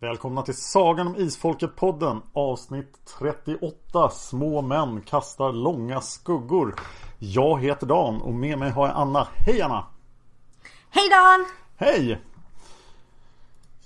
[0.00, 6.74] Välkomna till Sagan om Isfolket-podden Avsnitt 38 Små män kastar långa skuggor
[7.18, 9.86] Jag heter Dan och med mig har jag Anna Hej Anna!
[10.90, 11.46] Hej Dan!
[11.76, 12.20] Hej!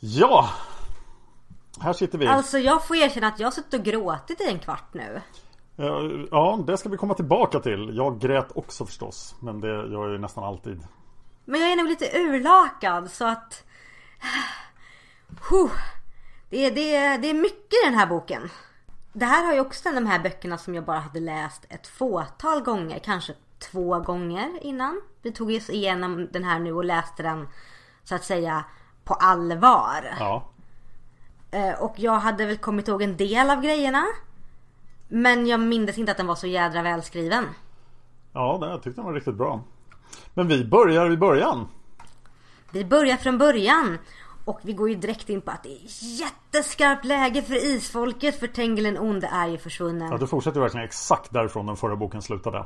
[0.00, 0.48] Ja!
[1.80, 4.58] Här sitter vi Alltså jag får erkänna att jag har suttit och gråtit i en
[4.58, 5.20] kvart nu
[6.30, 10.12] Ja, det ska vi komma tillbaka till Jag grät också förstås Men det gör jag
[10.12, 10.82] ju nästan alltid
[11.44, 13.64] Men jag är nog lite urlakad så att
[15.50, 15.70] huh.
[16.52, 18.50] Det, är, det, är, det är mycket i den här boken.
[19.12, 22.60] Det här har ju också de här böckerna som jag bara hade läst ett fåtal
[22.62, 25.00] gånger Kanske två gånger innan.
[25.22, 27.48] Vi tog oss igenom den här nu och läste den
[28.04, 28.64] Så att säga
[29.04, 30.14] på allvar.
[30.18, 30.48] Ja.
[31.50, 34.06] Eh, Och jag hade väl kommit ihåg en del av grejerna
[35.08, 37.44] Men jag minns inte att den var så jädra välskriven.
[38.32, 39.60] Ja, jag tyckte den var riktigt bra.
[40.34, 41.68] Men vi börjar i början.
[42.70, 43.98] Vi börjar från början
[44.44, 45.80] och vi går ju direkt in på att det är
[46.20, 50.10] jätteskarpt läge för isfolket för Tengil den onde är ju försvunnen.
[50.10, 52.64] Ja, du fortsätter verkligen exakt därifrån den förra boken slutade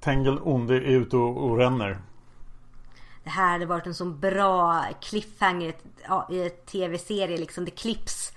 [0.00, 1.98] Tengil onde är ute och, och ränner
[3.24, 5.74] Det här hade varit en sån bra cliffhanger
[6.08, 7.64] ja, i ett tv-serie liksom.
[7.64, 8.32] Det klipps.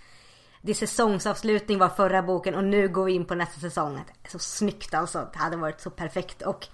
[0.61, 3.99] Det är säsongsavslutning var förra boken och nu går vi in på nästa säsong.
[4.23, 5.27] Det så snyggt alltså.
[5.33, 6.41] Det hade varit så perfekt.
[6.41, 6.67] Och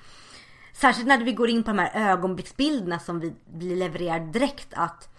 [0.74, 5.10] särskilt när vi går in på de här ögonblicksbilderna som vi blir levererade direkt att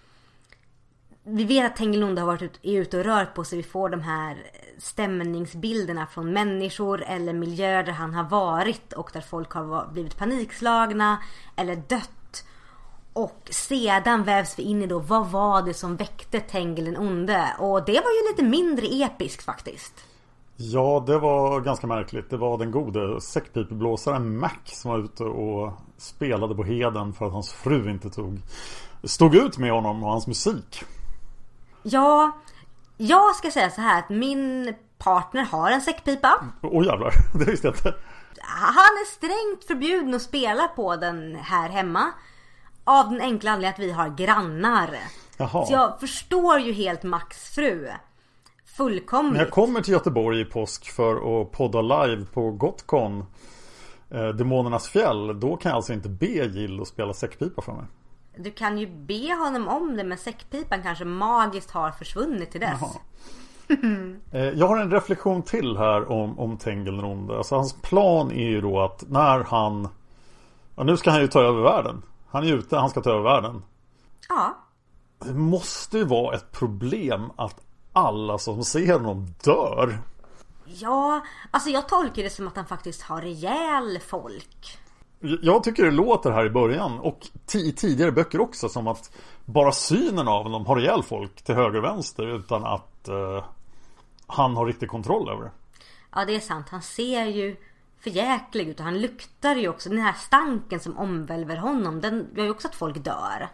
[1.24, 3.56] vi vet att Tengilonde har varit ut, är ute och rört på sig.
[3.56, 4.36] Vi får de här
[4.78, 11.18] stämningsbilderna från människor eller miljöer där han har varit och där folk har blivit panikslagna
[11.56, 12.44] eller dött.
[13.12, 17.56] Och sedan vävs vi in i då, vad var det som väckte Tengil den onde?
[17.58, 20.04] Och det var ju lite mindre episkt faktiskt.
[20.56, 22.30] Ja, det var ganska märkligt.
[22.30, 27.32] Det var den gode säckpipeblåsaren Mac som var ute och spelade på heden för att
[27.32, 28.38] hans fru inte tog
[29.04, 30.84] stod ut med honom och hans musik.
[31.82, 32.32] Ja,
[32.96, 36.44] jag ska säga så här att min partner har en säckpipa.
[36.62, 37.94] Åh jävlar, det visste jag inte.
[38.42, 42.12] Han är strängt förbjuden att spela på den här hemma.
[42.84, 44.98] Av den enkla anledningen att vi har grannar.
[45.36, 45.66] Jaha.
[45.66, 47.88] Så jag förstår ju helt Max fru.
[48.76, 49.32] Fullkomligt.
[49.32, 53.24] När jag kommer till Göteborg i påsk för att podda live på Gotcon
[54.10, 57.84] eh, Demonernas fjäll Då kan jag alltså inte be Jill att spela säckpipa för mig
[58.42, 62.80] Du kan ju be honom om det men säckpipan kanske magiskt har försvunnit till dess.
[64.32, 67.36] Eh, Jag har en reflektion till här om, om Tengil den onde.
[67.36, 69.88] Alltså hans plan är ju då att när han
[70.76, 73.22] ja, Nu ska han ju ta över världen Han är ute, han ska ta över
[73.22, 73.62] världen
[74.28, 74.56] Ja.
[75.18, 77.60] Det måste ju vara ett problem att
[77.92, 79.98] alla som ser honom dör
[80.64, 81.20] Ja,
[81.50, 84.78] alltså jag tolkar det som att han faktiskt har rejäl folk.
[85.20, 89.12] Jag tycker det låter här i början och i tidigare böcker också som att
[89.44, 93.44] bara synen av honom har ihjäl folk till höger och vänster utan att eh,
[94.26, 95.50] han har riktig kontroll över det.
[96.14, 96.66] Ja, det är sant.
[96.70, 97.56] Han ser ju
[98.00, 99.88] förjäklig ut och han luktar ju också.
[99.88, 103.48] Den här stanken som omvälver honom, den gör ju också att folk dör.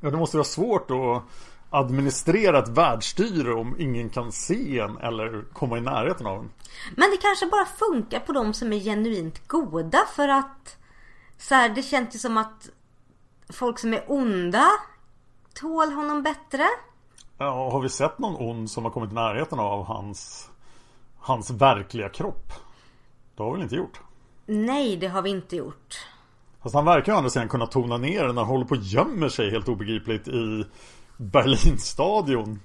[0.00, 1.22] Ja, det måste vara svårt att
[1.70, 6.50] administrera ett världsstyre om ingen kan se en eller komma i närheten av en.
[6.96, 10.76] Men det kanske bara funkar på de som är genuint goda för att
[11.38, 12.70] så här, det känns ju som att
[13.48, 14.66] folk som är onda
[15.54, 16.66] tål honom bättre.
[17.38, 20.50] Ja, har vi sett någon ond som har kommit i närheten av hans,
[21.18, 22.52] hans verkliga kropp?
[23.36, 24.00] Det har vi väl inte gjort?
[24.46, 26.06] Nej, det har vi inte gjort.
[26.62, 29.28] Fast han verkar ju andra sidan kunna tona ner när han håller på och gömmer
[29.28, 30.64] sig helt obegripligt i
[31.16, 32.60] Berlinstadion.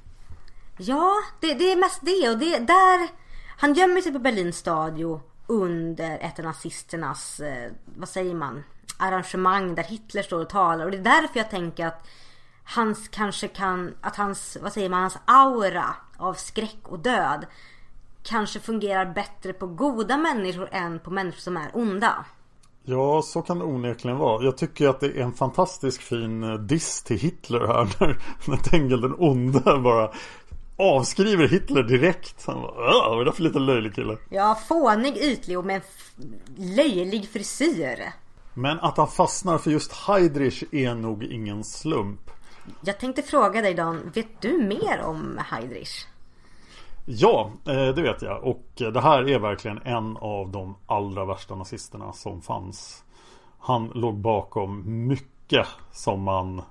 [0.78, 3.10] Ja, det, det är mest det och det där
[3.58, 8.64] Han gömmer sig på Berlins stadion under ett av nazisternas, eh, vad säger man,
[8.98, 12.08] arrangemang där Hitler står och talar och det är därför jag tänker att
[12.64, 17.46] hans kanske kan, att hans, vad säger man, hans aura av skräck och död
[18.24, 22.26] kanske fungerar bättre på goda människor än på människor som är onda.
[22.84, 24.44] Ja, så kan det onekligen vara.
[24.44, 28.18] Jag tycker att det är en fantastisk fin eh, diss till Hitler här när,
[28.48, 30.12] när Tengel den onde bara
[30.82, 32.46] avskriver Hitler direkt.
[32.46, 34.18] Han bara, vad är det för liten löjlig kille?
[34.30, 35.86] Ja, fånig, ytlig och med en
[36.76, 38.14] löjlig frisyr.
[38.54, 42.32] Men att han fastnar för just Heidrich är nog ingen slump.
[42.82, 46.06] Jag tänkte fråga dig Dan, vet du mer om Heidrich?
[47.06, 48.44] Ja, eh, det vet jag.
[48.44, 53.04] Och det här är verkligen en av de allra värsta nazisterna som fanns.
[53.60, 56.62] Han låg bakom mycket som man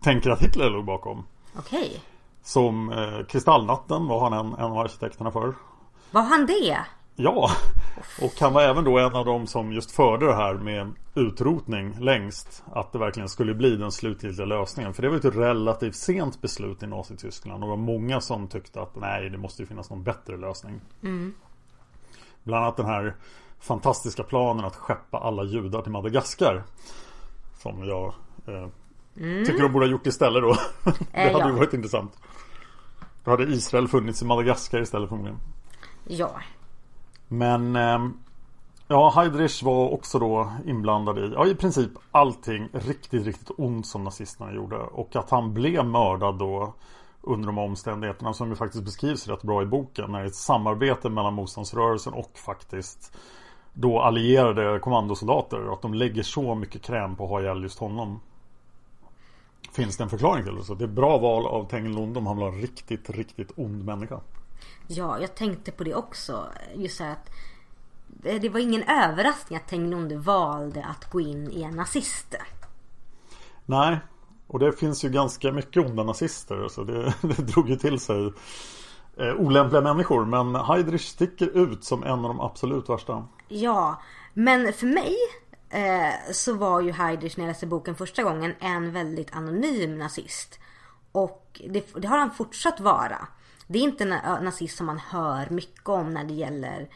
[0.00, 1.24] tänker att Hitler låg bakom.
[1.58, 2.00] Okej.
[2.50, 5.54] Som eh, Kristallnatten var han en, en av arkitekterna för.
[6.10, 6.78] Var han det?
[7.16, 7.50] Ja,
[8.22, 11.96] och han var även då en av dem som just förde det här med utrotning
[12.00, 12.64] längst.
[12.72, 14.94] Att det verkligen skulle bli den slutgiltiga lösningen.
[14.94, 17.62] För det var ett relativt sent beslut i Nazityskland.
[17.64, 20.80] Och det var många som tyckte att nej, det måste ju finnas någon bättre lösning.
[22.42, 23.16] Bland annat den här
[23.60, 26.62] fantastiska planen att skeppa alla judar till Madagaskar.
[27.62, 28.14] Som jag
[28.46, 28.68] eh,
[29.46, 30.56] tycker de borde ha gjort istället då.
[30.84, 31.56] det Eh, hade ju ja.
[31.56, 32.12] varit intressant.
[33.24, 35.38] Då hade Israel funnits i Madagaskar istället förmodligen.
[36.06, 36.40] Ja.
[37.28, 38.14] Men ehm,
[38.92, 44.04] Ja, Heidrich var också då inblandad i, ja i princip allting riktigt, riktigt ont som
[44.04, 44.76] nazisterna gjorde.
[44.76, 46.74] Och att han blev mördad då
[47.22, 50.10] under de omständigheterna som ju faktiskt beskrivs rätt bra i boken.
[50.10, 53.16] När det är ett samarbete mellan motståndsrörelsen och faktiskt
[53.72, 55.72] då allierade kommandosoldater.
[55.72, 58.20] Att de lägger så mycket kräm på att ha ihjäl just honom.
[59.72, 60.64] Finns det en förklaring till det.
[60.64, 62.26] Så det är bra val av Tengil Lundom.
[62.26, 64.20] Han var en riktigt, riktigt ond människa.
[64.86, 66.46] Ja, jag tänkte på det också.
[66.74, 67.30] Just så att
[68.06, 72.34] det det var ingen överraskning att Tengilonde valde att gå in i en nazist.
[73.66, 73.98] Nej,
[74.46, 76.68] och det finns ju ganska mycket onda nazister.
[76.68, 78.32] Så det, det drog ju till sig
[79.16, 80.24] eh, olämpliga människor.
[80.24, 83.24] Men Heidrich sticker ut som en av de absolut värsta.
[83.48, 84.02] Ja,
[84.34, 85.16] men för mig
[85.70, 90.58] eh, så var ju Heidrich när jag läste boken första gången en väldigt anonym nazist.
[91.12, 93.28] Och det, det har han fortsatt vara.
[93.66, 96.88] Det är inte en nazist som man hör mycket om när det gäller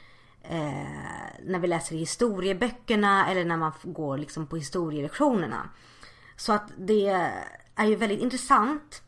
[0.43, 5.69] eh, när vi läser i historieböckerna eller när man går liksom på historielektionerna.
[6.37, 7.31] Så att det
[7.75, 9.03] är ju väldigt intressant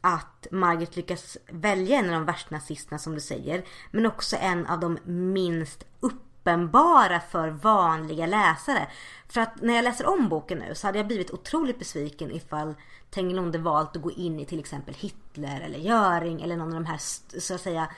[0.00, 3.64] att Margaret lyckas välja en av de värsta nazisterna som du säger.
[3.90, 5.84] Men också en av de minst
[6.38, 8.88] uppenbara för vanliga läsare.
[9.28, 12.74] För att när jag läser om boken nu så hade jag blivit otroligt besviken ifall
[13.10, 16.86] Tengilonde valt att gå in i till exempel Hitler eller Göring eller någon av de
[16.86, 16.98] här
[17.40, 17.88] så att säga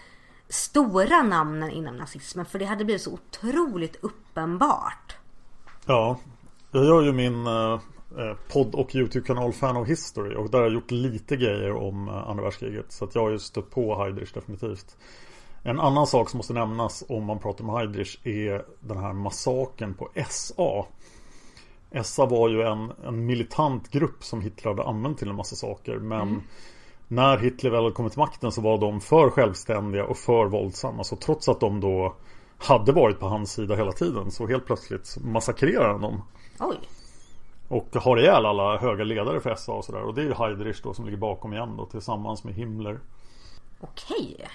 [0.48, 2.46] stora namnen inom nazismen.
[2.46, 5.16] För det hade blivit så otroligt uppenbart.
[5.86, 6.18] Ja,
[6.72, 7.72] jag gör ju min eh,
[8.18, 10.34] eh podd och YouTube-kanal Fan of History.
[10.34, 12.92] Och där har jag gjort lite grejer om eh, andra världskriget.
[12.92, 14.96] Så att jag har ju stött på Heidrich definitivt.
[15.62, 19.94] En annan sak som måste nämnas om man pratar om Heidrich är den här massaken
[19.94, 20.86] på SA.
[22.02, 25.98] SA var ju en, en militant grupp som Hitler hade använt till en massa saker.
[25.98, 26.42] Men
[27.08, 31.04] när Hitler väl kom till makten så var de för självständiga och för våldsamma.
[31.04, 32.14] Så trots att de då
[32.58, 36.22] hade varit på hans sida hela tiden så helt plötsligt massakrerar han dem.
[36.58, 36.76] Oj.
[37.68, 40.02] Och har ihjäl alla höga ledare för SA och sådär.
[40.02, 43.00] Och det är ju Heidrich då som ligger bakom igen då tillsammans med Himmler.
[43.80, 44.46] Okej.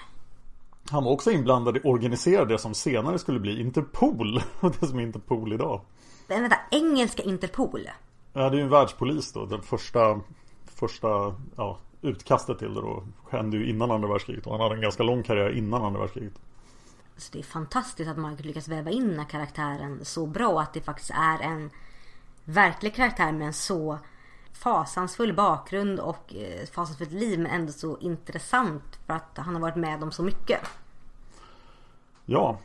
[0.90, 4.42] Han var också inblandad i att organisera det som senare skulle bli Interpol.
[4.80, 5.80] Det som är Interpol idag.
[6.26, 7.88] Den vänta, engelska Interpol.
[8.32, 9.46] Ja, det är ju en världspolis då.
[9.46, 10.20] Den första,
[10.64, 14.46] första ja, utkastet till det då hände ju innan andra världskriget.
[14.46, 16.34] Och han hade en ganska lång karriär innan andra världskriget.
[17.16, 20.74] Så det är fantastiskt att Margaret lyckas väva in den här karaktären så bra att
[20.74, 21.70] det faktiskt är en
[22.44, 23.98] verklig karaktär med en så
[24.58, 29.76] fasansfull bakgrund och eh, fasansfullt liv men ändå så intressant för att han har varit
[29.76, 30.60] med om så mycket.
[32.24, 32.58] Ja,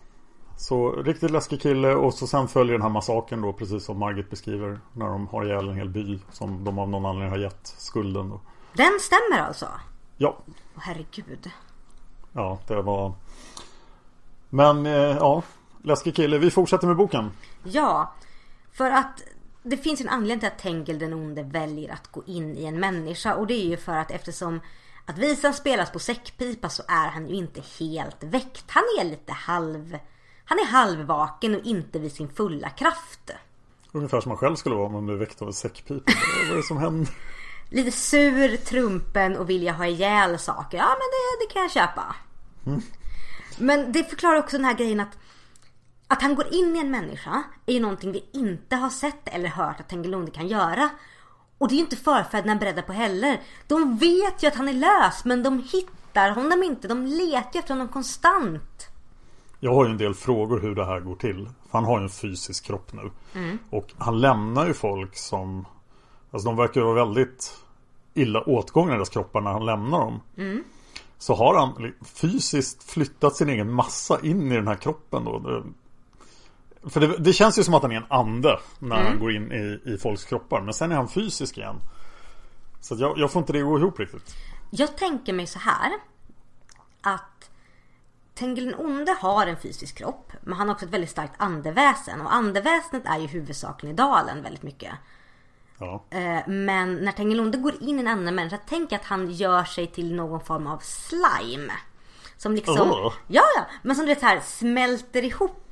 [0.57, 4.29] så riktigt läskig kille och så sen följer den här massakern då precis som Margit
[4.29, 4.79] beskriver.
[4.93, 8.29] När de har ihjäl en hel by som de av någon anledning har gett skulden
[8.29, 8.41] då.
[8.74, 9.67] Den stämmer alltså?
[10.17, 11.51] Ja, Åh herregud.
[12.33, 13.13] ja det var
[14.50, 15.41] Men eh, ja
[15.83, 17.31] Läskig kille, vi fortsätter med boken
[17.63, 18.13] Ja,
[18.71, 19.21] för att
[19.63, 22.80] det finns en anledning till att Tengil den onde väljer att gå in i en
[22.80, 24.60] människa och det är ju för att eftersom
[25.06, 28.65] att visan spelas på säckpipa så är han ju inte helt väckt.
[28.68, 29.98] Han är lite halv...
[30.46, 33.32] Han är halvvaken och inte vid sin fulla kraft.
[33.91, 36.58] Ungefär som man själv skulle vara om man blev väckt av en säckpipa Vad är
[36.58, 37.13] det som händer?
[37.70, 40.77] Lite sur, trumpen och vilja ha ihjäl saker.
[40.77, 42.15] Ja men det, det kan jag köpa.
[43.58, 45.18] Men det förklarar också den här grejen att
[46.12, 49.50] att han går in i en människa är ju någonting vi inte har sett eller
[49.50, 50.89] hört att Tengilonde kan göra.
[51.58, 53.41] Och det är ju inte förfäderna beredda på heller.
[53.68, 56.88] De vet ju att han är lös men de hittar honom inte.
[56.88, 58.88] De letar efter honom konstant.
[59.60, 61.46] Jag har ju en del frågor hur det här går till.
[61.46, 63.12] För han har ju en fysisk kropp nu.
[63.70, 65.65] Och han lämnar ju folk som
[66.32, 67.58] Alltså de verkar vara väldigt
[68.13, 70.20] illa åtgångna i deras kroppar när han lämnar dem.
[71.18, 75.63] Så har han fysiskt flyttat sin egen massa in i den här kroppen då.
[76.90, 79.52] För det, det känns ju som att han är en ande när han går in
[79.52, 80.62] i, i folks kroppar.
[80.62, 81.76] Men sen är han fysisk igen.
[82.82, 84.36] Så jag, jag får inte det att gå ihop riktigt.
[84.70, 85.92] Jag tänker mig så här.
[87.02, 87.50] Att
[88.34, 90.32] Tengil den onde har en fysisk kropp.
[90.42, 92.22] Men han har också ett väldigt starkt andeväsen.
[92.22, 94.94] Och andeväsenet är ju huvudsakligen i dalen väldigt mycket.
[95.78, 96.04] Ja.
[96.10, 99.88] Eh, Men när Tengilonde går in i en annan människa, tänk att han gör sig
[99.88, 101.74] till någon form av slime.
[102.38, 103.14] Som liksom, Åh.
[103.28, 105.71] ja ja, men som du vet så här smälter ihop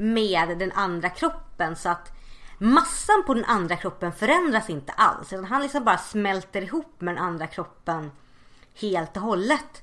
[0.00, 2.12] med den andra kroppen så att
[2.58, 5.32] massan på den andra kroppen förändras inte alls.
[5.32, 8.10] Utan han liksom bara smälter ihop med den andra kroppen
[8.80, 9.82] helt och hållet.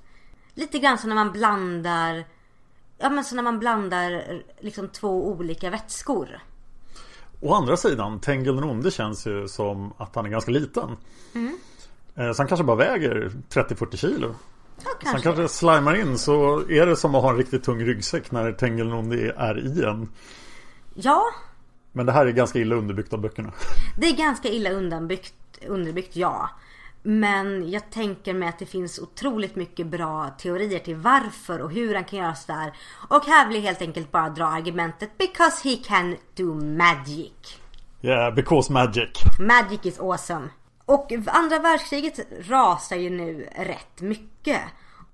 [0.54, 2.24] Lite grann som när man blandar,
[2.98, 4.24] ja men så när man blandar
[4.60, 6.40] liksom två olika vätskor.
[7.42, 10.98] Å andra sidan, Tengil den onde känns ju som att han är ganska liten.
[12.16, 14.36] Eh, Så han kanske bara väger 30-40 kilo.
[14.86, 15.24] Så han kanske.
[15.24, 18.86] kanske slimar in så är det som att ha en riktigt tung ryggsäck när Tengil
[18.86, 20.10] den onde är i en.
[20.94, 21.22] Ja,
[21.92, 23.52] Men det här är ganska illa underbyggt av böckerna.
[23.98, 25.34] Det är ganska illa undanbyggt,
[25.68, 26.50] underbyggt, ja.
[27.04, 31.96] Men jag tänker mig att det finns otroligt mycket bra teorier till varför och hur
[31.96, 32.74] han kan göra sådär.
[33.10, 37.60] Och här vill jag helt enkelt bara dra argumentet because he can do magic.
[38.02, 39.10] Yeah, because magic.
[39.40, 40.50] Magic is awesome.
[40.86, 44.62] Och andra världskriget rasar ju nu rätt mycket.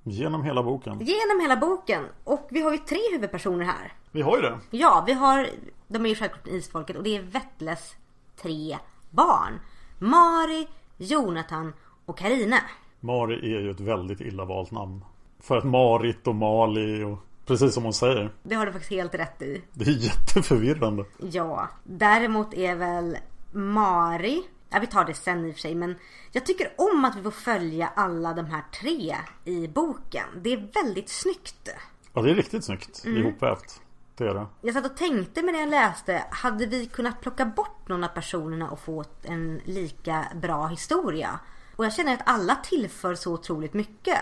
[0.04, 1.00] Genom hela boken.
[1.00, 2.04] Genom hela boken.
[2.24, 3.94] Och vi har ju tre huvudpersoner här.
[4.12, 4.60] Vi har ju det.
[4.70, 5.48] Ja, vi har,
[5.88, 7.96] de är ju självklart isfolket och det är Vettles
[8.42, 8.78] tre
[9.10, 9.60] barn.
[10.00, 11.74] Mari, Jonathan
[12.06, 12.60] och Karine.
[13.00, 15.06] Mari är ju ett väldigt illa valt namn.
[15.40, 18.34] För att Marit och Mali och precis som hon säger.
[18.44, 19.62] Det har du faktiskt helt rätt i.
[19.74, 21.06] Det är jätteförvirrande.
[21.18, 23.18] Ja, däremot är väl
[23.52, 25.96] Mari, ja vi tar det sen i och för sig men
[26.32, 30.26] jag tycker om att vi får följa alla de här tre i boken.
[30.42, 31.70] Det är väldigt snyggt.
[32.14, 33.82] Ja, det är riktigt snyggt ihopvävt.
[34.18, 34.46] Det är det.
[34.62, 38.08] Jag satt och tänkte med det jag läste, hade vi kunnat plocka bort någon av
[38.08, 41.40] personerna och få en lika bra historia?
[41.76, 44.20] Och jag känner att alla tillför så otroligt mycket.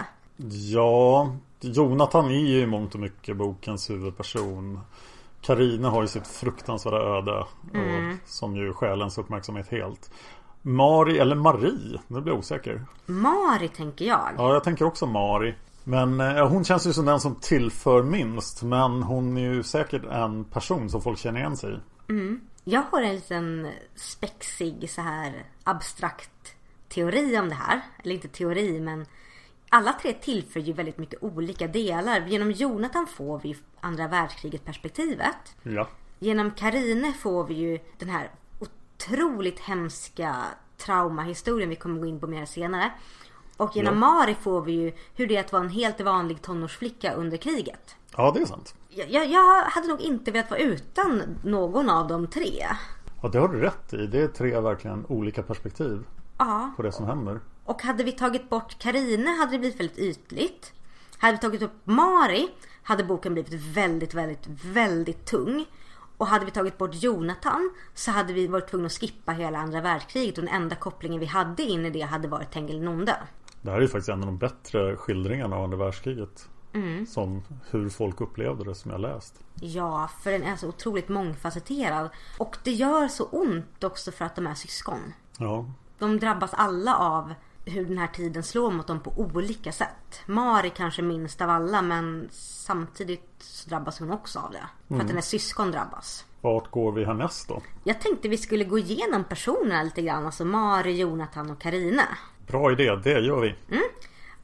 [0.72, 4.79] Ja, Jonathan är ju i mångt och mycket bokens huvudperson.
[5.41, 7.39] Karina har ju sitt fruktansvärda öde.
[7.39, 10.12] Och, som ju stjäl ens uppmärksamhet helt.
[10.62, 12.86] Mari eller Marie, nu blir jag osäker.
[13.06, 14.30] Mari tänker jag.
[14.38, 15.56] Ja, jag tänker också Mari.
[15.84, 18.63] Men eh, hon känns ju som den som tillför minst.
[18.63, 21.78] Men hon är ju säkert en person som folk känner igen sig i.
[22.63, 26.56] Jag har en liten spexig så här abstrakt
[26.89, 27.82] teori om det här.
[28.04, 29.06] Eller inte teori men
[29.70, 32.25] alla tre tillför ju väldigt mycket olika delar.
[32.28, 35.56] Genom Jonathan får vi andra världskriget perspektivet.
[35.63, 35.88] Ja.
[36.20, 38.30] Genom Karine får vi ju den här
[39.00, 40.36] otroligt hemska
[40.77, 42.91] traumahistorien vi kommer gå in på mer senare.
[43.58, 44.00] Och genom Ja.
[44.00, 47.96] Mari får vi ju hur det är att vara en helt vanlig tonårsflicka under kriget.
[48.18, 48.75] ja, det är sant.
[48.89, 52.65] Jag, jag, hade nog inte velat vara utan någon av de tre.
[53.22, 54.08] Ja, det har du rätt i.
[54.08, 56.03] Det är tre verkligen olika perspektiv
[56.38, 56.72] Ja.
[56.75, 57.39] på det som händer.
[57.65, 60.74] Och hade vi tagit bort Karine hade det blivit väldigt ytligt.
[61.18, 62.48] Hade vi tagit upp Mari
[62.84, 65.65] hade boken blivit väldigt, väldigt, väldigt tung.
[66.20, 69.82] Och hade vi tagit bort Jonathan så hade vi varit tvungna att skippa hela andra
[69.82, 73.16] världskriget och den enda kopplingen vi hade in i det hade varit Tengil Nonde.
[73.62, 76.50] Det här är ju faktiskt en av de bättre skildringarna av andra världskriget.
[76.74, 77.06] Mm.
[77.06, 79.44] Som hur folk upplevde det som jag läst.
[79.62, 82.10] Ja, för den är så otroligt mångfacetterad.
[82.38, 85.14] Och det gör så ont också för att de är syskon.
[85.38, 85.66] Ja,
[86.00, 87.34] De drabbas alla av
[87.70, 90.22] hur den här tiden slår mot dem på olika sätt.
[90.26, 94.64] Mari kanske minst av alla men samtidigt så drabbas hon också av det.
[94.88, 96.26] För att hennes syskon drabbas.
[96.42, 97.62] vart går vi härnäst då?
[97.84, 100.26] Jag tänkte vi skulle gå igenom personerna lite grann.
[100.26, 102.04] Alltså Mari, Jonathan och Karina.
[102.48, 103.56] Bra idé, det gör vi.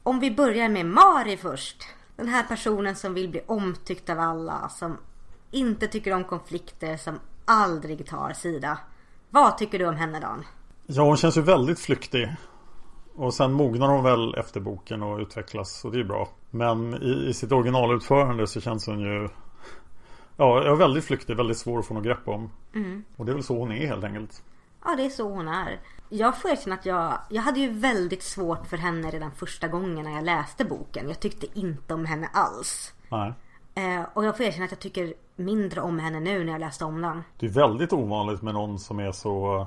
[0.02, 1.82] Om vi börjar med Mari först.
[2.16, 4.98] Den här personen som vill bli omtyckt av alla, som
[5.50, 8.78] inte tycker om konflikter, som aldrig tar sida.
[9.30, 10.44] Vad tycker du om henne Dan?
[10.86, 12.28] Ja, hon känns ju väldigt flyktig.
[13.16, 16.28] Och sen mognar hon väl efter boken och utvecklas och det är bra.
[16.50, 19.28] Men i, i sitt originalutförande så känns hon ju
[20.36, 22.50] Ja, jag är väldigt flyktig, väldigt svår att få något grepp om.
[22.74, 23.04] Mm.
[23.16, 24.42] Och det är väl så hon är helt enkelt.
[24.84, 25.80] Ja, det är så hon är.
[26.08, 30.04] Jag får erkänna att jag, jag hade ju väldigt svårt för henne redan första gången
[30.04, 31.08] när jag läste boken.
[31.08, 32.94] Jag tyckte inte om henne alls.
[33.08, 33.32] Nej.
[33.74, 36.84] Eh, och jag får erkänna att jag tycker mindre om henne nu när jag läste
[36.84, 37.22] om den.
[37.38, 39.66] Det är väldigt ovanligt med någon som är så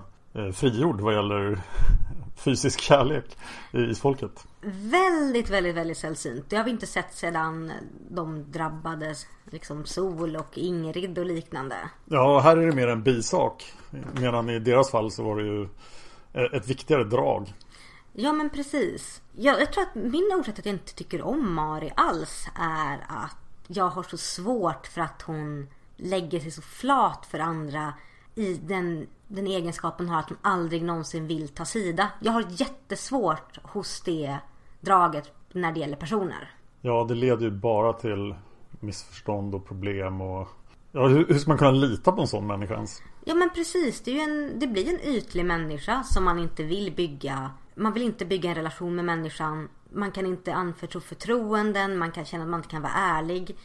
[0.53, 1.59] frigjord vad gäller
[2.35, 3.37] fysisk kärlek
[3.71, 4.47] i isfolket.
[4.91, 6.45] Väldigt, väldigt, väldigt sällsynt.
[6.49, 7.71] Det har vi inte sett sedan
[8.09, 11.75] de drabbades liksom Sol och Ingrid och liknande.
[12.05, 13.73] Ja, här är det mer en bisak.
[14.13, 15.67] Medan i deras fall så var det ju
[16.33, 17.53] eh, ett viktigare drag.
[18.13, 19.21] Ja men precis.
[19.35, 22.99] Jag, jag tror att min orsak till att jag inte tycker om Mari alls är
[23.07, 25.67] att jag har så svårt för att hon
[25.97, 27.93] lägger sig så flat för andra
[28.35, 32.11] i den, den egenskapen har att hon aldrig någonsin vill ta sida.
[32.19, 34.37] Jag har jättesvårt hos det
[34.79, 36.51] draget när det gäller personer.
[36.81, 38.35] Ja, det leder ju bara till
[38.79, 40.47] missförstånd och problem och
[40.91, 43.01] Ja, hur, ska man kunna lita på en sån människa ens?
[43.25, 46.63] Ja men precis, det, är ju en, det blir en ytlig människa som man inte
[46.63, 47.51] vill bygga.
[47.75, 49.69] Man vill inte bygga en relation med människan.
[49.89, 53.57] Man kan inte anförtro förtroenden, man kan känna att man inte kan vara ärlig.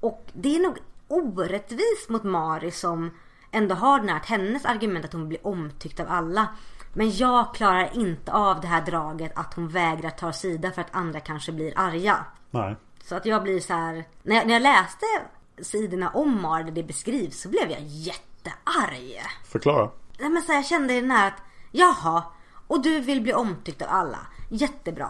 [0.00, 0.78] Och det är nog
[1.08, 3.10] orättvist mot Mari som
[3.50, 6.48] ändå har den här, hennes argument att hon blir omtyckt av alla.
[6.92, 10.94] Men jag klarar inte av det här draget att hon vägrar ta sida för att
[10.94, 12.24] andra kanske blir arga.
[12.50, 12.76] Nej.
[13.04, 15.06] Så att jag blir så här, när jag, när jag läste
[15.62, 19.22] sidorna om Mari där det beskrivs så blev jag jättearg.
[19.44, 19.90] Förklara.
[20.18, 22.22] Nej men så här, jag kände den här att jaha,
[22.66, 24.18] och du vill bli omtyckt av alla.
[24.48, 25.08] Jättebra.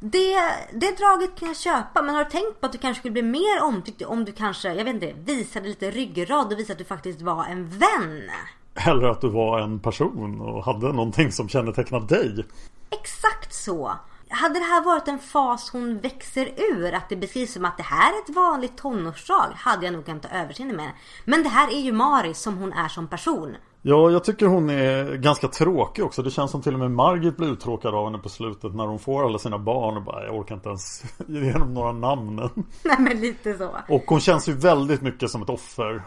[0.00, 0.34] Det,
[0.72, 3.22] det draget kan jag köpa men har du tänkt på att du kanske skulle bli
[3.22, 6.84] mer omtyckt om du kanske, jag vet inte, visade lite ryggrad och visade att du
[6.84, 8.30] faktiskt var en vän?
[8.74, 12.44] Eller att du var en person och hade någonting som kännetecknade dig.
[12.90, 13.92] Exakt så.
[14.30, 17.82] Hade det här varit en fas hon växer ur, att det beskrivs som att det
[17.82, 20.90] här är ett vanligt tonårsdrag, hade jag nog kunnat ta överseende med.
[21.24, 23.56] Men det här är ju Mari som hon är som person.
[23.82, 26.22] Ja, jag tycker hon är ganska tråkig också.
[26.22, 28.98] Det känns som till och med Margit blir uttråkad av henne på slutet när hon
[28.98, 32.50] får alla sina barn och bara jag orkar inte ens ge igenom några namnen.
[32.84, 33.70] Nej men lite så.
[33.88, 36.02] Och hon känns ju väldigt mycket som ett offer.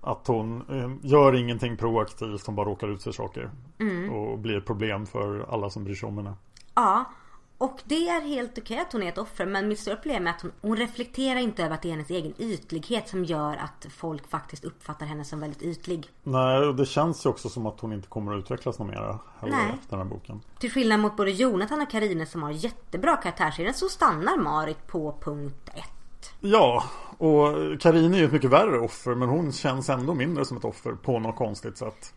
[0.00, 3.50] Att hon eh, gör ingenting proaktivt, hon bara råkar ut för saker.
[4.12, 6.34] Och blir ett problem för alla som bryr sig om henne.
[6.74, 7.04] Ja.
[7.58, 10.30] Och det är helt okej att hon är ett offer men mitt stora problem är
[10.30, 13.86] att hon, hon reflekterar inte över att det är hennes egen ytlighet som gör att
[13.90, 16.10] folk faktiskt uppfattar henne som väldigt ytlig.
[16.22, 19.18] Nej, och det känns ju också som att hon inte kommer att utvecklas något mera
[19.40, 20.40] heller efter den här boken.
[20.58, 25.14] Till skillnad mot både Jonathan och Karine som har jättebra karaktärsserien så stannar Marit på
[25.20, 26.32] punkt ett.
[26.40, 26.84] Ja,
[27.18, 30.64] och Karin är ju ett mycket värre offer men hon känns ändå mindre som ett
[30.64, 32.14] offer på något konstigt sätt.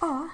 [0.00, 0.28] Ja,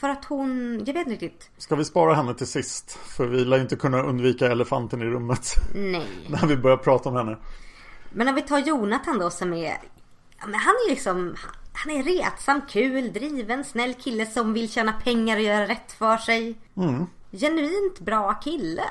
[0.00, 1.50] för att hon, jag vet inte riktigt.
[1.58, 2.90] Ska vi spara henne till sist?
[2.90, 6.06] För vi lär inte kunna undvika elefanten i rummet Nej.
[6.28, 7.36] när vi börjar prata om henne.
[8.10, 9.78] Men om vi tar Jonathan då som är,
[10.38, 11.34] ja, men han är liksom,
[11.72, 16.16] han är retsam, kul, driven, snäll kille som vill tjäna pengar och göra rätt för
[16.16, 16.54] sig.
[17.32, 18.84] Genuint bra kille.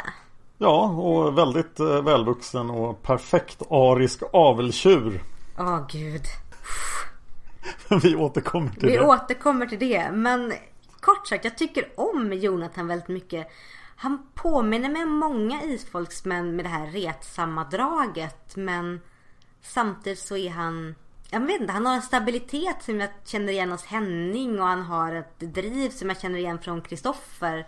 [0.58, 5.24] Ja, och väldigt eh, välvuxen och perfekt arisk aveltjur.
[5.60, 6.24] Åh gud.
[8.04, 9.06] vi återkommer till Vi det.
[9.06, 10.12] återkommer till det.
[10.12, 10.54] Men
[11.02, 13.48] kort sagt, jag tycker om Jonathan väldigt mycket.
[13.96, 18.56] Han påminner mig om många isfolksmän med det här retsamma draget.
[18.56, 19.02] Men
[19.62, 20.96] samtidigt så är han...
[21.30, 24.82] Jag vet inte, han har en stabilitet som jag känner igen hos Henning och han
[24.82, 27.68] har ett driv som jag känner igen från Kristoffer.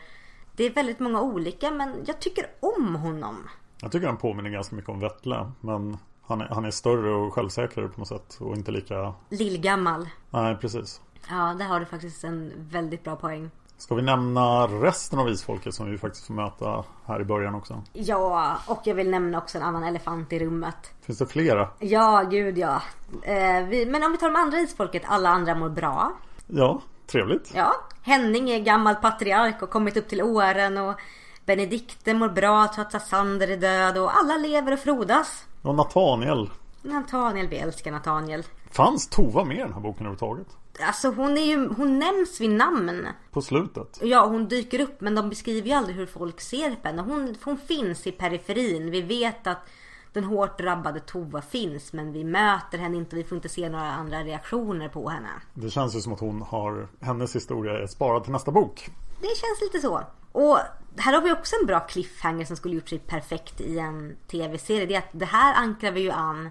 [0.55, 3.49] Det är väldigt många olika men jag tycker om honom.
[3.81, 5.51] Jag tycker han påminner ganska mycket om Vettle.
[5.61, 8.37] Men han är, han är större och självsäkrare på något sätt.
[8.39, 9.13] Och inte lika...
[9.29, 10.09] Lillgammal.
[10.29, 11.01] Nej, precis.
[11.29, 13.51] Ja, där har du faktiskt en väldigt bra poäng.
[13.77, 17.83] Ska vi nämna resten av isfolket som vi faktiskt får möta här i början också?
[17.93, 20.75] Ja, och jag vill nämna också en annan elefant i rummet.
[21.01, 21.69] Finns det flera?
[21.79, 22.81] Ja, gud ja.
[23.23, 26.11] Eh, vi, men om vi tar de andra isfolket, alla andra mår bra.
[26.47, 27.51] Ja, trevligt.
[27.55, 30.99] Ja, Henning är gammal patriark och kommit upp till åren och
[31.45, 35.45] Benedikte mår bra trots att Sander är död och alla lever och frodas.
[35.61, 36.49] Och Nathaniel.
[36.81, 38.43] Nathaniel, vi älskar Nathaniel.
[38.71, 40.47] Fanns Tova med i den här boken överhuvudtaget?
[40.81, 43.07] Alltså hon är ju, hon nämns vid namn.
[43.31, 43.99] På slutet?
[44.01, 47.01] Ja, hon dyker upp men de beskriver ju aldrig hur folk ser på henne.
[47.01, 48.91] Hon, hon finns i periferin.
[48.91, 49.69] Vi vet att
[50.13, 53.15] den hårt drabbade Tova finns men vi möter henne inte.
[53.15, 55.29] Vi får inte se några andra reaktioner på henne.
[55.53, 58.89] Det känns ju som att hon har Hennes historia är sparad till nästa bok.
[59.21, 60.01] Det känns lite så.
[60.31, 60.57] Och
[60.97, 64.85] här har vi också en bra cliffhanger som skulle gjort sig perfekt i en tv-serie.
[64.85, 66.49] Det är att det här ankrar vi ju an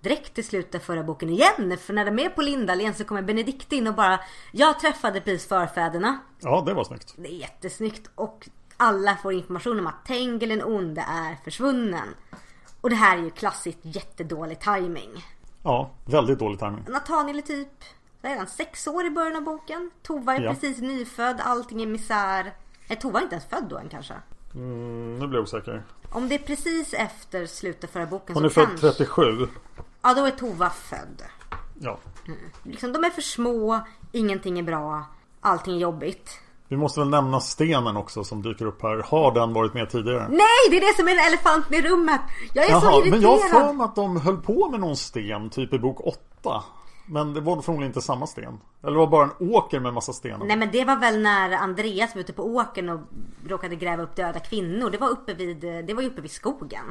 [0.00, 1.78] direkt i slutet förra boken igen.
[1.78, 4.20] För när de är på Lindalen så kommer Benedikt in och bara
[4.52, 6.18] Jag träffade precis förfäderna.
[6.40, 7.14] Ja, det var snyggt.
[7.16, 8.10] Det är jättesnyggt.
[8.14, 12.08] Och alla får information om att Tengil den onde är försvunnen.
[12.80, 15.24] Och det här är ju klassiskt jättedålig timing.
[15.62, 16.84] Ja, väldigt dålig timing.
[16.88, 17.68] Nathaniel är typ
[18.22, 19.90] är han, sex år i början av boken.
[20.02, 20.50] Tova är Ja.
[20.54, 22.52] precis nyfödd, allting är misär.
[22.88, 24.14] Nej, Tova är inte ens född då än kanske.
[24.54, 25.82] Mm, nu blir jag osäker.
[26.12, 28.90] Om det är precis efter slutet förra boken Hon är så född kanske...
[29.04, 29.46] 37.
[30.02, 31.22] Ja, då är Tova född.
[31.78, 31.98] Ja.
[32.62, 33.80] Liksom, de är för små,
[34.12, 35.04] ingenting är bra,
[35.40, 36.40] allting är jobbigt.
[36.68, 39.02] Vi måste väl nämna stenen också som dyker upp här.
[39.06, 40.26] Har den varit med tidigare?
[40.28, 42.20] Nej, det är det som är elefanten i rummet!
[42.52, 43.10] Jag är så Jaha, irriterad!
[43.10, 46.00] men jag har för mig att de höll på med någon sten, typ i bok
[46.42, 46.62] 8.
[47.06, 48.60] Men det var förmodligen inte samma sten.
[48.82, 50.46] Eller det var bara en åker med massa stenar.
[50.46, 53.00] Nej men det var väl när Andreas var ute på åkern och
[53.46, 54.90] råkade gräva upp döda kvinnor.
[54.90, 56.84] Det var uppe vid, det var uppe vid skogen.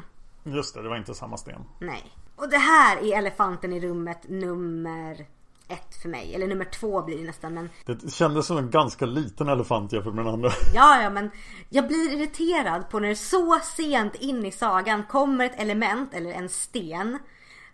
[0.43, 1.61] Just det, det var inte samma sten.
[1.79, 2.03] Nej.
[2.39, 5.25] Och det här är elefanten i rummet nummer
[5.67, 6.35] ett för mig.
[6.35, 7.53] Eller nummer två blir det nästan.
[7.53, 10.49] Men Det kändes som en ganska liten elefant jämfört med den andra.
[10.73, 11.31] ja, ja, men
[11.69, 16.49] jag blir irriterad på när så sent in i sagan kommer ett element eller en
[16.49, 17.19] sten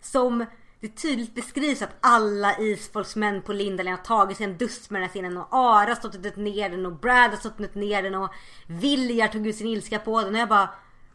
[0.02, 0.44] som
[0.80, 5.08] det tydligt beskrivs att alla isfolksmän på Lindalen har tagit sig en dust med den
[5.08, 8.30] här stenen och Ara har stått ner den och Brad har stått ner den och
[8.66, 10.68] Viljar tog ut sin ilska på den och jag bara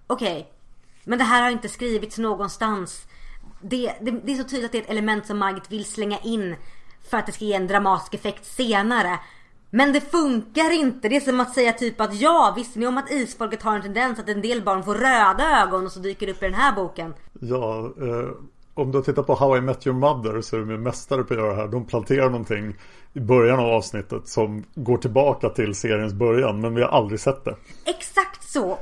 [0.07, 0.53] okej
[1.03, 3.07] men det här har inte skrivits någonstans.
[3.61, 6.17] Det, det, det är så tydligt att det är ett element som Margit vill slänga
[6.19, 6.55] in
[7.09, 9.19] för att det ska ge en dramatisk effekt senare.
[9.69, 11.09] Men det funkar inte.
[11.09, 13.81] Det är som att säga typ att ja, visste ni om att isfolket har en
[13.81, 16.53] tendens att en del barn får röda ögon och så dyker det upp i den
[16.53, 17.13] här boken.
[17.39, 18.29] Ja, eh,
[18.73, 21.33] om du tittar på How I Met Your Mother så är de ju mästare på
[21.33, 21.67] att göra det här.
[21.67, 22.75] De planterar någonting
[23.13, 27.45] i början av avsnittet som går tillbaka till seriens början men vi har aldrig sett
[27.45, 27.55] det.
[27.85, 28.77] Exakt så.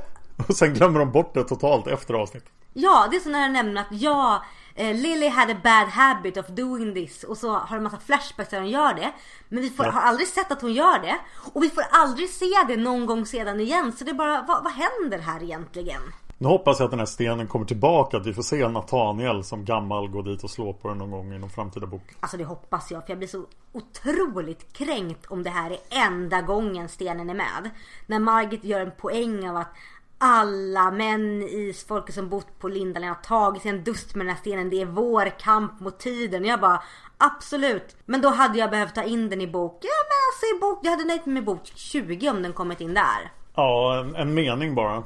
[0.48, 2.50] Och sen glömmer de bort det totalt efter avsnittet.
[2.72, 4.42] Ja, det är som när de nämner att ja,
[4.80, 7.98] eh, Lily had a bad habit of doing this och så har de en massa
[8.00, 9.12] flashbacks där hon gör det.
[9.48, 9.92] Men vi får, Ja.
[9.92, 11.18] har aldrig sett att hon gör det.
[11.52, 13.92] Och vi får aldrig se det någon gång sedan igen.
[13.92, 16.00] Så det är bara, vad, vad händer här egentligen?
[16.38, 18.16] Nu hoppas jag att den här stenen kommer tillbaka.
[18.16, 21.32] Att vi får se Nathaniel som gammal gå dit och slå på den någon gång
[21.34, 22.02] i någon framtida bok.
[22.20, 26.40] Alltså det hoppas jag för jag blir så otroligt kränkt om det här är enda
[26.42, 27.70] gången stenen är med.
[28.06, 29.74] När Margit gör en poäng av att
[30.20, 34.34] alla män i isfolket som bott på Lindalen har tagit sig en dust med den
[34.34, 34.70] här stenen.
[34.70, 36.44] Det är vår kamp mot tiden.
[36.44, 36.82] Jag bara
[37.18, 37.96] absolut.
[38.06, 39.78] Men då hade jag behövt ta in den i bok.
[39.82, 40.80] Ja men alltså i bok.
[40.82, 43.32] Jag hade nöjt mig med bok 20 om den kommit in där.
[43.54, 45.02] Ja, en, en mening bara.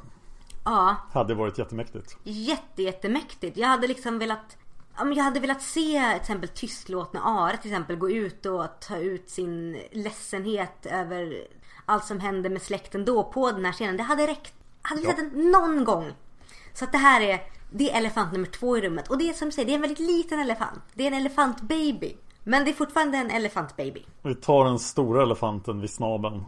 [0.65, 0.97] Ja.
[1.13, 2.17] Hade varit jättemäktigt.
[2.23, 3.57] jätte, jättemäktigt.
[3.57, 4.57] Jag hade liksom velat
[4.97, 9.31] jag hade velat se till exempel tystlåtna Are till exempel gå ut och ta ut
[9.31, 11.47] sin ledsenhet över
[11.87, 13.97] allt som hände med släkten då på den här scenen.
[13.97, 14.55] Det hade räckt.
[14.85, 15.13] Hade vi Ja.
[15.17, 16.13] sett den någon gång.
[16.73, 19.09] Så att det här är, det är elefant nummer två i rummet.
[19.11, 20.81] Och det är som du säger, det är en väldigt liten elefant.
[20.95, 22.17] Det är en elefantbaby.
[22.45, 24.07] Men det är fortfarande en elefantbaby.
[24.23, 26.45] Vi tar den stora elefanten vid snabeln.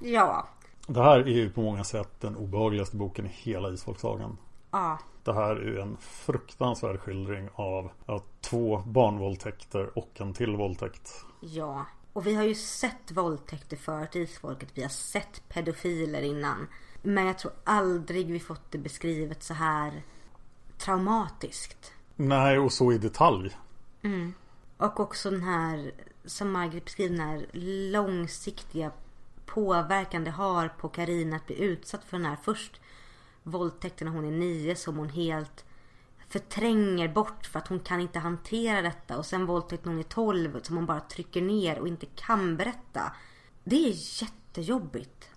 [0.00, 0.48] Ja.
[0.86, 4.36] Det här är ju på många sätt den obehagligaste boken i hela Isfolksagan.
[4.70, 4.98] Ja.
[5.24, 11.12] Det här är ju en fruktansvärd skildring av ja, två barnvåldtäkter och en till våldtäkt.
[11.40, 11.86] Ja.
[12.12, 14.68] Och vi har ju sett våldtäkter förut i isfolket.
[14.74, 16.66] Vi har sett pedofiler innan.
[17.02, 20.02] Men jag tror aldrig vi fått det beskrivet så här
[20.78, 21.92] traumatiskt.
[22.16, 23.56] Nej, och så i detalj.
[24.76, 25.92] Och också den här,
[26.24, 27.46] som Margit beskriver, den här
[27.90, 28.90] långsiktiga
[29.46, 32.80] påverkan det har på Karina att bli utsatt för den här först
[33.42, 35.64] våldtäkten när hon är nio som hon helt
[36.28, 40.04] förtränger bort för att hon kan inte hantera detta och sen våldtäkt när hon är
[40.04, 43.12] tolv som hon bara trycker ner och inte kan berätta.
[43.64, 45.30] Det är jättejobbigt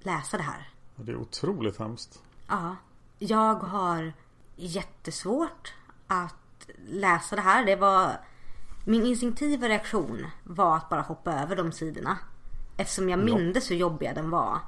[0.00, 0.68] läsa det här.
[0.96, 2.22] Det är otroligt hemskt.
[2.46, 2.76] Ja,
[3.18, 4.12] jag har
[4.56, 5.74] jättesvårt
[6.06, 7.66] att läsa det här.
[7.66, 8.12] Det var
[8.84, 12.18] min instinktiva reaktion var att bara hoppa över de sidorna.
[12.76, 14.58] Eftersom jag mindes hur jobbiga de var.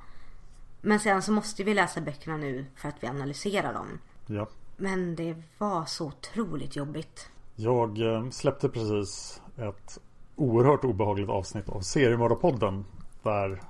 [0.80, 3.98] Men sen så måste vi läsa böckerna nu för att vi analyserar dem.
[4.26, 4.48] Ja.
[4.76, 7.30] Men det var så otroligt jobbigt.
[7.54, 9.98] Jag eh, släppte precis ett
[10.36, 12.84] oerhört obehagligt avsnitt av Seriemördarpodden.
[13.22, 13.62] Där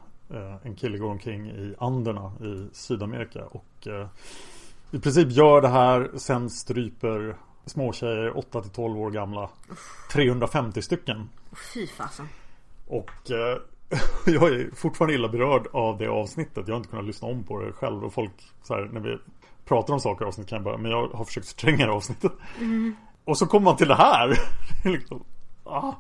[0.63, 4.07] en kille går omkring i Anderna i Sydamerika och eh,
[4.91, 9.51] i princip gör det här, sen stryper småtjejer 8 till 12 år gamla
[10.13, 11.29] 350 stycken.
[11.75, 12.29] Fy fasen.
[12.87, 13.59] Och eh,
[14.27, 16.69] jag är fortfarande illa berörd av det avsnittet.
[16.69, 18.05] Jag har inte kunnat lyssna om på det själv.
[18.05, 19.19] Och folk, så här, när vi
[19.65, 22.33] pratar om saker i avsnittet kan jag bara, men jag har försökt förtränga det avsnittet.
[23.25, 24.39] Och så kommer man till det här.
[24.85, 25.25] Liksom,
[25.65, 25.93] ah.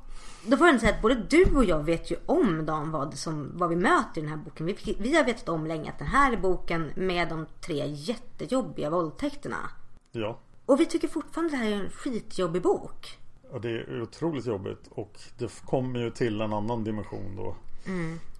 [0.46, 3.50] Då får jag säga att både du och jag vet ju om Dan vad, som,
[3.54, 4.66] vad vi möter i den här boken.
[4.66, 8.90] Vi, vi har vetat om länge att den här är boken med de tre jättejobbiga
[8.90, 9.70] våldtäkterna.
[10.12, 10.38] Ja.
[10.66, 13.18] Och vi tycker fortfarande det här är en skitjobbig bok.
[13.52, 17.56] Ja, det är otroligt jobbigt och det kommer ju till en annan dimension då.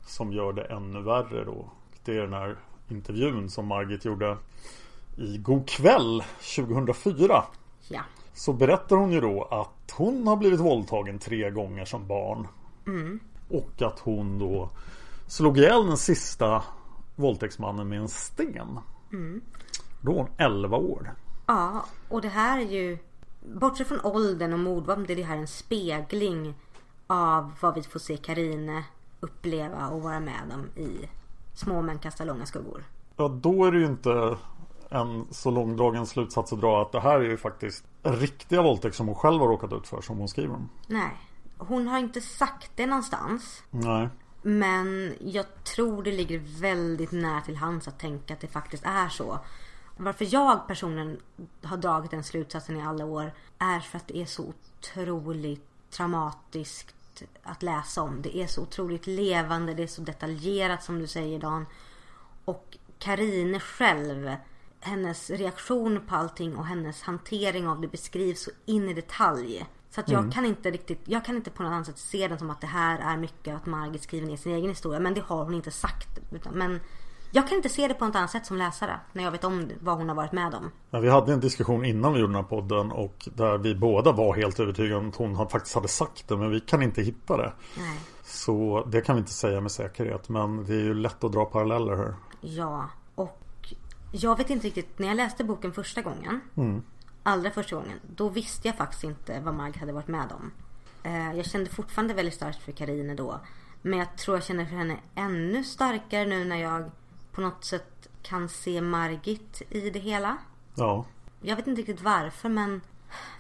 [0.07, 1.71] Som gör det ännu värre då.
[2.05, 2.57] Det är den här
[2.89, 4.39] intervjun som Margit gjorde
[5.17, 6.25] i God kväll
[6.57, 7.45] 2004.
[7.89, 8.01] Ja.
[8.35, 12.49] Så berättar hon ju då att hon har blivit våldtagen tre gånger som barn.
[13.49, 14.71] Och att hon då
[15.27, 16.63] slog ihjäl den sista
[17.17, 18.79] våldtäktsmannen med en sten.
[20.01, 21.15] Då var hon 11 år.
[21.47, 22.99] Ja, och det här är ju
[23.47, 26.55] Bortsett från åldern och mordvapen det är det här en spegling
[27.07, 28.85] av vad vi får se Karine
[29.21, 31.09] uppleva och vara med om i
[31.55, 32.85] Små män kastar långa skuggor.
[33.17, 34.37] Ja, då är det ju inte
[34.93, 39.07] en så långdragen slutsats att dra att det här är ju faktiskt riktiga våldtäkt som
[39.07, 40.69] hon själv har råkat ut för som hon skriver om.
[40.87, 41.11] Nej,
[41.59, 43.63] hon har inte sagt det någonstans.
[43.71, 44.09] Nej.
[44.43, 49.09] Men jag tror det ligger väldigt nära till hands att tänka att det faktiskt är
[49.09, 49.39] så.
[49.97, 51.21] Varför jag personligen
[51.63, 56.95] har dragit den slutsatsen i alla år är för att det är så otroligt traumatiskt
[57.43, 58.23] att läsa om.
[58.23, 61.67] Det är så otroligt levande, det är så detaljerat som du säger Dan.
[62.45, 64.37] Och Karine själv,
[64.83, 69.67] hennes reaktion på allting och hennes hantering av det beskrivs så in i detalj.
[69.91, 72.39] Så att jag kan inte riktigt, jag kan inte på något annat sätt se den
[72.39, 75.01] som att det här är mycket att Margit skriver ner sin egen historia.
[75.01, 76.19] Men det har hon inte sagt.
[76.31, 76.81] Utan, men
[77.35, 79.01] jag kan inte se det på något annat sätt som läsare.
[79.13, 80.71] När jag vet om vad hon har varit med om.
[80.91, 84.13] Men vi hade en diskussion innan vi gjorde den här podden och där vi båda
[84.13, 87.37] var helt övertygade om att hon faktiskt hade sagt det men vi kan inte hitta
[87.37, 87.53] det.
[87.79, 88.01] Nej.
[88.23, 91.45] Så det kan vi inte säga med säkerhet men det är ju lätt att dra
[91.45, 92.15] paralleller här.
[92.41, 92.89] Ja,
[94.13, 94.99] jag vet inte riktigt.
[94.99, 96.41] När jag läste boken första gången.
[97.23, 98.01] Allra första gången.
[98.17, 100.51] Då visste jag faktiskt inte vad Margit hade varit med om.
[101.03, 103.41] Eh, Jag kände fortfarande väldigt starkt för Karine då.
[103.83, 106.91] Men jag tror jag känner för henne ännu starkare nu när jag
[107.33, 110.37] på något sätt kan se Margit i det hela.
[110.75, 111.05] Ja,
[111.41, 112.81] Jag vet inte riktigt varför men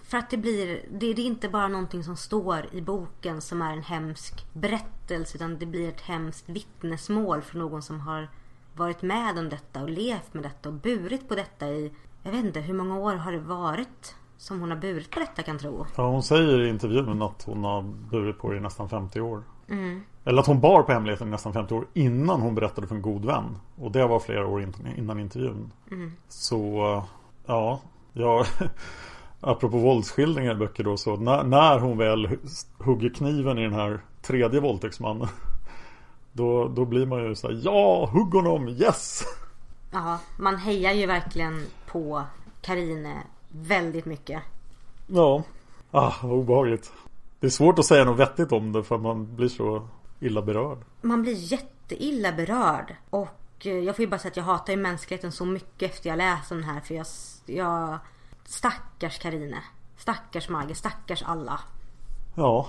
[0.02, 3.72] för att det blir, det är inte bara någonting som står i boken som är
[3.72, 8.30] en hemsk berättelse utan det blir ett hemskt vittnesmål för någon som har
[8.76, 12.44] varit med om detta och levt med detta och burit på detta i, jag vet
[12.44, 15.86] inte hur många år har det varit som hon har burit på detta kan tro.
[15.96, 19.42] ja hon säger i intervjun att hon har burit på det i nästan 50 år.
[20.24, 23.02] Eller att hon bar på hemligheten i nästan 50 år innan hon berättade för en
[23.02, 23.58] god vän.
[23.76, 25.72] Och det var flera år in- innan intervjun.
[26.28, 27.02] Så
[27.46, 27.80] ja,
[28.12, 28.44] ja
[29.40, 32.28] apropå våldsskildringar i böcker då så när, när hon väl
[32.78, 35.28] hugger kniven i den här tredje våldtäktsmannen
[36.32, 39.24] då, då blir man ju så här, ja, hugg honom, yes!
[39.90, 42.22] Ja, man hejar ju verkligen på
[42.60, 44.42] Karine väldigt mycket.
[45.06, 45.42] Ja,
[45.90, 46.92] ah, vad obehagligt.
[47.40, 49.88] Det är svårt att säga något vettigt om det för man blir så
[50.20, 50.78] illa berörd.
[51.00, 52.96] Man blir jätteilla berörd.
[53.10, 56.10] Och eh, jag får ju bara säga att jag hatar ju mänskligheten så mycket efter
[56.10, 56.80] jag läste den här.
[56.80, 57.06] För jag,
[57.46, 57.98] jag
[58.44, 59.58] stackars Karine
[60.02, 61.60] Stackars Maggie, stackars alla.
[62.34, 62.66] Ja,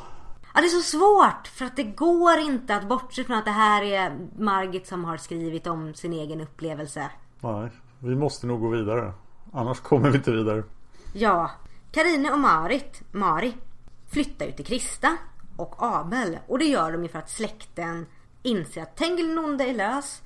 [0.54, 3.52] Ja, det är så svårt för att det går inte att bortse från att det
[3.52, 7.10] här är Margit som har skrivit om sin egen upplevelse.
[7.42, 9.14] nej, vi måste nog gå vidare.
[9.54, 10.64] Annars kommer vi inte vidare.
[11.14, 11.52] Ja,
[11.92, 13.54] Karine och Marit, Mari,
[14.12, 15.18] flyttar ju till Krista
[15.58, 16.38] och Abel.
[16.48, 18.06] Och det gör de ju för att släkten
[18.44, 20.22] inser att Tengilnonde är lös.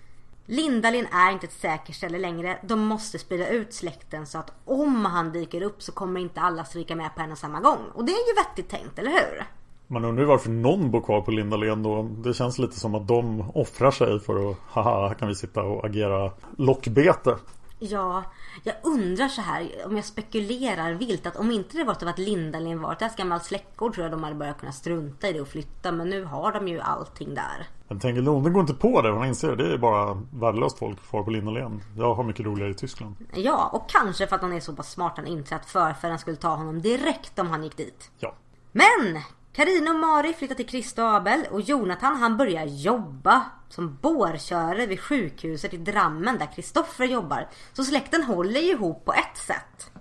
[0.45, 2.59] Lindalin är inte ett säkert ställe längre.
[2.63, 6.65] De måste sprida ut släkten så att om han dyker upp så kommer inte alla
[6.65, 7.79] stryka med på en och samma gång.
[7.93, 9.56] Och det är ju vettigt tänkt, eller hur?
[9.87, 12.03] Man undrar ju varför någon bor kvar på Lindalen då.
[12.03, 15.63] Det känns lite som att de offrar sig för att, haha, här kan vi sitta
[15.63, 17.35] och agera lockbete.
[17.79, 18.23] Ja,
[18.63, 22.19] jag undrar så här om jag spekulerar vilt att om inte det varit av att
[22.19, 25.41] Lindalin var ett deras gammalt släktgård tror jag de hade börjat kunna strunta i det
[25.41, 25.91] och flytta.
[25.91, 27.67] Men nu har de ju allting där.
[27.87, 29.09] Men Tengelon, går inte på det.
[29.09, 31.83] Hon inser det är bara värdelöst folk kvar på Lindalen.
[31.97, 33.15] Jag har mycket roligare i Tyskland.
[33.33, 36.37] Ja, och kanske för att han är så pass smart han inser att förfäden skulle
[36.37, 38.11] ta honom direkt om han gick dit.
[38.19, 38.33] Ja.
[38.71, 39.21] Men!
[39.57, 44.85] Karina och Mari flyttar till Krista och Abel och Jonathan han börjar jobba som bårkörare
[44.85, 47.47] vid sjukhuset i Drammen där Kristoffer jobbar.
[47.73, 49.91] Så släkten håller ju ihop på ett sätt.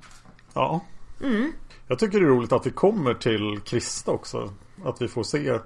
[0.55, 0.81] Ja.
[1.88, 4.53] Jag tycker det är roligt att vi kommer till Krista också.
[4.85, 5.59] Att vi får se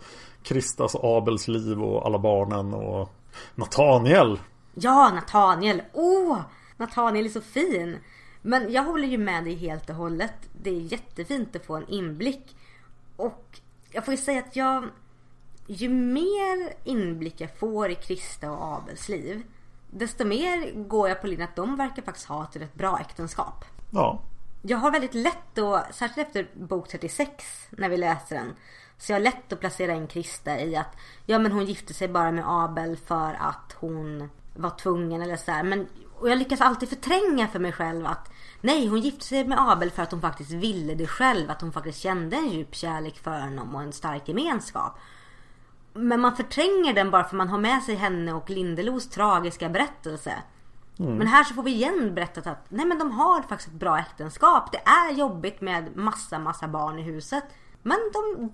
[0.42, 3.10] Kristas och Abels liv och alla barnen och
[3.54, 4.40] Nataniel.
[4.74, 5.82] Ja, Nathaniel!
[5.92, 6.38] Åh!
[6.76, 7.96] Nathaniel är så fin!
[8.42, 10.34] Men jag håller ju med dig helt och hållet.
[10.62, 12.56] Det är jättefint att få en inblick.
[13.16, 13.59] Och
[13.90, 14.84] jag får ju säga att jag...
[15.66, 19.42] Ju mer inblick jag får i Krista och Abels liv
[19.90, 23.64] desto mer går jag på linjen att de verkar faktiskt ha ett rätt bra äktenskap.
[23.90, 24.20] Ja.
[24.62, 28.52] Jag har väldigt lätt då, särskilt efter bok 36 när vi läser den,
[28.98, 32.08] Så jag har lätt att placera in Krista i att ja men hon gifte sig
[32.08, 35.62] bara med Abel för att hon var tvungen eller så här.
[35.62, 38.29] Men och jag lyckas alltid förtränga för mig själv att
[38.60, 41.50] nej hon gifte sig med Abel för att hon faktiskt ville det själv.
[41.50, 44.98] Att hon faktiskt kände en djup kärlek för honom och en stark gemenskap.
[45.92, 50.32] Men man förtränger den bara för man har med sig henne och Lindelos tragiska berättelse.
[50.98, 51.16] Mm.
[51.16, 53.98] Men här så får vi igen berättat att nej men de har faktiskt ett bra
[53.98, 54.72] äktenskap.
[54.72, 57.44] Det är jobbigt med massa massa barn i huset.
[57.82, 58.52] Men de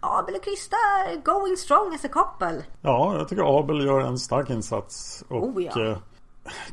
[0.00, 2.64] Abel och Krista är going strong as a couple.
[2.80, 5.24] Ja, jag tycker Abel gör en stark insats.
[5.28, 5.90] Och oh, ja.
[5.90, 5.98] eh,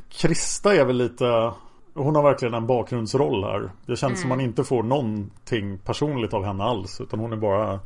[0.09, 1.53] Krista är väl lite
[1.97, 3.71] hon har verkligen en bakgrundsroll här.
[3.85, 4.21] Det känns mm.
[4.21, 7.01] som man inte får någonting personligt av henne alls.
[7.01, 7.79] Utan hon är bara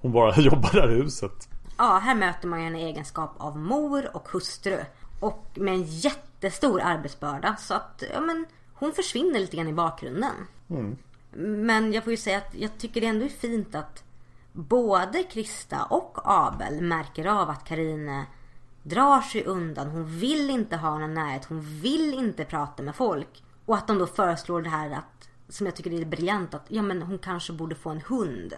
[0.00, 1.48] Hon bara jobbar där i huset.
[1.78, 4.78] Ja, här möter man henne i egenskap av mor och hustru.
[5.20, 7.56] Och med en jättestor arbetsbörda.
[7.56, 8.46] Så att, ja men
[8.82, 10.46] Hon försvinner lite grann i bakgrunden.
[10.70, 10.96] Mm.
[11.66, 14.04] Men jag får ju säga att jag tycker det ändå är fint att
[14.52, 18.26] Både Krista och Abel märker av att Karine
[18.82, 19.88] drar sig undan.
[19.88, 21.44] Hon vill inte ha någon närhet.
[21.44, 23.42] Hon vill inte prata med folk.
[23.66, 26.82] Och att de då föreslår det här att som jag tycker är briljant att ja
[26.82, 28.54] men hon kanske borde få en hund.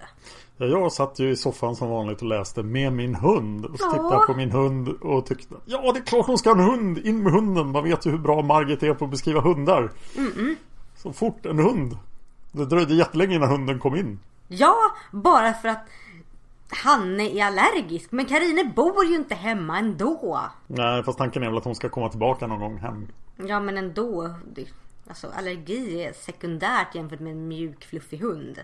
[0.56, 3.64] Ja, jag satt ju i soffan som vanligt och läste med min hund.
[3.64, 6.52] Och så tittade jag på min hund och tyckte Ja det är klart hon ska
[6.52, 6.98] ha en hund.
[6.98, 7.68] In med hunden.
[7.68, 9.92] Man vet ju hur bra Margit är på att beskriva hundar.
[10.16, 10.54] Mm -mm.
[10.96, 11.98] Så fort en hund.
[12.52, 14.18] Det dröjde jättelänge innan hunden kom in.
[14.48, 14.76] Ja,
[15.10, 15.88] bara för att
[16.76, 18.12] Hanne är allergisk.
[18.12, 20.40] Men Karine bor ju inte hemma ändå.
[20.66, 23.08] Nej, fast tanken är väl att hon ska komma tillbaka någon gång hem.
[23.36, 24.34] Ja, men ändå.
[25.08, 28.58] Alltså allergi är sekundärt jämfört med en mjuk fluffig hund.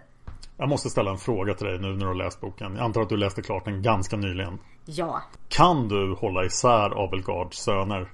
[0.57, 2.77] Jag måste ställa en fråga till dig nu när du har läst boken.
[2.77, 4.59] Jag antar att du läste klart den ganska nyligen.
[4.85, 5.23] Ja.
[5.49, 8.11] Kan du hålla isär Abelgards söner?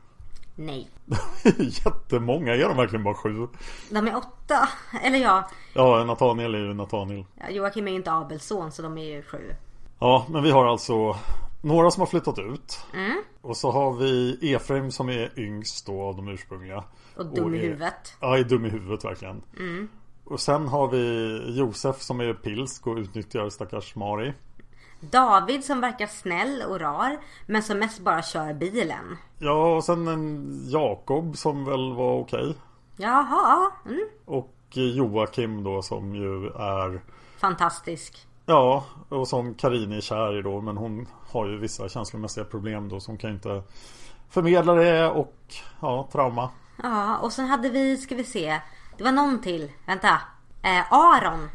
[0.54, 0.88] Nej.
[1.58, 2.54] Jättemånga.
[2.54, 3.48] Är de verkligen bara sju?
[3.90, 4.68] De är åtta.
[5.02, 5.48] Eller ja.
[5.74, 7.24] Ja, Nathaniel är ju Nathaniel.
[7.34, 9.54] Ja, Joakim är ju inte Abels son så de är ju sju.
[9.98, 11.16] Ja, men vi har alltså
[11.62, 12.80] några som har flyttat ut.
[12.94, 13.22] Mm.
[13.40, 16.84] Och så har vi Efraim som är yngst då av de ursprungliga.
[17.16, 18.16] Och dum i huvudet.
[18.20, 19.42] Ja, är dum i huvudet verkligen.
[19.58, 19.88] Mm.
[20.24, 24.32] Och sen har vi Josef som är pilsk och utnyttjar stackars Mari.
[25.00, 29.16] David som verkar snäll och rar men som mest bara kör bilen.
[29.38, 32.54] Ja och sen en Jakob som väl var okej.
[32.96, 33.70] Jaha.
[33.86, 34.08] Mm.
[34.24, 37.00] Och Joakim då som ju är
[37.38, 38.25] Fantastisk.
[38.46, 42.88] Ja och som Karin är kär i då men hon har ju vissa känslomässiga problem
[42.88, 43.62] då som kan inte
[44.30, 45.36] förmedla det och
[45.80, 46.50] ja trauma.
[46.82, 48.60] Ja och sen hade vi, ska vi se.
[48.96, 49.72] Det var någon till.
[49.86, 50.20] Vänta.
[50.62, 51.48] Eh, Aron.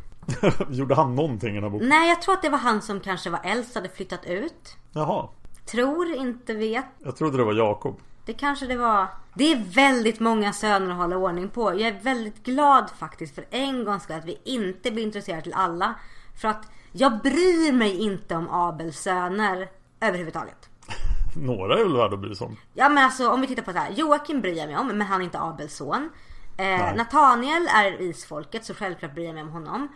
[0.69, 1.89] Gjorde han någonting i den här boken?
[1.89, 4.77] Nej, jag tror att det var han som kanske var äldst hade flyttat ut.
[4.91, 5.27] Jaha.
[5.65, 6.85] Tror, inte vet.
[6.99, 7.99] Jag trodde det var Jakob.
[8.25, 9.07] Det kanske det var.
[9.33, 11.71] Det är väldigt många söner att hålla ordning på.
[11.71, 15.53] Jag är väldigt glad faktiskt för en gång skull att vi inte blir intresserade till
[15.53, 15.95] alla.
[16.41, 20.69] För att jag bryr mig inte om Abels söner överhuvudtaget.
[21.35, 22.57] Några är väl värda att bry sig om.
[22.73, 23.91] Ja men alltså om vi tittar på det här.
[23.91, 26.09] Joakim bryr jag mig om men han är inte Abels son.
[26.57, 29.87] Eh, Nathaniel är isfolket så självklart bryr jag mig om honom.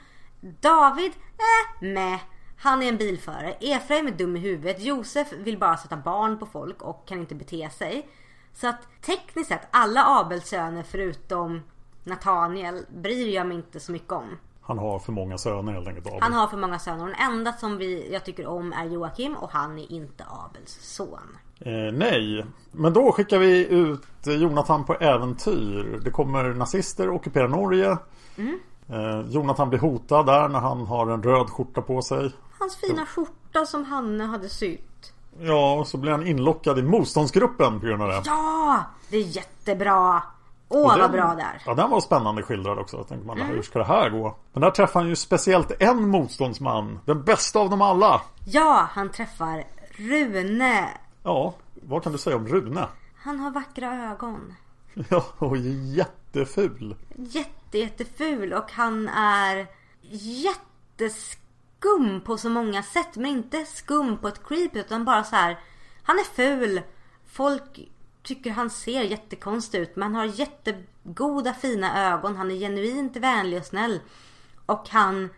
[0.41, 2.19] David, eh, med.
[2.57, 3.51] Han är en bilförare.
[3.51, 4.81] Efraim är dum i huvudet.
[4.81, 8.09] Josef vill bara sätta barn på folk och kan inte bete sig.
[8.53, 11.61] Så att tekniskt sett alla Abels söner förutom
[12.03, 14.37] Nathaniel bryr jag mig inte så mycket om.
[14.65, 16.07] Han har för många söner helt enkelt.
[16.07, 16.21] Abel.
[16.21, 17.05] Han har för många söner.
[17.05, 21.37] Den enda som vi, jag tycker om är Joakim och han är inte Abels son.
[21.59, 26.01] Eh, nej, men då skickar vi ut Jonathan på äventyr.
[26.03, 27.97] Det kommer nazister ockupera Norge.
[28.37, 28.59] Mm.
[28.89, 32.31] Eh, Jonathan blir hotad där när han har en röd skjorta på sig.
[32.59, 35.13] Hans fina skjorta som Hanne hade sytt.
[35.39, 38.21] Ja, och så blir han inlockad i motståndsgruppen på grund av det.
[38.25, 40.21] Ja, det är jättebra.
[40.69, 41.61] Åh den, vad bra där.
[41.65, 43.03] Ja den var spännande skildrad också.
[43.03, 43.55] Tänkte man, mm.
[43.55, 44.35] hur ska det här gå?
[44.53, 46.99] Men där träffar han ju speciellt en motståndsman.
[47.05, 48.21] Den bästa av dem alla.
[48.47, 49.63] Ja, han träffar
[49.97, 50.87] Rune.
[51.23, 52.87] Ja, vad kan du säga om Rune?
[53.15, 54.55] Han har vackra ögon.
[55.09, 56.95] Ja, och jätteful.
[57.15, 59.67] Jätte, jätteful och han är
[60.97, 63.15] jätteskum på så många sätt.
[63.15, 65.59] Men inte skum på ett creep utan bara så här.
[66.03, 66.81] Han är ful.
[67.25, 67.89] Folk
[68.25, 69.95] tycker han ser jättekonstig ut.
[69.95, 72.35] Men han har jättegoda fina ögon.
[72.35, 73.99] Han är genuint vänlig och snäll.
[74.65, 75.29] Och han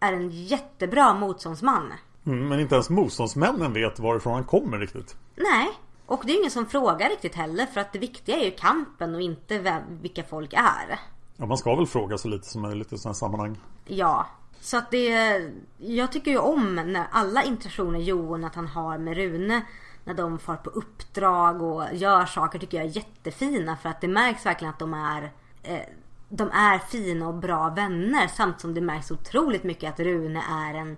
[0.00, 1.92] är en jättebra motståndsman.
[2.26, 5.16] Mm, men inte ens motståndsmännen vet varifrån han kommer riktigt.
[5.36, 5.68] Nej.
[6.06, 7.66] Och det är ingen som frågar riktigt heller.
[7.66, 11.00] För att det viktiga är ju kampen och inte vem, vilka folk är.
[11.36, 13.58] Ja, man ska väl fråga så lite som möjligt i sådana sammanhang.
[13.84, 14.26] Ja.
[14.60, 15.40] Så att det...
[15.78, 19.62] Jag tycker ju om när alla intentioner Johan att han har med Rune
[20.04, 24.08] när de far på uppdrag och gör saker tycker jag är jättefina för att det
[24.08, 25.32] märks verkligen att de är
[25.62, 25.80] eh,
[26.28, 30.74] de är fina och bra vänner samt som det märks otroligt mycket att Rune är
[30.74, 30.96] en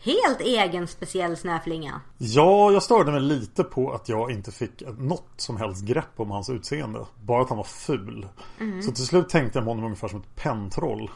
[0.00, 2.00] helt egen speciell snöflinga.
[2.18, 6.30] Ja, jag störde mig lite på att jag inte fick något som helst grepp om
[6.30, 7.06] hans utseende.
[7.22, 8.28] Bara att han var ful.
[8.60, 8.82] Mm.
[8.82, 11.10] Så till slut tänkte jag på honom ungefär som ett pentroll.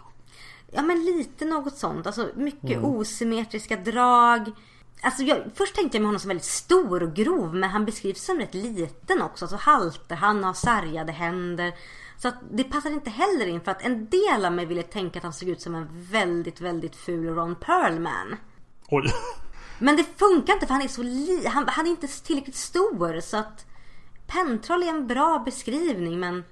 [0.70, 2.07] Ja men lite något sånt.
[2.07, 4.51] Alltså mycket osymmetriska drag.
[5.05, 8.24] Alltså jag, först tänkte jag med honom som väldigt stor och grov men han beskrivs
[8.24, 9.48] som rätt liten också.
[9.48, 11.72] Så halter han har sargade händer.
[12.18, 15.18] Så att det passar inte heller in för att en del av mig ville tänka
[15.18, 18.36] att han såg ut som en väldigt, väldigt ful Ron Perlman.
[18.88, 19.11] Oj.
[19.78, 23.20] Men det funkar inte för han är så li- han, han är inte tillräckligt stor
[23.20, 23.66] så att
[24.26, 26.44] Pentroll är en bra beskrivning men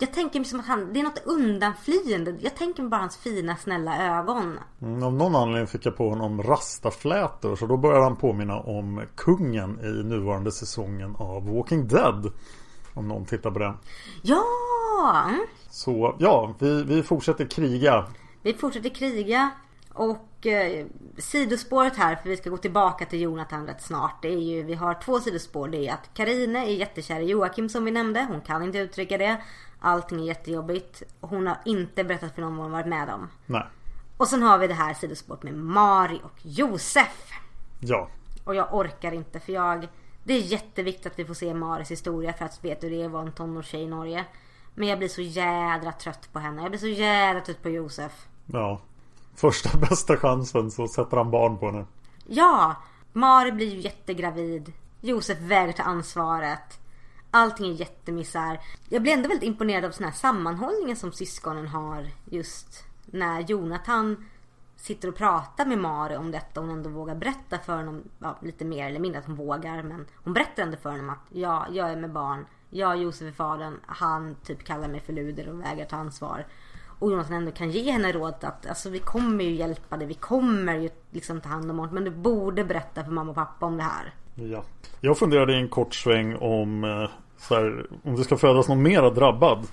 [0.00, 2.36] jag tänker mig som att han, det är något undanflyende.
[2.40, 4.58] Jag tänker mig bara hans fina snälla ögon.
[4.82, 9.02] Mm, Av någon anledning fick jag på honom rastaflätor så då började han påminna om
[9.16, 12.32] kungen i nuvarande säsongen av Walking Dead.
[12.94, 13.74] Om någon tittar på det.
[14.22, 14.44] Ja!
[15.70, 18.06] Så ja, vi, vi fortsätter kriga.
[18.42, 19.50] Vi fortsätter kriga
[19.94, 20.86] och eh,
[21.18, 24.22] sidospåret här, för vi ska gå tillbaka till Jonathan rätt snart.
[24.22, 25.68] Det är ju, vi har två sidospår.
[25.68, 28.26] Det är att Karine är jättekär i Joakim som vi nämnde.
[28.30, 29.40] Hon kan inte uttrycka det.
[29.80, 31.02] Allting är jättejobbigt.
[31.20, 33.28] Hon har inte berättat för någon vad hon varit med om.
[33.46, 33.66] Nej.
[34.16, 37.32] Och sen har vi det här sidospåret med Mari och Josef.
[37.80, 38.08] Ja.
[38.44, 39.88] Och jag orkar inte för jag...
[40.24, 43.06] Det är jätteviktigt att vi får se Maris historia för att veta hur det är
[43.06, 44.24] att vara en tonårstjej i Norge.
[44.74, 46.62] Men jag blir så jädra trött på henne.
[46.62, 48.12] Jag blir så jädra trött på Josef.
[48.46, 48.80] Ja.
[49.34, 51.86] Första bästa chansen så sätter han barn på henne.
[52.26, 52.74] Ja!
[53.12, 54.72] Mari blir ju jättegravid.
[55.00, 56.79] Josef vägrar ta ansvaret.
[57.30, 58.60] Allting är jättemisär.
[58.88, 64.24] Jag blir ändå väldigt imponerad av sån här sammanhållningen som syskonen har just när Jonathan
[64.76, 66.60] sitter och pratar med Mari om detta.
[66.60, 69.82] Hon ändå vågar berätta för honom, ja, lite mer eller mindre att hon vågar.
[69.82, 72.46] Men hon berättar ändå för honom att ja, jag är med barn.
[72.70, 73.80] Jag, Josef är fadern.
[73.86, 76.46] Han typ kallar mig för luder och vägrar ta ansvar.
[76.98, 80.06] Och Jonathan ändå kan ge henne råd att alltså, vi kommer ju hjälpa dig.
[80.06, 81.94] Vi kommer ju liksom ta hand om honom.
[81.94, 84.14] Men du borde berätta för mamma och pappa om det här.
[84.40, 84.64] Ja.
[85.00, 88.82] Jag funderade i en kort sväng om eh, så här, om det ska födas någon
[88.82, 89.66] mera drabbad.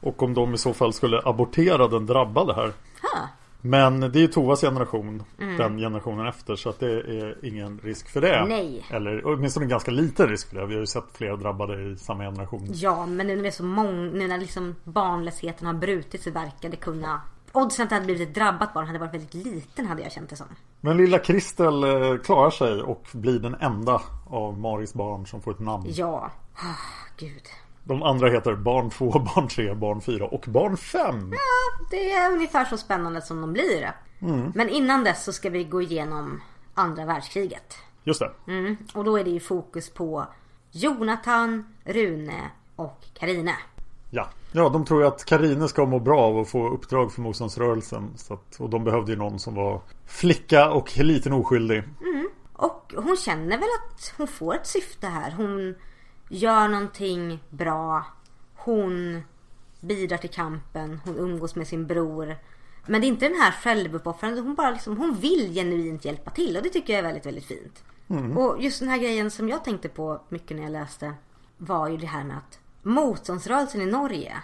[0.00, 2.72] Och om de i så fall skulle abortera den drabbade här.
[3.02, 3.28] Ha.
[3.60, 5.22] Men det är Tovas generation.
[5.36, 6.56] Den generationen efter.
[6.56, 8.44] Så att det är ingen risk för det.
[8.48, 8.84] Nej.
[8.90, 10.66] Eller åtminstone en ganska liten risk för det.
[10.66, 12.68] Vi har ju sett flera drabbade i samma generation.
[12.72, 16.30] Ja, men nu när det är så många, nu när liksom barnlösheten har brutits så
[16.30, 17.20] verkar det kunna...
[17.52, 20.30] Oddsen att det hade blivit ett drabbat barn hade varit väldigt liten hade jag känt
[20.30, 20.46] det som.
[20.80, 25.50] Men lilla Kristel eh, klarar sig och blir den enda av Maris barn som får
[25.50, 25.84] ett namn.
[25.88, 26.30] Ja.
[26.54, 27.42] Ah, Gud.
[27.84, 31.32] De andra heter barn 2, barn 3, barn 4 och barn 5.
[31.32, 33.92] Ja, det är ungefär så spännande som de blir.
[34.54, 36.42] Men innan dess så ska vi gå igenom
[36.74, 37.76] andra världskriget.
[38.04, 38.52] Just det.
[38.52, 38.76] Mm.
[38.94, 40.26] Och då är det ju fokus på
[40.70, 43.54] Jonathan, Rune och Karine.
[44.10, 44.28] Ja.
[44.52, 48.10] Ja, de tror ju att Karine ska må bra av att få uppdrag för motståndsrörelsen.
[48.16, 51.82] Så att, och de behövde ju någon som var flicka och liten oskyldig.
[52.52, 55.30] Och hon känner väl att hon får ett syfte här.
[55.30, 55.74] Hon
[56.28, 58.04] gör någonting bra.
[58.54, 59.22] Hon
[59.80, 61.00] bidrar till kampen.
[61.04, 62.36] Hon umgås med sin bror.
[62.86, 64.40] Men det är inte den här självuppoffrande.
[64.40, 66.56] Hon bara liksom, hon vill genuint hjälpa till.
[66.56, 67.84] Och det tycker jag är väldigt, väldigt fint.
[68.36, 71.14] Och just den här grejen som jag tänkte på mycket när jag läste.
[71.56, 74.36] Var ju det här med att motståndsrörelsen i Norge.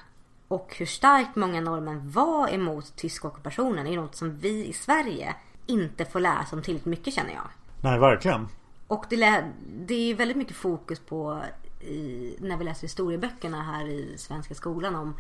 [0.49, 3.87] Och hur starkt många norrmän var emot tysk ockupationen.
[3.87, 5.35] är något som vi i Sverige
[5.67, 7.49] inte får lära oss om tillräckligt mycket känner jag.
[7.83, 8.49] Nej, verkligen.
[8.87, 11.43] Och det, lä- det är väldigt mycket fokus på
[11.81, 15.15] i, när vi läser historieböckerna här i svenska skolan om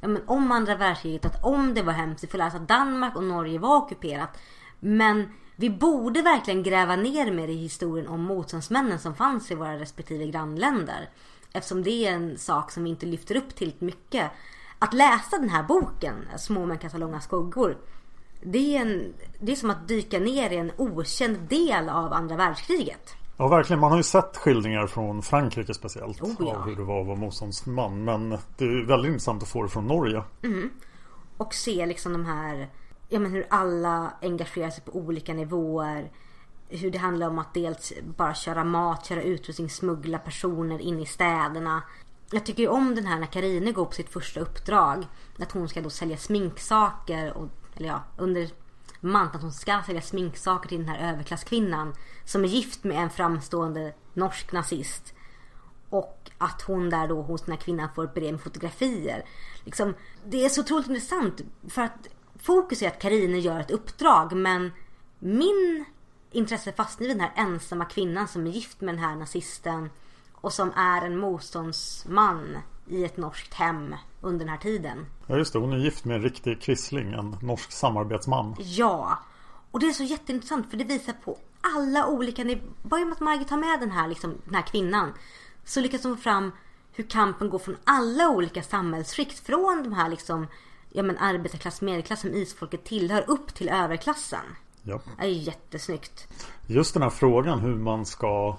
[0.00, 3.16] ja, men om andra världskriget, att om det var hemskt, vi får oss att Danmark
[3.16, 4.38] och Norge var ockuperat.
[4.80, 9.78] Men vi borde verkligen gräva ner mer i historien om motståndsmännen som fanns i våra
[9.78, 11.08] respektive grannländer.
[11.52, 14.30] Eftersom det är en sak som vi inte lyfter upp tillräckligt mycket.
[14.78, 17.76] Att läsa den här boken, Små män kastar långa skuggor.
[18.42, 22.36] Det är, en, det är som att dyka ner i en okänd del av andra
[22.36, 23.16] världskriget.
[23.36, 23.80] Ja, verkligen.
[23.80, 26.22] Man har ju sett skildringar från Frankrike speciellt.
[26.22, 26.56] Oh, ja.
[26.56, 28.04] Av hur det var att vara motståndsman.
[28.04, 30.22] Men det är väldigt intressant att få det från Norge.
[31.36, 32.68] Och se liksom de här,
[33.08, 36.10] ja men hur alla engagerar sig på olika nivåer.
[36.74, 41.06] Hur det handlar om att dels bara köra mat, köra utrustning, smuggla personer in i
[41.06, 41.82] städerna.
[42.30, 45.06] Jag tycker ju om den här när Karine går på sitt första uppdrag.
[45.38, 48.50] Att hon ska då sälja sminksaker och, eller ja, under
[49.00, 51.94] manteln att hon ska sälja sminksaker till den här överklasskvinnan.
[52.24, 55.14] Som är gift med en framstående norsk nazist.
[55.88, 59.24] Och att hon där då hos den här kvinnan får ett brev med fotografier.
[59.64, 59.94] Liksom,
[60.24, 61.40] det är så otroligt intressant.
[61.68, 62.08] För att
[62.42, 64.32] fokus är att Karine gör ett uppdrag.
[64.32, 64.72] Men
[65.18, 65.84] min
[66.32, 69.90] intresse fastnar vid den här ensamma kvinnan som är gift med den här nazisten.
[70.32, 75.06] Och som är en motståndsman i ett norskt hem under den här tiden.
[75.26, 75.58] Ja, just det.
[75.58, 77.12] Hon är gift med en riktig quisling.
[77.12, 78.56] En norsk samarbetsman.
[78.58, 79.18] Ja.
[79.70, 82.72] Och det är så jätteintressant för det visar på alla olika nivåer.
[82.82, 85.12] Bara genom att Margit tar med den här, liksom, den här kvinnan.
[85.64, 86.52] Så lyckas hon få fram
[86.92, 89.46] hur kampen går från alla olika samhällsskikt.
[89.46, 90.46] Från de här liksom,
[90.90, 94.44] ja men arbetarklass, medelklass som isfolket tillhör upp till överklassen.
[94.82, 95.00] Ja.
[95.18, 96.28] Det är jättesnyggt.
[96.66, 98.56] Just den här frågan hur man ska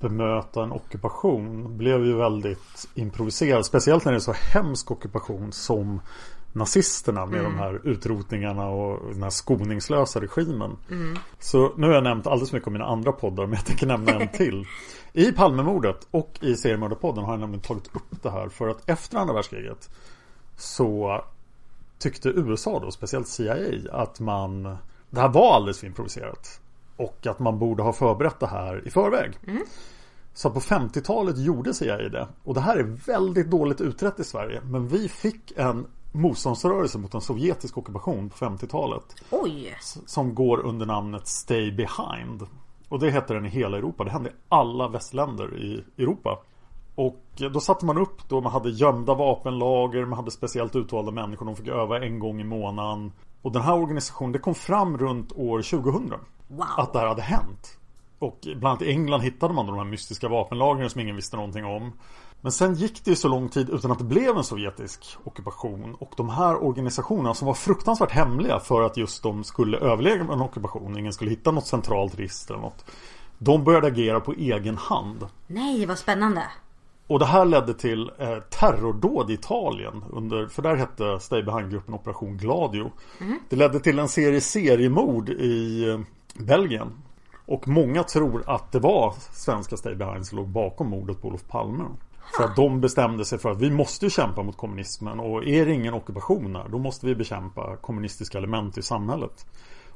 [0.00, 3.66] bemöta en ockupation blev ju väldigt improviserad.
[3.66, 6.00] Speciellt när det är så hemsk ockupation som
[6.52, 10.76] nazisterna med de här utrotningarna och den här skoningslösa regimen.
[11.38, 14.12] Så nu har jag nämnt alldeles mycket om mina andra poddar men jag tänker nämna
[14.12, 14.66] en till.
[15.12, 19.18] I Palmemordet och i Seriemördarpodden har jag nämligen tagit upp det här för att efter
[19.18, 19.90] andra världskriget
[20.56, 21.20] så
[21.98, 23.56] tyckte USA då, speciellt CIA,
[23.92, 24.76] att man
[25.10, 26.60] det här var alldeles för improviserat.
[26.96, 29.38] Och att man borde ha förberett det här i förväg.
[30.34, 32.28] Så på 50-talet gjorde CIA det.
[32.44, 34.60] Och det här är väldigt dåligt utrett i Sverige.
[34.64, 39.02] Men vi fick en motståndsrörelse mot en sovjetisk ockupation på 50-talet.
[39.30, 39.76] Oj!
[40.06, 42.46] Som går under namnet Stay Behind.
[42.88, 44.04] Och det heter den i hela Europa.
[44.04, 46.38] Det hände i alla västländer i Europa.
[46.94, 51.46] Och då satte man upp då man hade gömda vapenlager, man hade speciellt utvalda människor,
[51.46, 53.12] de fick öva en gång i månaden.
[53.46, 56.12] Och den här organisationen, det kom fram runt år 2000.
[56.48, 56.66] Wow!
[56.76, 57.78] Att det här hade hänt.
[58.18, 61.64] Och bland annat i England hittade man de här mystiska vapenlagren som ingen visste någonting
[61.64, 61.92] om.
[62.40, 65.94] Men sen gick det ju så lång tid utan att det blev en sovjetisk ockupation.
[65.94, 70.40] Och de här organisationerna som var fruktansvärt hemliga för att just de skulle överleva en
[70.40, 70.98] ockupation.
[70.98, 72.84] Ingen skulle hitta något centralt register eller något.
[73.38, 75.26] De började agera på egen hand.
[75.46, 76.42] Nej, vad spännande!
[77.06, 80.04] Och det här ledde till eh, terrordåd i Italien.
[80.10, 82.92] Under, för där hette Stay Behind-gruppen Operation Gladio.
[83.48, 86.00] Det ledde till en serie seriemord i eh,
[86.44, 86.92] Belgien.
[87.46, 91.48] Och många tror att det var svenska Stay Behind som låg bakom mordet på Olof
[91.48, 91.84] Palme.
[92.36, 95.72] För att de bestämde sig för att vi måste kämpa mot kommunismen och är det
[95.72, 99.46] ingen ockupation här då måste vi bekämpa kommunistiska element i samhället.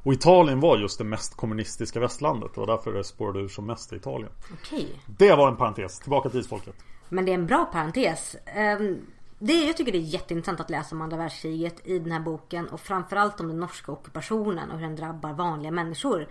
[0.03, 3.93] Och Italien var just det mest kommunistiska västlandet och därför det spårade ur som mest
[3.93, 4.31] i Italien.
[4.53, 4.87] Okej.
[5.05, 6.75] Det var en parentes, tillbaka till isfolket.
[7.13, 8.35] Men det är en bra parentes.
[8.45, 9.05] Ehm,
[9.39, 12.67] Det, jag tycker det är jätteintressant att läsa om andra världskriget i den här boken
[12.67, 16.27] och framförallt om den norska ockupationen och hur den drabbar vanliga människor.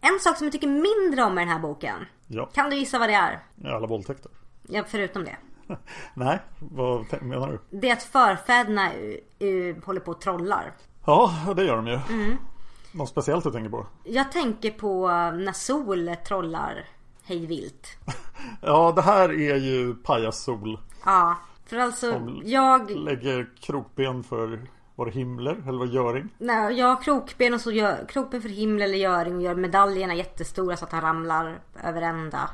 [0.00, 2.06] En sak som jag tycker mindre om i den här boken.
[2.26, 3.40] Ja, Kan du gissa vad det är?
[3.64, 4.30] alla våldtäkter.
[4.68, 5.36] Ja, förutom det.
[6.14, 7.78] Nej, vad menar du?
[7.78, 8.90] Det är att förfäderna
[9.84, 10.72] håller på och trollar.
[11.06, 11.98] Ja, det gör de ju.
[12.92, 13.86] Något speciellt du tänker på?
[14.04, 16.84] Jag tänker på när Sol trollar
[17.30, 17.86] hej vilt.
[18.62, 20.78] Ja, det här är ju pajassol.
[21.04, 22.90] Ja, för alltså Som- jag...
[22.90, 26.28] Lägger krokben för, var det Himmler eller var det Göring?
[26.38, 30.14] Nej, jag har krokben och så gör krokben för himmel eller göring och gör medaljerna
[30.14, 32.50] jättestora så att han ramlar över ända.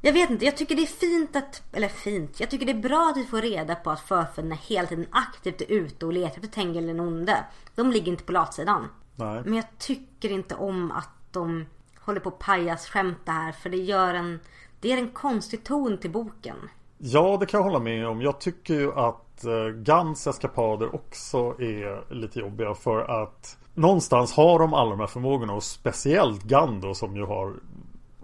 [0.00, 2.88] Jag vet inte, jag tycker det är fint att, eller fint, jag tycker det är
[2.88, 6.36] bra att vi får reda på att förfäderna hela tiden aktivt är ute och letar
[6.36, 7.44] efter Tengil den onde.
[7.74, 8.88] De ligger inte på latsidan.
[9.16, 9.42] Nej.
[9.44, 11.66] Men jag tycker inte om att de
[12.04, 14.40] håller på pajas skämta här för det gör en,
[14.80, 16.56] det ger en konstig ton till boken.
[16.98, 18.22] Ja, det kan jag hålla med om.
[18.22, 24.58] Jag tycker ju att eh, Gans eskapader också är lite jobbiga för att någonstans har
[24.58, 27.54] de alla de här förmågorna och speciellt Gando som ju har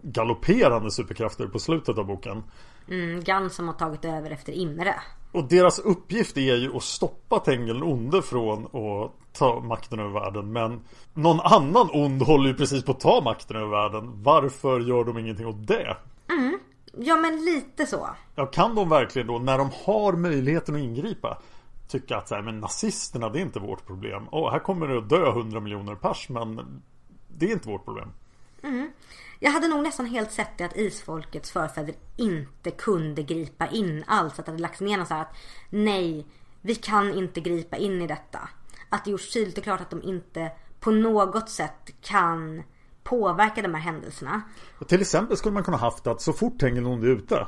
[0.02, 2.42] galopperande superkrafter på slutet av boken.
[2.88, 4.94] Mm, Gans som har tagit över efter Imre.
[5.32, 10.52] Och deras uppgift är ju att stoppa Tengil onde från att ta makten över världen.
[10.52, 10.80] Men
[11.14, 14.22] någon annan ond håller ju precis på att ta makten över världen.
[14.22, 15.96] Varför gör de ingenting åt det?
[16.96, 18.08] Ja men lite så.
[18.34, 21.38] Ja, kan de verkligen då när de har möjligheten att ingripa
[21.88, 24.28] tycka att så här, men nazisterna det är inte vårt problem.
[24.30, 26.82] Åh, här kommer det att dö 100 miljoner pers men
[27.28, 28.12] det är inte vårt problem.
[29.38, 34.38] Jag hade nog nästan helt sett det att isfolkets förfäder inte kunde gripa in alls.
[34.38, 35.36] Att det hade lagts ner någon så här att
[35.70, 36.26] nej,
[36.60, 38.48] vi kan inte gripa in i detta.
[38.88, 42.62] Att det gjorts tydligt och klart att de inte på något sätt kan
[43.02, 44.42] påverka de här händelserna.
[44.78, 47.46] Och till exempel skulle man kunna haft att så fort Tengil den onde är ute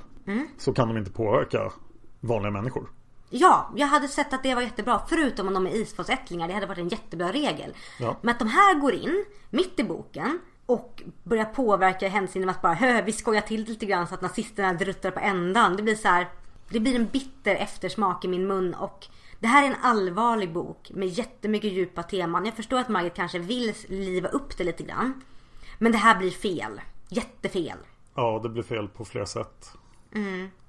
[0.58, 1.72] så kan de inte påverka
[2.20, 2.88] vanliga människor.
[3.30, 5.00] Ja, jag hade sett att det var jättebra.
[5.08, 6.48] Förutom om de är isfolksättlingar.
[6.48, 7.74] Det hade varit en jättebra regel.
[8.00, 8.16] Ja.
[8.22, 12.62] Men att de här går in mitt i boken och börjar påverka händelsen genom att
[12.62, 15.76] bara Hö, vi skojar till lite grann så att nazisterna druttar på ändan.
[15.76, 16.28] Det blir så här.
[16.68, 19.06] Det blir en bitter eftersmak i min mun och
[19.40, 22.46] det här är en allvarlig bok med jättemycket djupa teman.
[22.46, 25.22] Jag förstår att Margit kanske vill liva upp det lite grann.
[25.78, 26.80] Men det här blir fel.
[27.08, 27.78] Jättefel.
[28.14, 29.72] Ja, det blir fel på flera sätt.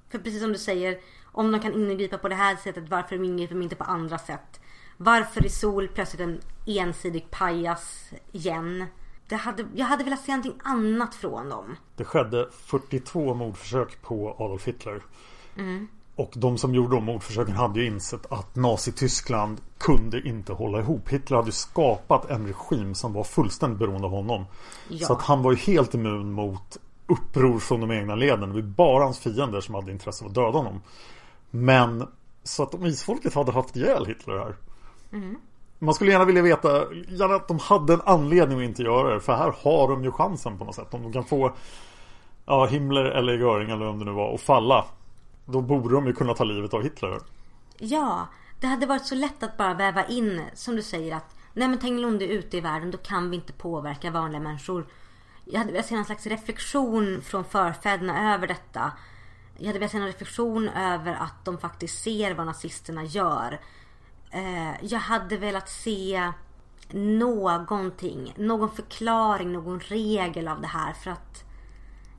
[0.09, 3.55] För precis som du säger, om de kan ingripa på det här sättet, varför ingriper
[3.55, 4.61] de inte på andra sätt?
[4.97, 8.85] Varför är Sol plötsligt en ensidig pajas igen?
[9.31, 11.75] Hade, jag hade velat se någonting annat från dem.
[11.95, 15.01] Det skedde 42 mordförsök på Adolf Hitler.
[16.21, 21.09] Och de som gjorde de mordförsöken hade ju insett att Nazityskland kunde inte hålla ihop.
[21.09, 24.45] Hitler hade skapat en regim som var fullständigt beroende av honom.
[24.87, 25.07] Ja.
[25.07, 28.49] Så att han var ju helt immun mot uppror från de egna leden.
[28.49, 30.81] Det var bara hans fiender som hade intresse av att döda honom.
[31.51, 32.07] Men
[32.43, 34.55] så att om isfolket hade haft ihjäl Hitler här.
[35.79, 39.19] Man skulle gärna vilja veta gärna att de hade en anledning att inte göra det.
[39.19, 40.93] För här har de ju chansen på något sätt.
[40.93, 41.53] Om de kan få
[42.45, 44.85] ja, Himmler eller Göring eller vem det nu var att falla.
[45.45, 47.19] Då borde de ju kunna ta livet av Hitler.
[47.77, 48.27] Ja,
[48.59, 51.79] det hade varit så lätt att bara väva in, som du säger att Nej men
[51.79, 54.85] Tengilonde är ute i världen, då kan vi inte påverka vanliga människor.
[55.45, 58.91] Jag hade velat se någon slags reflektion från förfäderna över detta.
[59.57, 63.59] Jag hade velat se en reflektion över att de faktiskt ser vad nazisterna gör.
[64.31, 66.31] Eh, jag hade velat se
[66.93, 71.43] någonting, någon förklaring, någon regel av det här för att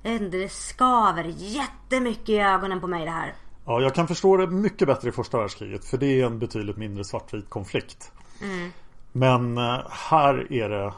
[0.03, 3.35] jag vet inte, det skaver jättemycket i ögonen på mig det här.
[3.67, 5.85] Ja, jag kan förstå det mycket bättre i första världskriget.
[5.85, 8.13] För det är en betydligt mindre svartvit konflikt.
[9.13, 10.95] Men eh, här är det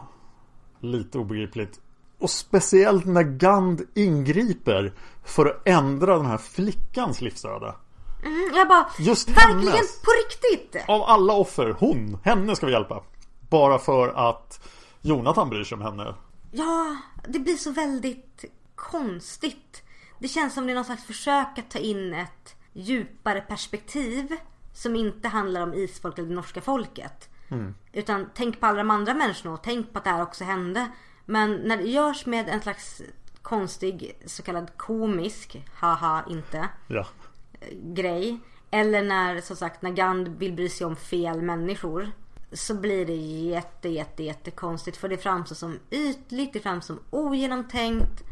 [0.81, 1.81] lite obegripligt.
[2.19, 4.93] Och speciellt när Gand ingriper
[5.25, 7.75] för att ändra den här flickans livsöde.
[8.25, 10.01] Mm, jag bara, Just verkligen hennes.
[10.03, 10.85] på riktigt!
[10.89, 13.03] Av alla offer, hon, henne ska vi hjälpa.
[13.51, 14.69] Bara för att
[15.01, 16.15] Jonathan bryr sig om henne.
[16.53, 16.97] Ja,
[17.29, 18.45] det blir så väldigt
[18.91, 19.83] konstigt.
[20.19, 24.37] Det känns som det är någon slags försök att ta in ett djupare perspektiv
[24.73, 27.29] som inte handlar om isfolk eller det norska folket.
[27.93, 30.89] Utan tänk på alla de andra människorna och tänk på att det här också hände.
[31.25, 33.03] Men när det görs med en slags
[33.43, 37.07] konstig så kallad komisk, haha inte, Ja.
[37.73, 38.39] grej.
[38.71, 42.11] Eller när som sagt när Gand vill bry sig om fel människor.
[42.53, 47.05] Så blir det jätte jätte jätte konstigt för det framstår som ytligt, det framstår som
[47.11, 48.23] ogenomtänkt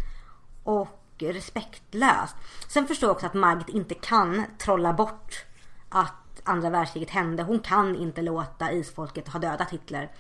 [0.65, 2.37] och respektlöst.
[2.69, 5.45] Sen förstår jag också att Margit inte kan trolla bort
[5.89, 7.43] att andra världskriget hände.
[7.43, 10.11] Hon kan inte låta isfolket ha dödat Hitler.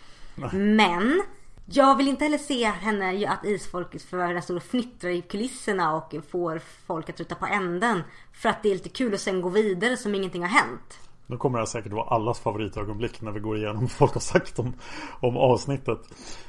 [0.52, 1.22] Men
[1.66, 5.96] jag vill inte heller se henne att isfolket för den står och fnittrar i kulisserna
[5.96, 8.02] och får folk att ruta på änden.
[8.32, 10.98] För att det är lite kul och sen gå vidare som ingenting har hänt.
[11.26, 14.20] Nu kommer det här säkert vara allas favoritögonblick när vi går igenom vad folk har
[14.20, 14.74] sagt om,
[15.20, 15.98] om avsnittet.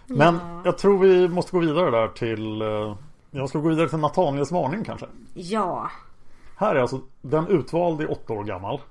[0.08, 2.96] Men jag tror vi måste gå vidare där till eh,
[3.36, 5.06] Jag ska gå vidare till Nathaniels varning kanske.
[5.34, 5.92] Ja.
[6.56, 8.82] Här är alltså den utvalde åtta år gammal.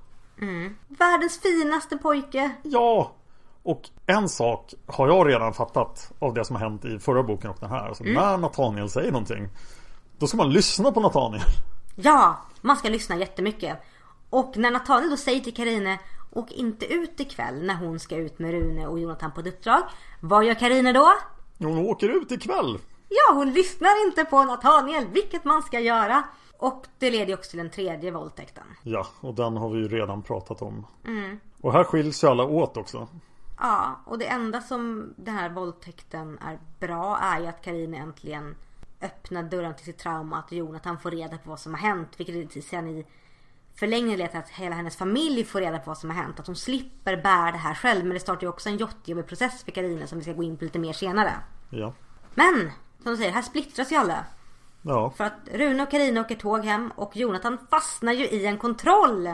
[0.89, 2.51] Världens finaste pojke.
[2.63, 3.13] Ja!
[3.63, 7.51] Och en sak har jag redan fattat av det som har hänt i förra boken
[7.51, 7.89] och den här.
[7.89, 9.49] Alltså när Nathaniel säger någonting
[10.19, 11.43] Då ska man lyssna på Nathaniel.
[11.97, 13.79] Ja, man ska lyssna jättemycket.
[14.31, 15.99] Och när Nathaniel då säger till Karine
[16.31, 19.83] Åk inte ut ikväll när hon ska ut med Rune och Jonathan på ett uppdrag.
[20.21, 21.13] Vad gör Karine då?
[21.59, 22.79] Hon åker ut ikväll.
[23.13, 26.23] Ja, hon lyssnar inte på Nathaniel, vilket man ska göra.
[26.59, 28.65] Och det leder ju också till den tredje våldtäkten.
[28.83, 30.87] Ja, och den har vi ju redan pratat om.
[31.61, 33.09] Och här skiljs ju alla åt också.
[33.59, 38.57] Ja, och det enda som den här våldtäkten är bra är ju att Karine äntligen
[39.01, 40.39] öppnar dörren till sitt trauma.
[40.39, 42.09] Att Jonathan får reda på vad som har hänt.
[42.17, 43.07] Vilket sen i
[43.75, 46.41] förlängningen leder till att hela hennes familj får reda på vad som har hänt.
[46.41, 48.05] Att hon slipper bära det här själv.
[48.05, 50.57] Men det startar ju också en jättejobbig process för Karine som vi ska gå in
[50.57, 51.33] på lite mer senare.
[51.71, 51.93] Ja.
[52.35, 52.71] Men,
[53.03, 54.25] som du säger, här splittras ju alla.
[54.83, 58.59] Ja, För att Rune och Karine åker tåg hem och Jonathan fastnar ju i en
[58.59, 59.31] kontroll.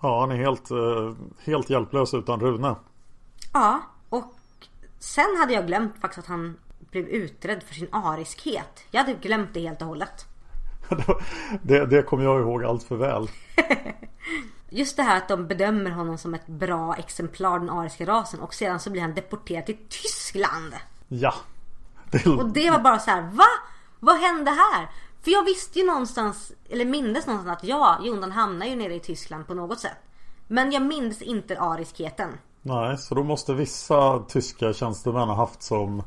[0.00, 1.12] ja han är helt, eh,
[1.44, 2.74] helt hjälplös utan Rune.
[3.52, 4.34] Ja, och
[4.98, 6.56] sen hade jag glömt faktiskt att han
[6.90, 8.84] blev utredd för sin ariskhet.
[8.90, 10.26] Jag hade glömt det helt och hållet.
[11.62, 13.30] det, det kommer jag ihåg allt för väl.
[14.70, 18.54] Just det här att de bedömer honom som ett bra exemplar den ariska rasen och
[18.54, 20.74] sedan så blir han deporterad till Tyskland.
[21.08, 21.34] Ja.
[22.38, 23.44] Och det var bara så här, va?
[24.00, 24.88] Vad hände här?
[25.22, 29.00] För jag visste ju någonstans, eller mindes någonstans att ja, Jonathan hamnar ju nere i
[29.00, 29.96] Tyskland på något sätt.
[30.48, 32.30] Men jag minns inte ariskheten.
[32.62, 35.98] Nej, så då måste vissa tyska tjänstemän ha haft som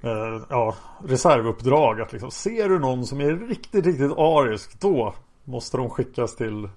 [0.00, 0.74] eh, ja,
[1.04, 6.36] reservuppdrag att liksom, ser du någon som är riktigt, riktigt arisk då måste de skickas
[6.36, 6.70] till eh,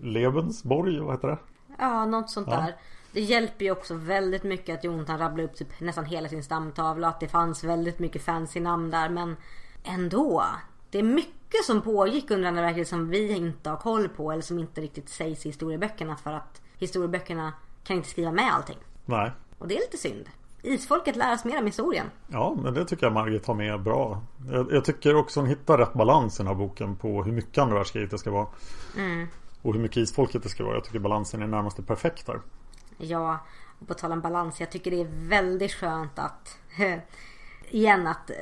[0.00, 1.38] Lebensborg, vad heter det?
[1.78, 2.56] Ja, något sånt Ja.
[2.56, 2.76] där.
[3.12, 7.08] Det hjälper ju också väldigt mycket att Jonathan rabblar upp typ nästan hela sin stamtavla.
[7.08, 9.08] Att det fanns väldigt mycket fancy namn där.
[9.08, 9.36] Men
[9.84, 10.44] ändå.
[10.90, 14.32] Det är mycket som pågick under andra världskriget som vi inte har koll på.
[14.32, 16.16] Eller som inte riktigt sägs i historieböckerna.
[16.16, 17.52] För att historieböckerna
[17.84, 18.78] kan inte skriva med allting.
[19.04, 19.32] Nej.
[19.58, 20.28] Och det är lite synd.
[20.62, 22.06] Isfolket lär oss mer om historien.
[22.28, 24.22] Ja, men det tycker jag Margit har med bra.
[24.50, 27.58] Jag, jag tycker också hon hittar rätt balans i den här boken på hur mycket
[27.58, 28.46] andra världskriget det ska vara.
[29.62, 30.74] Och hur mycket isfolket det ska vara.
[30.74, 32.40] Jag tycker balansen är närmast perfekt där.
[32.98, 33.38] Ja,
[33.80, 34.60] och på tal om balans.
[34.60, 36.58] Jag tycker det är väldigt skönt att
[37.70, 38.36] igen att eh,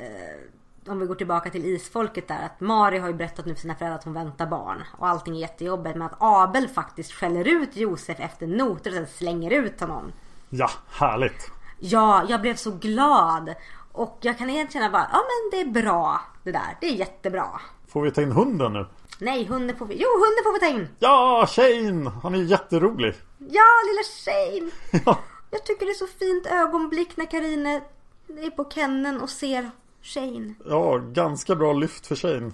[0.91, 2.45] om vi går tillbaka till isfolket där.
[2.45, 4.83] Att Mari har ju berättat nu för sina föräldrar att hon väntar barn.
[4.97, 5.95] Och allting är jättejobbigt.
[5.95, 10.11] Men att Abel faktiskt skäller ut Josef efter noter och sen slänger ut honom.
[10.49, 11.51] Ja, härligt.
[11.79, 13.53] Ja, jag blev så glad.
[13.91, 16.77] Och jag kan egentligen bara, ja men det är bra det där.
[16.81, 17.47] Det är jättebra.
[17.87, 18.85] Får vi ta in hunden nu?
[19.19, 20.87] Nej, hunden får vi, jo hunden får vi ta in.
[20.99, 22.09] Ja, Shane!
[22.23, 23.13] Han är jätterolig.
[23.37, 24.71] Ja, lilla Shane.
[25.05, 25.19] Ja,
[25.51, 27.81] Jag tycker det är så fint ögonblick när Karine
[28.27, 30.53] är på kenneln och ser Shane.
[30.65, 32.51] ja ganska bra lyft för Shane.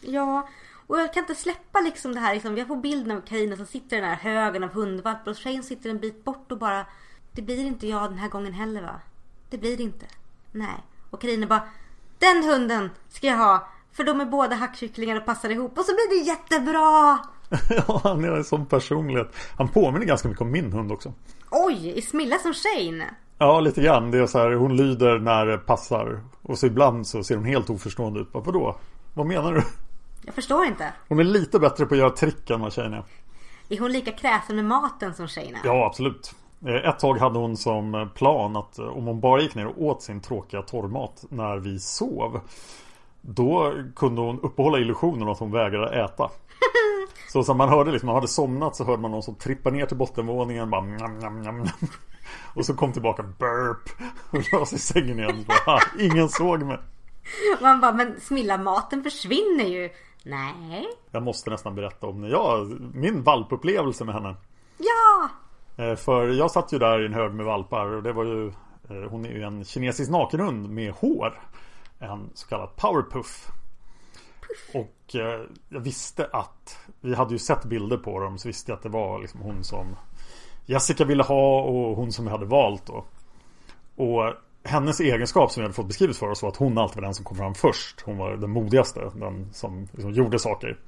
[0.00, 0.48] Ja,
[0.86, 2.34] och jag kan inte släppa liksom det här.
[2.34, 5.38] Liksom, jag får bilden av Karina som sitter i den här högen av hundvalpar och
[5.38, 6.86] Shane sitter en bit bort och bara
[7.32, 9.00] Det blir inte jag den här gången heller va?
[9.50, 10.06] Det blir det inte.
[10.52, 10.76] Nej.
[11.10, 11.68] Och Karina bara
[12.18, 13.68] Den hunden ska jag ha.
[13.96, 15.78] För de är båda hackkycklingar och passar ihop.
[15.78, 17.18] Och så blir det jättebra!
[17.88, 19.32] ja, han är en sån personlighet.
[19.56, 21.12] Han påminner ganska mycket om min hund också.
[21.50, 23.04] Oj, är Smilla som Shane?
[23.38, 24.10] Ja, lite grann.
[24.10, 26.20] Det är så här, hon lyder när det passar.
[26.42, 28.28] Och så ibland så ser hon helt oförstående ut.
[28.32, 28.76] Vadå?
[29.14, 29.62] Vad menar du?
[30.24, 30.92] Jag förstår inte.
[31.08, 33.04] Hon är lite bättre på att göra trick än vad tjejen är.
[33.68, 35.60] Är hon lika kräsen med maten som Shane är?
[35.64, 36.34] Ja, absolut.
[36.66, 39.82] Eh, Ett tag hade hon som plan att eh, om hon bara gick ner och
[39.82, 42.40] åt sin tråkiga torrmat när vi sov.
[43.28, 46.30] Då kunde hon uppehålla illusionen att hon vägrade äta.
[47.32, 49.86] Så som man hörde liksom, man hade somnat så hörde man någon som trippade ner
[49.86, 51.64] till bottenvåningen bara njam, njam, njam.
[52.54, 53.90] Och så kom tillbaka burp
[54.30, 55.44] och la sig i sängen igen.
[55.48, 56.78] Bara, "Ah, ingen såg mig.
[57.62, 59.90] Man bara, men Smilla maten försvinner ju.
[60.24, 60.86] Nej.
[61.10, 64.34] Jag måste nästan berätta om ja, min valpupplevelse med henne.
[64.78, 65.28] Ja!
[65.84, 68.46] Eh, För jag satt ju där i en hög med valpar och det var ju
[68.90, 71.40] eh, Hon är ju en kinesisk nakenhund med hår
[71.98, 73.50] En så kallad powerpuff
[74.74, 78.76] Och eh, jag visste att Vi hade ju sett bilder på dem så visste jag
[78.76, 79.96] att det var liksom hon som
[80.66, 83.04] Jessica ville ha och hon som vi hade valt då.
[83.96, 84.34] Och
[84.64, 87.14] hennes egenskap som vi hade fått beskrivet för oss var att hon alltid var den
[87.14, 88.00] som kom fram först.
[88.00, 90.78] Hon var den modigaste, den som liksom gjorde saker.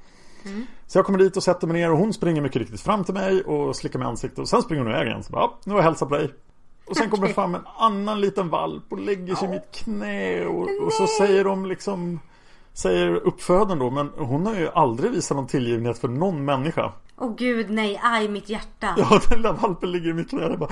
[0.87, 3.15] Så jag kommer dit och sätter mig ner och hon springer mycket riktigt fram till
[3.15, 5.23] mig och slickar mig i ansiktet och sen springer hon iväg igen.
[5.23, 6.31] Så bara, nu har jag hälsat på dig.
[6.91, 10.47] Och sen kommer det fram en annan liten valp och lägger sig i mitt knä
[10.47, 12.21] och, och så säger de liksom
[12.79, 16.93] Säger uppfödaren då, men hon har ju aldrig visat någon tillgivenhet för någon människa.
[17.17, 18.95] Åh gud nej, aj mitt hjärta.
[18.97, 20.43] Ja, den där valpen ligger i mitt knä.
[20.43, 20.71] Jag bara,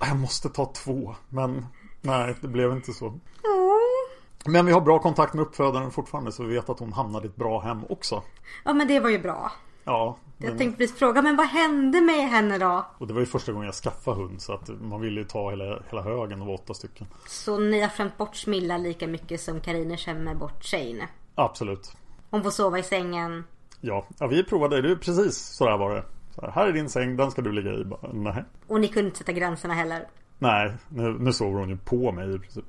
[0.00, 1.66] jag måste ta två, men
[2.00, 3.06] nej, det blev inte så.
[3.06, 4.52] Åh.
[4.52, 7.28] Men vi har bra kontakt med uppfödaren fortfarande så vi vet att hon hamnade i
[7.28, 8.22] ett bra hem också.
[8.64, 9.52] Ja men det var ju bra.
[9.84, 12.86] Ja, Jag men- tänkte precis fråga, men vad hände med henne då?
[12.98, 15.50] Och det var ju första gången jag skaffade hund så att man ville ju ta
[15.50, 17.06] hela, hela högen och var åtta stycken.
[17.26, 21.08] Så ni har skämt bort Smilla lika mycket som Karine skämmer bort Shane.
[21.34, 21.92] Absolut.
[22.30, 23.44] Hon får sova i sängen.
[23.80, 24.82] Ja, ja vi provade.
[24.82, 26.04] Det precis så där var det.
[26.34, 27.84] Så här, här är din säng, den ska du ligga i.
[27.84, 30.08] Bara, Nej, Och ni kunde inte sätta gränserna heller.
[30.38, 32.64] Nej nu, nu sover hon ju på mig i princip.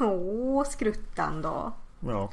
[0.00, 1.72] Åh, skruttan då.
[2.00, 2.30] Ja.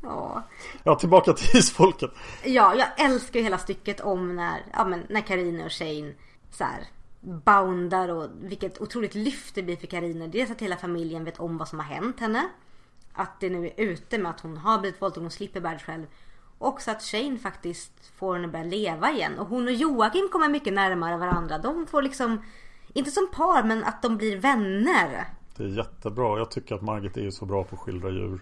[0.00, 0.42] Ja.
[0.82, 2.10] ja, tillbaka till isfolket.
[2.44, 6.12] Ja, jag älskar ju hela stycket om när, ja men när Karine och Shane
[6.50, 6.84] så här
[7.20, 10.26] boundar och vilket otroligt lyft det blir för Karine.
[10.26, 12.48] Dels att hela familjen vet om vad som har hänt henne.
[13.12, 15.78] Att det nu är ute med att hon har blivit våldtagen och slipper bära det
[15.78, 16.06] själv.
[16.58, 19.38] Och också att Shane faktiskt får henne att börja leva igen.
[19.38, 21.58] Och hon och Joakim kommer mycket närmare varandra.
[21.58, 22.42] De får liksom,
[22.92, 25.24] inte som par men att de blir vänner.
[25.56, 26.38] Det är jättebra.
[26.38, 28.40] Jag tycker att Margit är så bra på att skildra djur.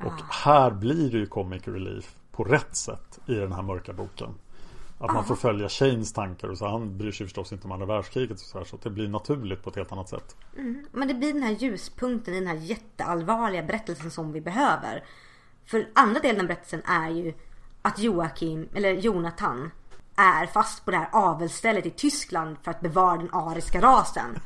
[0.00, 4.34] Och här blir det ju comic relief på rätt sätt i den här mörka boken.
[4.98, 6.68] Att man får följa Shanes tankar och så.
[6.68, 8.64] Han bryr sig förstås inte om andra världskriget och så här.
[8.64, 10.36] Så det blir naturligt på ett helt annat sätt.
[10.92, 15.04] Men det blir den här ljuspunkten i den här jätteallvarliga berättelsen som vi behöver.
[15.66, 17.34] För andra delen av berättelsen är ju
[17.82, 19.70] att Joakim, eller Jonathan,
[20.16, 24.38] är fast på det här avelsstället i Tyskland för att bevara den ariska rasen.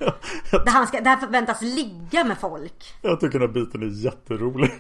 [0.51, 2.95] Där han, ska, där förväntas ligga med folk.
[3.03, 4.73] Jag tycker den här biten är jätterolig.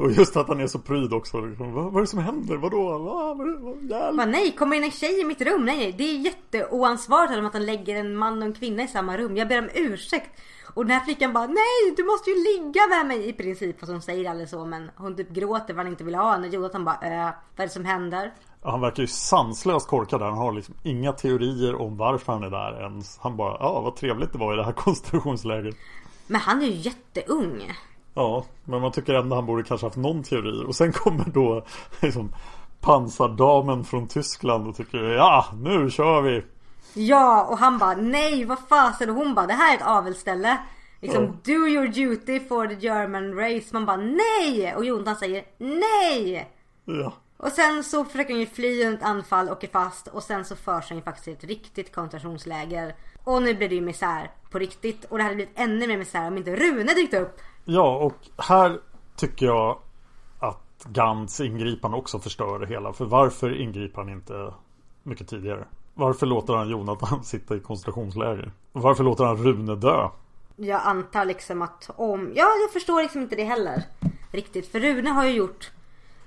[0.00, 1.40] Och just att han är så pryd också.
[1.40, 2.56] Liksom, vad, vad är det som händer?
[2.56, 2.98] Vadå?
[2.98, 4.16] Vad, vad, vad?
[4.16, 5.64] Bara, nej, kommer in en tjej i mitt rum?
[5.64, 9.16] Nej, nej, det är jätteoansvarigt att han lägger en man och en kvinna i samma
[9.16, 9.36] rum.
[9.36, 10.40] Jag ber om ursäkt.
[10.74, 13.80] Och den här flickan bara, nej du måste ju ligga med mig i princip.
[13.80, 16.46] Fast hon säger aldrig så men hon typ gråter för han inte vill ha henne.
[16.46, 18.32] Jonathan bara, äh, vad är det som händer?
[18.62, 20.26] Han verkar ju sanslöst korkad där.
[20.26, 23.18] Han har liksom inga teorier om varför han är där ens.
[23.18, 25.76] Han bara, ja vad trevligt det var i det här koncentrationslägret.
[26.26, 27.72] Men han är ju jätteung.
[28.14, 30.64] Ja, men man tycker ändå han borde kanske haft någon teori.
[30.66, 31.64] Och sen kommer då
[32.02, 32.32] liksom
[32.80, 36.42] pansardamen från Tyskland och tycker ja, nu kör vi.
[36.94, 39.10] Ja, och han bara, nej vad fasen.
[39.10, 40.58] Och hon bara, det här är ett avelsställe.
[41.00, 41.30] Liksom, Ja.
[41.44, 43.66] do your duty for the German race.
[43.72, 44.74] Man bara, nej!
[44.76, 46.48] Och Jonathan säger, nej!
[46.84, 50.22] Ja, Och sen så försöker han ju fly undan ett anfall och är fast och
[50.22, 52.94] sen så förs han ju faktiskt till ett riktigt koncentrationsläger.
[53.24, 56.28] Och nu blir det ju misär på riktigt och det hade blivit ännu mer misär
[56.28, 57.40] om inte Rune dykt upp.
[57.74, 58.78] Ja och här
[59.16, 59.78] tycker jag
[60.84, 62.92] Gantz ingripande också förstör det hela.
[62.92, 64.54] För varför ingriper han inte
[65.02, 65.64] mycket tidigare?
[65.94, 68.52] Varför låter han Jonathan sitta i koncentrationsläger?
[68.72, 70.08] Varför låter han Rune dö?
[70.56, 72.32] Jag antar liksom att om...
[72.34, 73.82] Ja, jag förstår liksom inte det heller.
[74.30, 74.72] Riktigt.
[74.72, 75.70] För Rune har ju gjort...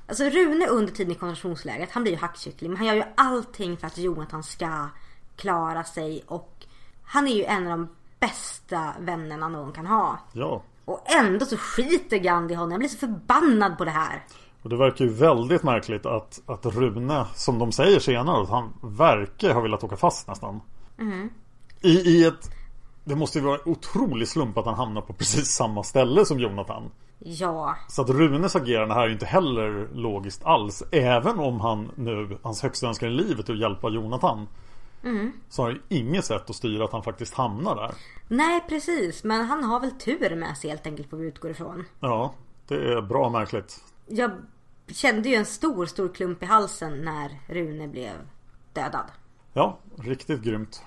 [0.08, 2.72] Alltså Rune under tiden i koncentrationslägret, han blir ju hackkyckling.
[2.72, 4.90] Men han gör ju allting för att Jonathan ska
[5.36, 6.24] klara sig.
[6.28, 6.66] Och
[7.04, 7.88] han är ju en av de
[8.20, 10.20] bästa vännerna någon kan ha.
[10.34, 10.62] Ja.
[10.86, 12.72] Och ändå så skiter Gandhi i honom.
[12.72, 14.24] Jag blir så förbannad på det här.
[14.64, 18.74] Och det verkar ju väldigt märkligt att, att Rune, som de säger senare, att han
[18.82, 20.62] verkar ha velat åka fast nästan.
[21.82, 22.52] I, I ett...
[23.06, 26.40] Det måste ju vara en otrolig slump att han hamnar på precis samma ställe som
[26.40, 26.92] Jonathan.
[27.20, 30.84] Ja, Så att Runes agerande här är inte heller logiskt alls.
[30.92, 34.48] Även om han nu, hans högsta önskan i livet är att hjälpa Jonathan.
[35.50, 37.96] Så har han ju inget sätt att styra att han faktiskt hamnar där.
[38.28, 39.24] nej precis.
[39.24, 41.86] Men han har väl tur med sig helt enkelt får vi utgå ifrån.
[42.00, 42.34] Ja,
[42.68, 43.84] det är bra märkligt.
[44.08, 44.32] Jag
[44.88, 48.14] kände ju en stor, stor klump i halsen när Rune blev
[48.74, 49.06] dödad.
[49.54, 50.82] Ja, riktigt grymt.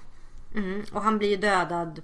[0.92, 2.02] Och han blir ju dödad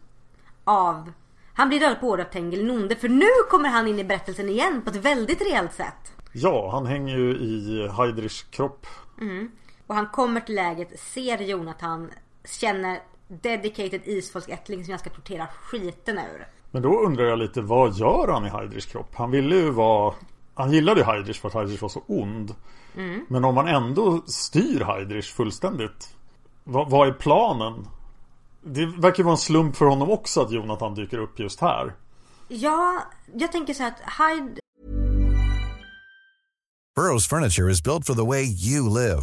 [0.64, 1.12] av...
[1.54, 4.48] Han blir dödad på order av Tengil Nonde för nu kommer han in i berättelsen
[4.48, 6.12] igen på ett väldigt rejält sätt.
[6.32, 8.86] Ja, han hänger ju i Heidrichs kropp.
[9.92, 12.10] Och han kommer till läget, ser Jonathan,
[12.44, 16.46] känner dedicated isfolksättling som jag ska tortera skiten ur.
[16.70, 19.14] Men då undrar jag lite, vad gör han i Heidrichs kropp?
[19.14, 20.14] Han ville ju vara...
[20.54, 22.54] Han gillade ju Heidrich för att Heidrich var så ond.
[23.28, 26.16] Men om man ändå styr Heidrich fullständigt.
[26.64, 27.88] Vad, vad är planen?
[28.60, 31.94] Det verkar ju vara en slump för honom också att Jonathan dyker upp just här.
[32.48, 33.02] Ja,
[33.34, 34.60] jag tänker så här att Hyde
[36.98, 39.22] Burrow's furniture is built for the way you live.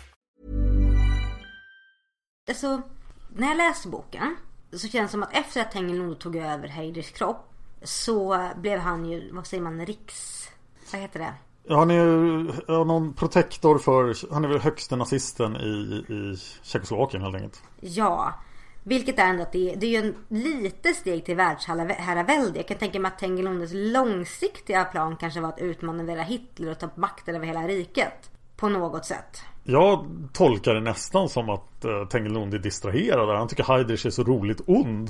[2.51, 2.81] Alltså,
[3.35, 4.35] när jag läste boken
[4.71, 9.05] så känns det som att efter att Tengil tog över Heidrichs kropp så blev han
[9.05, 10.49] ju, vad säger man, riks...
[10.91, 11.33] Vad heter det?
[11.73, 17.35] Han är ju någon protektor för, han är väl högste nazisten i, i Tjeckoslovakien helt
[17.35, 17.63] enkelt.
[17.79, 18.33] Ja.
[18.83, 22.59] Vilket är ändå att det är, det är ju en lite steg till världsherravälde.
[22.59, 26.89] Jag kan tänka mig att Tengilondes långsiktiga plan kanske var att utmanövra Hitler och ta
[26.95, 28.31] makten över hela riket.
[28.55, 29.41] På något sätt.
[29.71, 33.35] Jag tolkar det nästan som att eh, uh, Tengilund är distraherad där.
[33.35, 35.09] Han tycker Heidrich är så roligt ond.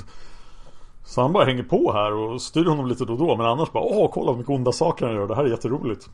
[1.06, 3.38] Så han bara hänger på här och styr honom lite då och då.
[3.38, 5.28] Men annars bara åh kolla vad mycket onda saker han gör.
[5.28, 6.10] Det här är jätteroligt.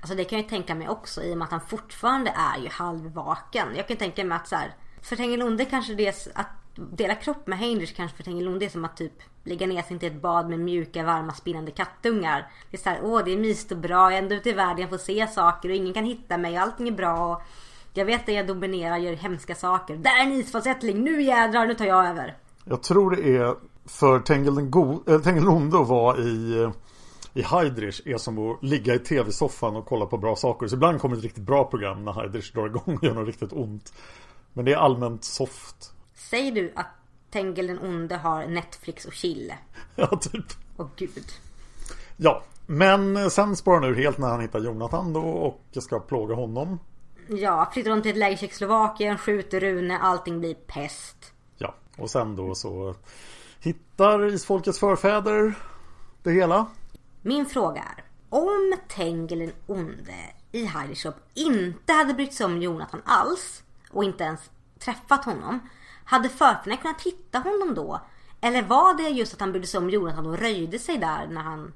[0.00, 2.62] Alltså det kan jag ju tänka mig också i och med att han fortfarande är
[2.62, 3.68] ju halvvaken.
[3.76, 7.46] Jag kan tänka mig att så här, för Tengilonde kanske det är att dela kropp
[7.46, 9.12] med Heinrich kanske för Tengilonde är som att typ
[9.44, 12.50] ligga ner sig i ett bad med mjuka, varma, spinnande kattungar.
[12.70, 14.52] Det är så här, åh det är mysigt och bra, jag är ändå ute i
[14.52, 17.32] världen, jag får se saker och ingen kan hitta mig och allting är bra.
[17.32, 17.42] Och
[17.96, 19.96] jag vet att jag dominerar, gör hemska saker.
[19.96, 22.36] Där är en isfallsättling, nu jädrar, nu tar jag över.
[22.64, 23.54] Jag tror det är
[23.86, 26.70] för Tengil den go- äh, Tengilonde att vara i, eh,
[27.34, 30.66] i Heidrich är som att ligga i tv-soffan och kolla på bra saker.
[30.66, 33.52] Så ibland kommer ett riktigt bra program när Heidrich drar igång och gör något riktigt
[33.52, 33.92] ont.
[34.52, 35.92] Men det är allmänt soft.
[36.14, 36.86] Säger du att
[37.30, 39.52] Tengil den onde har Netflix och chill?
[39.96, 40.44] Ja, typ.
[40.76, 41.24] Åh gud.
[42.16, 46.34] Ja, men sen spårar han ur helt när han hittar Jonathan då och ska plåga
[46.34, 46.78] honom.
[47.28, 51.32] Ja, flyttar de till ett läger i Tjeckoslovakien, skjuter Rune, allting blir pest.
[51.56, 52.94] Ja, och sen då så
[53.60, 55.54] hittar isfolkets förfäder
[56.22, 56.66] det hela.
[57.22, 58.04] Min fråga är.
[58.28, 60.14] Om Tengil den onde
[60.52, 65.60] i Heidischop inte hade brytt sig om Jonathan alls och inte ens träffat honom.
[66.04, 68.00] Hade förfäderna kunnat hitta honom då?
[68.40, 71.42] Eller var det just att han brydde sig om Jonathan och röjde sig där när
[71.42, 71.72] han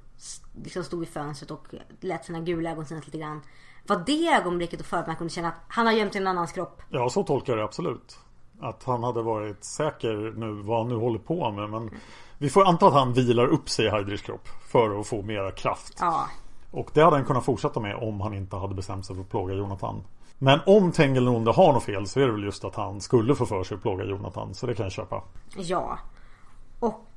[0.64, 1.66] liksom stod i fönstret och
[2.00, 3.42] lät sina gula ögon synas lite grann?
[3.90, 6.82] Var det ögonblicket då förfäderna kunde känna att han har gömt en annans kropp?
[6.88, 8.18] Ja, så tolkar jag det absolut.
[8.60, 11.70] Att han hade varit säker nu vad han nu håller på med.
[11.70, 11.90] Men
[12.38, 15.50] vi får anta att han vilar upp sig i Heidrichs kropp för att få mera
[15.50, 15.96] kraft.
[16.00, 16.26] Ja.
[16.70, 19.30] Och det hade han kunnat fortsätta med om han inte hade bestämt sig för att
[19.30, 20.02] plåga Jonathan.
[20.38, 23.34] Men om Tengil Nonde har något fel så är det väl just att han skulle
[23.34, 24.54] få för sig att plåga Jonathan.
[24.54, 25.22] Så det kan jag köpa.
[25.56, 25.98] Ja.
[26.80, 27.09] Och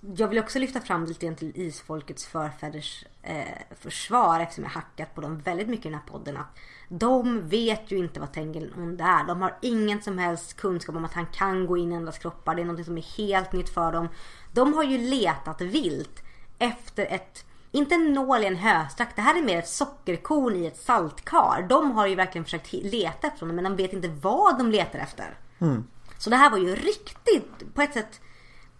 [0.00, 3.44] jag vill också lyfta fram lite grann till isfolkets förfäders eh,
[3.80, 6.36] försvar eftersom jag hackat på dem väldigt mycket i den här podden.
[6.36, 9.24] Att de vet ju inte vad Tengil Nonde är.
[9.24, 12.54] De har ingen som helst kunskap om att han kan gå in i andras kroppar.
[12.54, 14.08] Det är något som är helt nytt för dem.
[14.52, 16.22] De har ju letat vilt
[16.58, 19.16] efter ett inte en nål i en höstack.
[19.16, 21.66] Det här är mer ett sockerkorn i ett saltkar.
[21.68, 24.98] De har ju verkligen försökt leta efter honom men de vet inte vad de letar
[24.98, 25.38] efter.
[25.58, 25.84] Mm.
[26.18, 28.20] Så det här var ju riktigt på ett sätt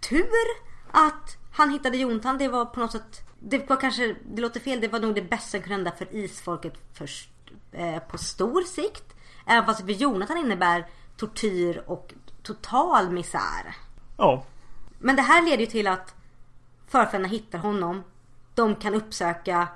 [0.00, 2.38] tur att han hittade Jontan.
[2.38, 5.22] Det var på något sätt det var kanske, det låter fel, det var nog det
[5.22, 7.30] bästa som kunde hända för isfolket först,
[7.72, 9.14] eh, på stor sikt.
[9.46, 10.86] Även fast för Jonathan innebär
[11.16, 13.76] tortyr och total misär.
[14.16, 14.44] Ja.
[14.98, 16.14] Men det här leder ju till att
[16.86, 18.02] förfäderna hittar honom
[18.54, 19.68] de kan uppsöka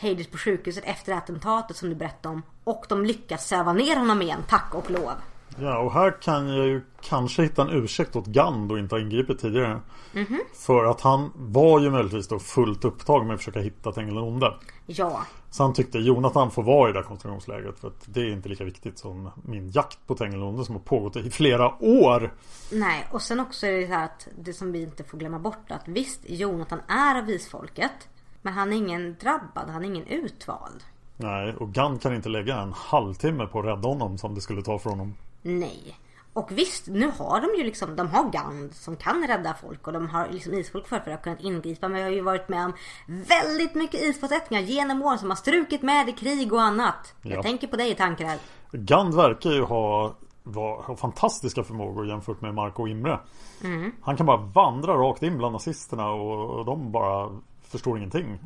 [0.00, 2.42] Hades på sjukhuset efter attentatet som du berättade om.
[2.64, 5.12] Och de lyckas söva ner honom igen, tack och lov.
[5.60, 9.00] Ja, och här kan jag ju kanske hitta en ursäkt åt Gand och inte ha
[9.00, 9.80] ingripit tidigare.
[10.14, 10.38] Mm -hmm.
[10.54, 14.54] För att han var ju möjligtvis då fullt upptagen med att försöka hitta Tengil Onde.
[14.86, 15.22] Ja.
[15.50, 18.48] Så han tyckte Jonathan får vara i det här koncentrationslägret för att det är inte
[18.48, 22.34] lika viktigt som min jakt på Tengil Onde som har pågått i flera år.
[22.72, 25.38] Nej, och sen också är det så här att det som vi inte får glömma
[25.38, 28.08] bort att visst, Jonathan är av isfolket.
[28.42, 30.84] Men han är ingen drabbad, han är ingen utvald.
[31.16, 34.62] Nej, och Gunn kan inte lägga en halvtimme på att rädda honom som det skulle
[34.62, 35.14] ta för honom.
[35.46, 35.98] Nej.
[36.32, 39.92] Och visst, nu har de ju liksom, de har Gand som kan rädda folk och
[39.92, 41.88] de har liksom isfolk för att ha kunnat ingripa.
[41.88, 42.72] Men jag har ju varit med om
[43.06, 47.14] väldigt mycket isfolksättningar genom åren som har strukit med i krig och annat.
[47.22, 47.34] Ja.
[47.34, 48.38] Jag tänker på dig Tankrell.
[48.72, 53.20] Gand verkar ju ha, va, ha fantastiska förmågor jämfört med Marco och Imre.
[53.64, 53.92] Mm.
[54.00, 58.38] Han kan bara vandra rakt in bland nazisterna och, och de bara förstår ingenting.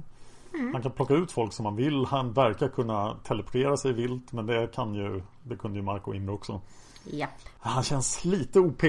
[0.55, 0.72] Mm.
[0.72, 2.05] Han kan plocka ut folk som han vill.
[2.05, 4.32] Han verkar kunna teleportera sig vilt.
[4.32, 6.61] Men det kan ju Det kunde ju Marco Imre också.
[7.05, 7.40] Japp.
[7.59, 8.82] Han känns lite OP.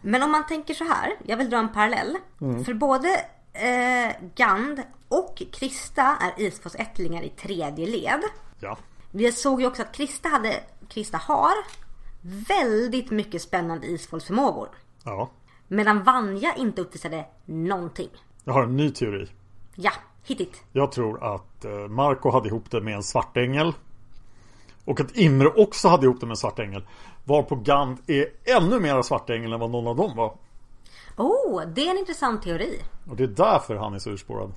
[0.00, 1.12] Men om man tänker så här.
[1.24, 2.16] Jag vill dra en parallell.
[2.40, 2.64] Mm.
[2.64, 3.08] För både
[3.52, 8.20] eh, Gand och Krista är Isfors ättlingar i tredje led.
[8.60, 8.78] Ja.
[9.10, 11.54] Vi såg ju också att Krista hade Krista har
[12.48, 14.68] väldigt mycket spännande isfolksförmågor.
[15.04, 15.30] Ja.
[15.68, 18.10] Medan Vanja inte uppvisade någonting.
[18.44, 19.28] Jag har en ny teori.
[19.74, 19.92] Ja,
[20.22, 20.62] hit it.
[20.72, 23.72] Jag tror att eh, Marco hade ihop det med en svartängel.
[24.84, 26.86] Och att Imre också hade ihop det med en svartängel.
[27.24, 30.36] Varpå Gand är ännu mer svartängel än vad någon av dem var.
[31.16, 32.80] Oh, det är en intressant teori.
[33.10, 34.52] Och det är därför han är så urspårad.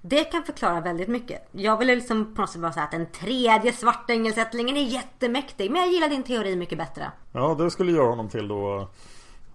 [0.00, 1.48] Det kan förklara väldigt mycket.
[1.52, 5.70] Jag vill liksom på något sätt bara säga att den tredje svartängelsättlingen är jättemäktig.
[5.70, 7.10] Men jag gillar din teori mycket bättre.
[7.32, 8.88] Ja, det skulle göra honom till då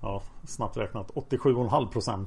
[0.03, 2.25] Ja, snabbt räknat 87,5%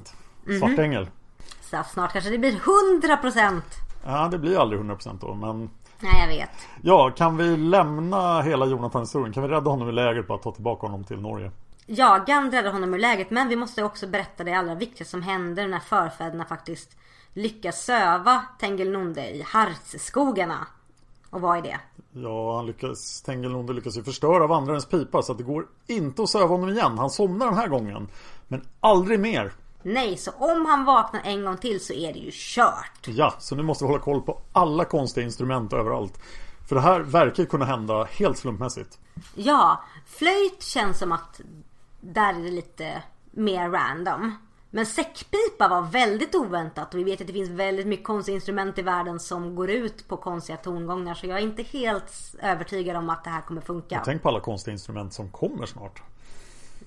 [0.59, 1.01] svartängel.
[1.01, 1.61] Mm -hmm.
[1.61, 3.61] Så snart kanske det blir 100%.
[4.05, 5.69] Ja, det blir aldrig 100% då, men
[5.99, 6.49] Nej, jag vet.
[6.81, 9.33] Ja, kan vi lämna hela Jonathan-historien?
[9.33, 11.51] Kan vi rädda honom i lägret bara ta tillbaka honom till Norge?
[11.85, 15.21] Ja, Gand räddar honom ur lägret men vi måste också berätta det allra viktigaste som
[15.21, 16.97] händer när förfäderna faktiskt
[17.33, 20.67] lyckas söva Tengil Nonde i Hartsskogarna.
[21.29, 21.79] Och vad är det?
[22.11, 26.23] Ja, han lyckas, Tengil Nonde lyckas ju förstöra vandrarens pipa så att det går inte
[26.23, 26.97] att söva honom igen.
[26.97, 28.07] Han somnar den här gången.
[28.47, 29.53] Men aldrig mer.
[29.87, 33.07] Nej, så om han vaknar en gång till så är det ju kört.
[33.07, 36.19] Ja, så nu måste vi hålla koll på alla konstiga instrument överallt.
[36.67, 38.99] För det här verkar kunna hända helt slumpmässigt.
[39.35, 41.41] Ja, flöjt känns som att
[42.01, 44.35] där är det lite mer random.
[44.69, 48.77] Men säckpipa var väldigt oväntat och vi vet att det finns väldigt mycket konstiga instrument
[48.77, 51.13] i världen som går ut på konstiga tongångar.
[51.13, 54.01] Så jag är inte helt övertygad om att det här kommer funka.
[54.05, 56.01] tänk på alla konstiga instrument som kommer snart.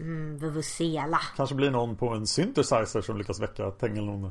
[0.00, 1.20] Mm, vuvuzela.
[1.36, 4.30] Kanske blir någon på en synthesizer som lyckas väcka Tängelnonne.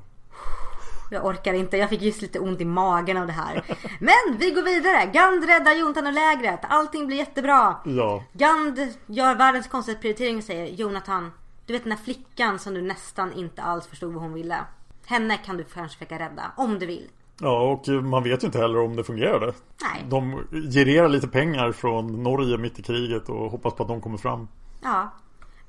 [1.11, 3.63] Jag orkar inte, jag fick just lite ont i magen av det här.
[3.99, 5.05] Men vi går vidare.
[5.13, 6.59] Gand räddar Jonathan och lägret.
[6.63, 7.75] Allting blir jättebra.
[7.85, 8.23] Ja.
[8.33, 11.31] Gand gör världens konstigaste prioritering säger Jonathan,
[11.65, 14.57] du vet den här flickan som du nästan inte alls förstod vad hon ville.
[15.05, 17.07] Henne kan du kanske försöka rädda, om du vill.
[17.41, 19.53] Ja, och man vet ju inte heller om det fungerade.
[19.81, 20.05] Nej.
[20.09, 24.17] De girerar lite pengar från Norge mitt i kriget och hoppas på att de kommer
[24.17, 24.47] fram.
[24.83, 25.11] Ja.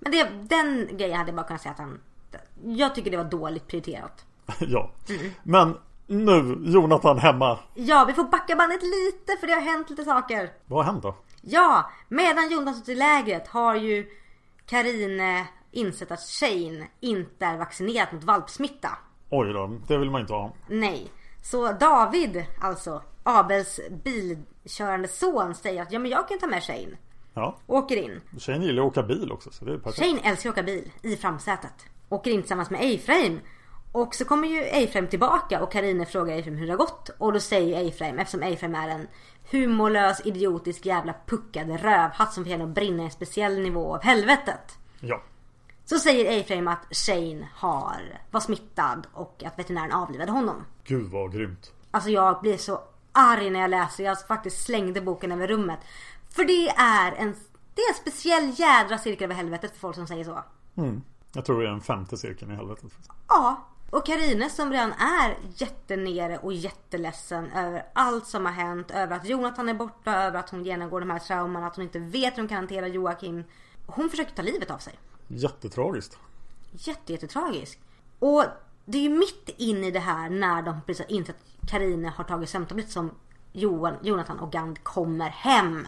[0.00, 2.00] Men det, den grejen hade jag bara kunnat säga att han...
[2.62, 4.24] Jag tycker det var dåligt prioriterat.
[4.60, 4.90] ja.
[5.08, 5.32] Mm.
[5.42, 5.76] Men
[6.06, 7.58] Nu, Jonathan hemma.
[7.74, 10.50] Ja, vi får backa bandet lite för det har hänt lite saker.
[10.66, 11.14] Vad har hänt då?
[11.42, 14.06] Ja, medan Jonathan suttit i lägret har ju
[14.66, 18.88] Karine insett att Shane inte är vaccinerad mot valpsmitta.
[19.30, 20.52] Oj då, det vill man inte ha.
[20.68, 21.10] Nej.
[21.42, 26.96] Så David, alltså Abels bilkörande son säger att ja men jag kan ta med Shane.
[27.34, 27.56] Ja.
[27.66, 28.20] Åker in.
[28.38, 30.06] Tjejen gillar att åka bil också så det är perfekt.
[30.06, 31.86] Shane älskar att åka bil i framsätet.
[32.08, 33.40] Åker in tillsammans med Efraim.
[33.92, 37.10] Och så kommer ju Efraim tillbaka och Karine frågar Efraim hur det har gått.
[37.18, 39.06] Och då säger Efraim, eftersom Efraim är en
[39.50, 44.78] humorlös, idiotisk jävla puckad rövhatt som förtjänar att brinna i en speciell nivå av helvetet.
[45.00, 45.22] Ja.
[45.84, 50.64] Så säger Efraim att Shane har, var smittad och att veterinären avlivade honom.
[50.84, 51.72] Gud vad grymt.
[51.90, 52.80] Alltså jag blir så
[53.12, 54.04] arg när jag läser.
[54.04, 55.78] Jag faktiskt slängde boken över rummet.
[56.30, 57.34] För det är en,
[57.74, 60.44] det är en speciell jädra cirkel över helvetet för folk som säger så.
[60.76, 61.02] Mm.
[61.32, 62.92] Jag tror det är den femte cirkeln i helvetet.
[63.28, 63.66] Ja.
[63.90, 68.90] Och Karine som redan är jättenere och jätteledsen över allt som har hänt.
[68.90, 71.98] Över att Jonathan är borta, över att hon genomgår de här trauman, att hon inte
[71.98, 73.44] vet hur hon kan hantera Joakim.
[73.86, 74.94] Hon försöker ta livet av sig.
[75.28, 76.18] Jättetragiskt.
[76.72, 77.80] Jätte, jättetragiskt.
[78.18, 78.44] Och
[78.84, 82.08] det är ju mitt in i det här när de precis har insett att Karine
[82.08, 83.10] har tagit sömntablett som
[83.52, 85.86] Johan, Jonathan och Gand kommer hem.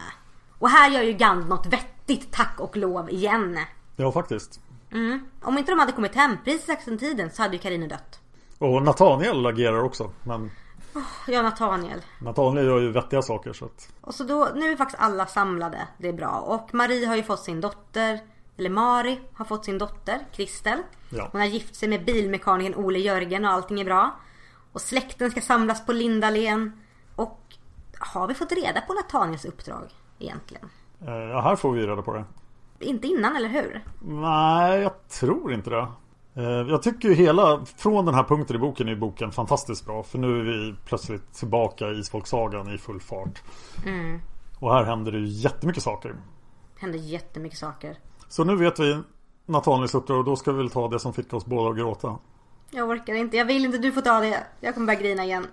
[0.59, 3.59] Och här gör ju Gand något vettigt, tack och lov igen.
[3.95, 4.59] Ja faktiskt.
[4.91, 5.19] Mm.
[5.41, 8.19] Om inte de hade kommit hem precis exakt den tiden så hade ju Karine dött.
[8.57, 10.11] Och Nathaniel agerar också.
[10.23, 10.51] Men
[11.27, 12.01] Ja, Nathaniel.
[12.19, 13.89] Nathaniel gör ju vettiga saker så att...
[14.01, 15.87] Och så då, nu är faktiskt alla samlade.
[15.97, 16.29] Det är bra.
[16.29, 18.19] Och Marie har ju fått sin dotter.
[18.57, 20.79] Eller Mari har fått sin dotter, Kristel.
[21.09, 21.29] Ja.
[21.31, 24.19] Hon har gift sig med bilmekanikern Ole Jörgen och allting är bra.
[24.71, 26.81] Och släkten ska samlas på Lindalen.
[27.15, 27.39] Och
[27.99, 29.89] har vi fått reda på Nathaniels uppdrag
[30.19, 30.69] egentligen?
[31.07, 32.25] Eh, Ja, här får vi reda på det.
[32.79, 33.83] Inte innan, eller hur?
[34.01, 35.87] Nej, jag tror inte det.
[36.35, 40.03] Eh, Jag tycker ju hela, från den här punkten i boken är boken fantastiskt bra.
[40.03, 43.41] För nu är vi plötsligt tillbaka i Isfolksagan i full fart.
[43.85, 44.21] Mm.
[44.59, 46.15] Och här händer det ju jättemycket saker.
[46.79, 47.97] Händer jättemycket saker.
[48.27, 49.01] Så nu vet vi
[49.45, 52.17] Nathaniels uppdrag och då ska vi väl ta det som fick oss båda att gråta.
[52.71, 53.37] Jag orkar inte.
[53.37, 53.77] Jag vill inte.
[53.77, 54.43] Du får ta det.
[54.59, 55.47] Jag kommer börja grina igen.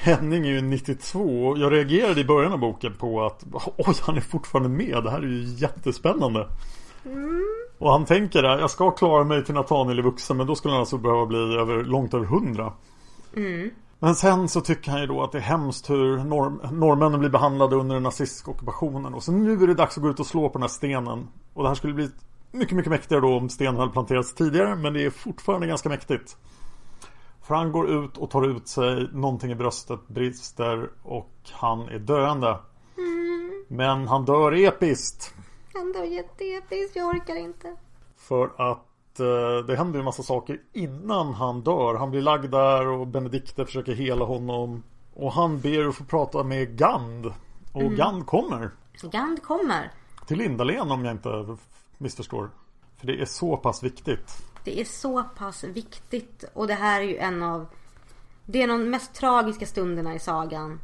[0.00, 1.56] Henning är ju 92.
[1.56, 3.44] Jag reagerade i början av boken på att
[3.76, 5.04] oj, han är fortfarande med.
[5.04, 6.48] Det här är ju jättespännande.
[7.78, 10.72] Och han tänker att jag ska klara mig till Nathaniel i vuxen men då skulle
[10.72, 12.72] han alltså behöva bli över, långt över 100.
[13.36, 13.70] Mm.
[13.98, 17.30] Men sen så tycker han ju då att det är hemskt hur norm, norrmännen blir
[17.30, 19.14] behandlade under den nazistiska ockupationen.
[19.14, 21.28] Och så nu är det dags att gå ut och slå på den här stenen.
[21.54, 22.08] Och det här skulle bli
[22.52, 24.76] mycket, mycket mäktigare då om stenen hade planterats tidigare.
[24.76, 26.36] Men det är fortfarande ganska mäktigt.
[27.44, 31.98] För han går ut och tar ut sig, någonting i bröstet brister och han är
[31.98, 32.58] döende.
[33.68, 35.34] Men han dör episkt.
[35.80, 36.96] Ändå jätteepiskt.
[36.96, 37.76] Jag orkar inte.
[38.16, 41.94] För att eh, det händer ju en massa saker innan han dör.
[41.94, 44.82] Han blir lagd där och Benedikte försöker hela honom.
[45.14, 47.26] Och han ber att få prata med Gand.
[47.72, 47.96] Och Mm.
[47.96, 48.70] Gand kommer.
[49.02, 49.92] Gand kommer.
[50.26, 51.56] Till Lindalen om jag inte
[51.98, 52.50] missförstår.
[52.96, 54.42] För det är så pass viktigt.
[54.64, 56.44] Det är så pass viktigt.
[56.52, 57.66] Och det här är ju en av...
[58.46, 60.80] Det är de mest tragiska stunderna i sagan.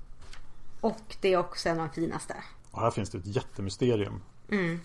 [0.81, 2.35] Och det är också en av de finaste.
[2.70, 4.20] Och här finns det ett jättemysterium.
[4.51, 4.81] Mm.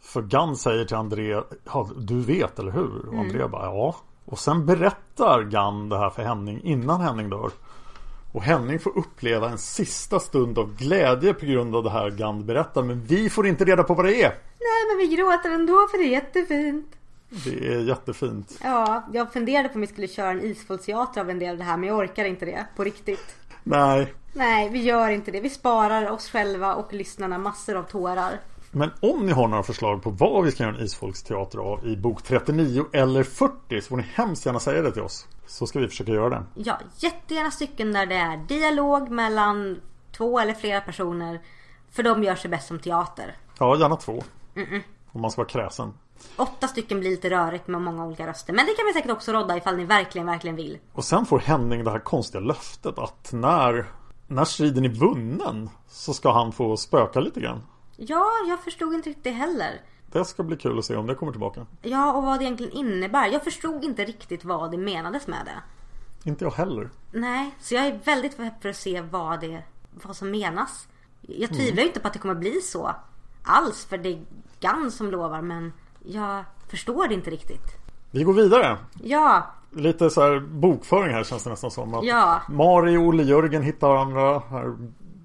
[0.00, 2.98] För Gand säger till André ja, Du vet eller hur?
[3.06, 3.20] Och Mm.
[3.26, 3.96] André bara ja.
[4.24, 7.50] Och sen berättar Gand det här för Henning innan Henning dör.
[8.32, 12.44] Och Henning får uppleva en sista stund av glädje på grund av det här Gand
[12.44, 12.82] berättar.
[12.82, 14.30] Men vi får inte reda på vad det är.
[14.60, 16.86] Nej men vi gråter ändå för det är jättefint.
[17.44, 18.58] Det är jättefint.
[18.62, 21.64] Ja, jag funderade på om vi skulle köra en isfolksteater av en del av det
[21.64, 23.36] här men jag orkar inte det på riktigt.
[23.62, 24.14] Nej.
[24.32, 25.40] Nej, vi gör inte det.
[25.40, 28.40] Vi sparar oss själva och lyssnarna massor av tårar.
[28.70, 31.96] Men om ni har några förslag på vad vi ska göra en isfolksteater av i
[31.96, 35.26] bok 39 eller 40 så får ni hemskt gärna säga det till oss.
[35.46, 36.42] Så ska vi försöka göra det.
[36.54, 39.80] Ja, jättegärna stycken där det är dialog mellan
[40.16, 41.40] två eller flera personer.
[41.90, 43.36] För de gör sig bäst som teater.
[43.58, 44.22] Ja, gärna två.
[44.54, 44.80] Mm-mm.
[45.12, 45.92] Om man ska vara kräsen.
[46.36, 48.52] Åtta stycken blir lite rörigt med många olika röster.
[48.52, 50.78] Men det kan vi säkert också rodda ifall ni verkligen, verkligen vill.
[50.92, 53.86] Och sen får Henning det här konstiga löftet att när,
[54.26, 57.62] när striden är vunnen så ska han få spöka lite grann.
[57.96, 59.80] Ja, jag förstod inte riktigt det heller.
[60.12, 61.66] Det ska bli kul att se om det kommer tillbaka.
[61.82, 63.26] Ja, och vad det egentligen innebär.
[63.28, 65.62] Jag förstod inte riktigt vad det menades med det.
[66.30, 66.90] Inte jag heller.
[67.12, 69.62] Nej, så jag är väldigt pepp för att se vad det
[70.04, 70.88] vad som menas.
[71.20, 71.78] Jag tvivlar Mm.
[71.78, 72.94] ju inte på att det kommer bli så
[73.42, 74.24] alls för det är
[74.60, 75.72] Gans som lovar men
[76.04, 77.76] jag förstår det inte riktigt.
[78.10, 78.76] Vi går vidare.
[79.02, 79.42] Ja,
[79.76, 81.94] Lite så här bokföring här känns det nästan som.
[81.94, 82.40] Att Ja.
[82.48, 84.42] Mari och Olle Jörgen hittar varandra.
[84.50, 84.74] Här,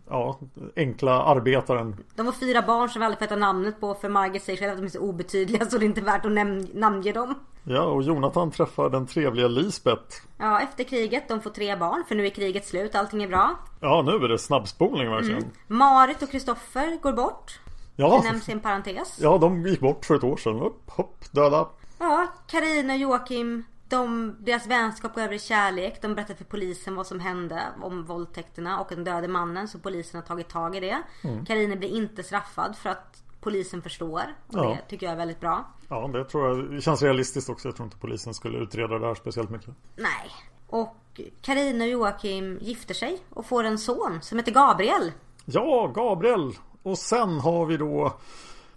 [0.10, 0.40] ja,
[0.76, 1.96] enkla arbetaren.
[2.16, 4.72] de var fyra barn som vi aldrig får veta namnet på för Margit säger själv
[4.72, 7.36] att de är så obetydliga så det är inte värt att näm- namnge dem.
[7.64, 10.16] Ja, och Jonathan träffar den trevliga Lisbeth.
[10.38, 11.28] Ja, efter kriget.
[11.28, 12.96] De får tre barn för nu är kriget slut.
[12.96, 13.56] Allting är bra.
[13.80, 15.38] Ja, nu är det snabbspolning verkligen.
[15.38, 15.52] Mm.
[15.68, 17.60] Marit och Kristoffer går bort.
[18.00, 19.18] Ja, Det nämns i en parentes.
[19.22, 20.62] ja, de gick bort för ett år sedan.
[20.62, 21.70] Upp, hopp, döda.
[22.00, 23.64] Ja, Karina och Joakim.
[23.90, 26.02] De, deras vänskap går över i kärlek.
[26.02, 29.68] De berättar för polisen vad som hände om våldtäkterna och den döde mannen.
[29.68, 31.02] Så polisen har tagit tag i det.
[31.24, 31.46] Mm.
[31.46, 34.22] Karina blir inte straffad för att polisen förstår.
[34.48, 34.64] Och Ja.
[34.70, 35.66] det tycker jag är väldigt bra.
[35.90, 37.68] Ja, det tror jag det känns realistiskt också.
[37.68, 39.70] Jag tror inte polisen skulle utreda det här speciellt mycket.
[39.96, 40.32] Nej.
[40.68, 40.96] Och
[41.42, 45.12] Karina och Joakim gifter sig och får en son som heter Gabriel.
[45.46, 46.54] Ja, Gabriel!
[46.84, 48.14] Och sen har vi då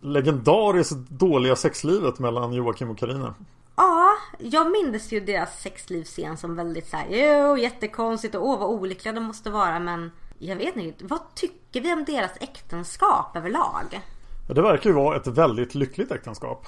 [0.00, 3.34] legendariskt dåliga sexlivet mellan Joakim och Karina.
[3.76, 9.14] Ja, jag minns ju deras sexlivsscen som väldigt såhär, jo jättekonstigt och åh vad olyckliga
[9.14, 14.00] de måste vara men jag vet inte, vad tycker vi om deras äktenskap överlag?
[14.48, 16.66] Ja, Det verkar ju vara ett väldigt lyckligt äktenskap.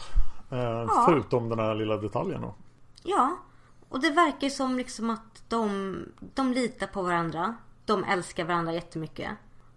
[0.51, 2.55] Eh, Förutom den här lilla detaljen då.
[3.02, 3.36] Ja,
[3.89, 5.97] och det verkar som liksom att de,
[6.35, 7.55] de litar på varandra.
[7.85, 9.31] De älskar varandra jättemycket.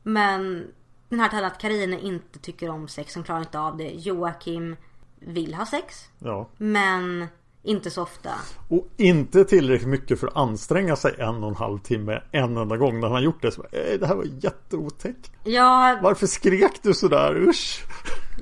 [0.04, 0.68] Men
[1.10, 3.90] den här att Karina inte tycker om sex, hon klarar inte av det.
[3.92, 4.76] Joakim
[5.20, 6.50] vill ha sex, Ja.
[6.58, 7.28] men
[7.64, 8.30] inte så ofta.
[8.70, 12.78] Och inte tillräckligt mycket för att anstränga sig en och en halv timme en enda
[12.78, 12.94] gång.
[13.00, 15.32] När han har gjort det så "Eh, det här var jätteotäckt.
[15.44, 17.36] Ja, Varför skrek du sådär?
[17.48, 17.84] Usch!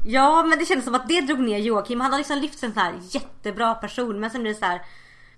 [0.05, 1.99] Ja men det kändes som att det drog ner Joakim.
[2.01, 4.19] Han har liksom lyft en sån här jättebra person.
[4.19, 4.81] Men sen blir det så här.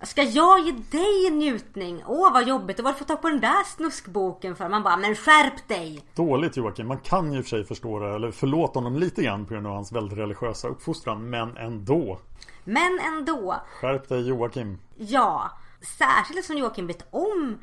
[0.02, 2.02] Ska jag ge dig njutning?
[2.06, 2.78] Åh vad jobbigt.
[2.78, 4.68] Och vad har du fått tag på den där snuskboken för?
[4.68, 6.04] Man bara, men skärp dig!
[6.14, 6.86] Dåligt Joakim.
[6.86, 8.14] Man kan ju för sig förstå det.
[8.14, 11.30] Eller förlåta honom lite grann på grund av hans väldigt religiösa uppfostran.
[11.30, 12.18] Men ändå.
[12.64, 13.56] Men ändå.
[13.80, 14.78] Skärp dig Joakim.
[14.96, 15.50] Ja.
[15.98, 17.58] Särskilt som Joakim vet om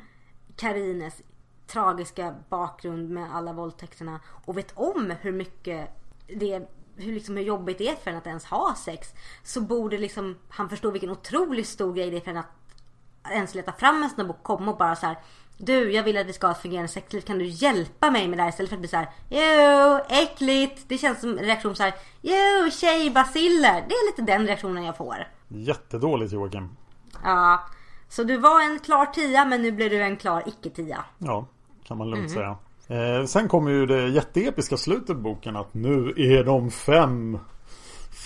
[0.56, 1.22] Karines
[1.66, 4.20] tragiska bakgrund med alla våldtäkterna.
[4.44, 5.88] Och vet om hur mycket
[6.26, 9.08] det hur, liksom, hur jobbigt det är för henne att ens ha sex.
[9.44, 13.54] Så borde liksom han förstå vilken otroligt stor grej det är för henne att ens
[13.54, 14.42] leta fram en sån bok.
[14.42, 15.16] Komma och bara så här.
[15.58, 17.20] Du, jag vill att vi ska ha ett fungerande sexliv.
[17.20, 19.08] Kan du hjälpa mig med det här istället för att bli så här.
[19.28, 20.84] Jo, äckligt.
[20.88, 21.94] Det känns som en reaktion så här.
[22.22, 23.84] Jo, tjejbaciller.
[23.88, 25.28] Det är lite den reaktionen jag får.
[25.48, 26.76] Jättedåligt Joakim.
[27.24, 27.66] Ja.
[28.08, 31.04] Så du var en klar tia men nu blir du en klar icke-tia.
[31.18, 31.46] Ja,
[31.84, 32.34] kan man lugnt Mm.
[32.34, 32.56] säga.
[32.88, 37.38] Eh, sen kommer ju det jätteepiska slutet på boken att nu är de fem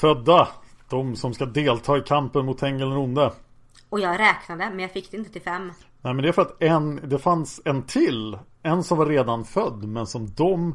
[0.00, 0.48] födda.
[0.88, 3.32] De som ska delta i kampen mot Tengil den onde.
[3.88, 5.72] Och jag räknade men jag fick det inte till fem.
[6.02, 8.38] Nej men det är för att en, det fanns en till.
[8.62, 10.74] En som var redan född men som de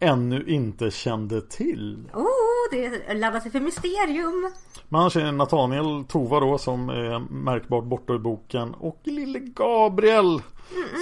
[0.00, 2.08] ännu inte kände till.
[2.14, 2.26] Oh,
[2.70, 4.52] det laddar sig för mysterium.
[4.92, 8.74] Men annars är det Nathaniel Tova då som är märkbart borta i boken.
[8.74, 10.42] Och lille Gabriel.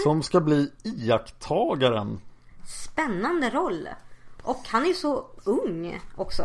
[0.05, 2.21] Som ska bli iakttagaren.
[2.67, 3.89] Spännande roll.
[4.43, 6.43] Och han är ju så ung också.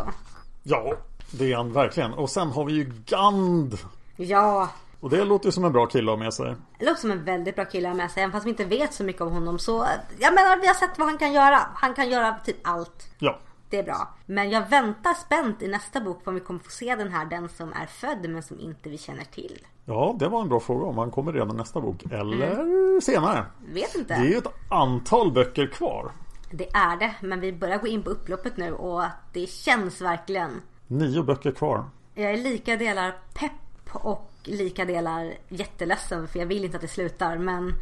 [0.64, 0.94] Ja,
[1.32, 2.14] det är han verkligen.
[2.14, 3.78] Och sen har vi ju Gand.
[4.16, 4.70] Ja,
[5.00, 6.56] Och det låter ju som en bra kille att ha med sig.
[6.80, 8.24] det låter som en väldigt bra kille att ha med sig.
[8.24, 9.86] Även fast vi inte vet så mycket om honom så...
[10.20, 11.60] Jag menar, vi har sett vad han kan göra.
[11.76, 13.10] Han kan göra typ allt.
[13.20, 13.40] Ja.
[13.70, 14.16] Det är bra.
[14.26, 17.26] Men jag väntar spänt i nästa bok på om vi kommer få se den här,
[17.26, 19.60] den som är född men som inte vi känner till.
[19.86, 22.04] Ja, det var en bra fråga om han kommer redan nästa bok.
[22.04, 23.46] Eller senare.
[23.74, 24.14] Vet inte.
[24.14, 26.12] Det är ju ett antal böcker kvar.
[26.52, 30.62] Det är det, men vi börjar gå in på upploppet nu och det känns verkligen.
[30.88, 31.86] Nio böcker kvar.
[32.14, 33.52] Jag är lika delar pepp
[33.92, 37.74] och lika delar jätteledsen för jag vill inte att det slutar men...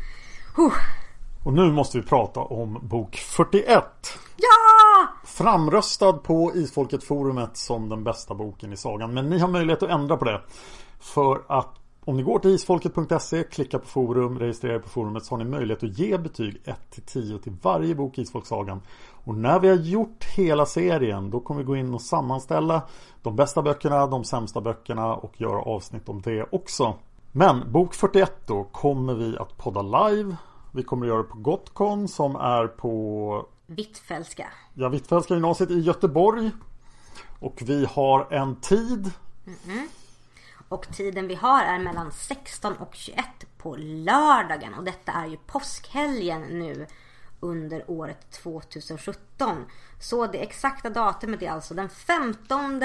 [0.56, 0.74] Huh.
[1.44, 3.84] Och nu måste vi prata om bok 41.
[4.38, 4.73] Ja!
[5.24, 9.14] Framröstad på Isfolket forumet som den bästa boken i sagan.
[9.14, 10.42] Men ni har möjlighet att ändra på det.
[11.00, 15.36] För att om ni går till isfolket.se, klickar på forum, registrerar er på forumet så
[15.36, 18.82] har ni möjlighet att ge betyg 1-10 till varje bok i Isfolksagan.
[19.26, 22.82] Och när vi har gjort hela serien då kommer vi gå in och sammanställa
[23.22, 26.96] de bästa böckerna, de sämsta böckerna och göra avsnitt om det också.
[27.32, 30.36] Men bok 41 då kommer vi att podda live.
[30.72, 33.46] Vi kommer att göra det på Gotcon som är på
[33.76, 34.48] Hvitfeldtska.
[34.74, 36.52] Ja, Hvitfeldtska gymnasiet i Göteborg.
[37.40, 39.12] Och vi har en tid.
[40.70, 43.26] Och tiden vi har är mellan 16 och 21
[43.58, 44.74] på lördagen.
[44.74, 46.88] Och detta är ju påskhelgen nu
[47.40, 49.66] under året 2017.
[50.00, 52.82] Så det exakta datumet är alltså den 15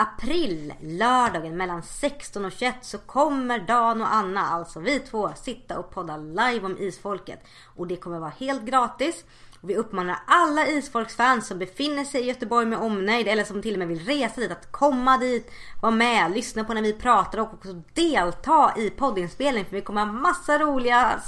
[0.00, 5.78] april, lördagen mellan 16 och 21 så kommer Dan och Anna, alltså vi två, sitta
[5.78, 7.40] och podda live om Isfolket.
[7.76, 9.24] Och det kommer vara helt gratis.
[9.60, 13.72] Och vi uppmanar alla Isfolksfans som befinner sig i Göteborg med omnejd eller som till
[13.72, 15.50] och med vill resa dit att komma dit,
[15.80, 20.06] vara med, lyssna på när vi pratar och också delta i poddinspelning för vi kommer
[20.06, 21.20] ha massa roliga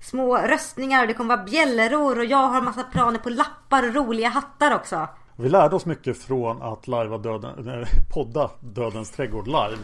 [0.00, 3.94] små röstningar och det kommer vara bjällror och jag har massa planer på lappar och
[3.94, 5.08] roliga hattar också.
[5.36, 9.78] Vi lärde oss mycket från att live döden, nej, podda Dödens trädgård live.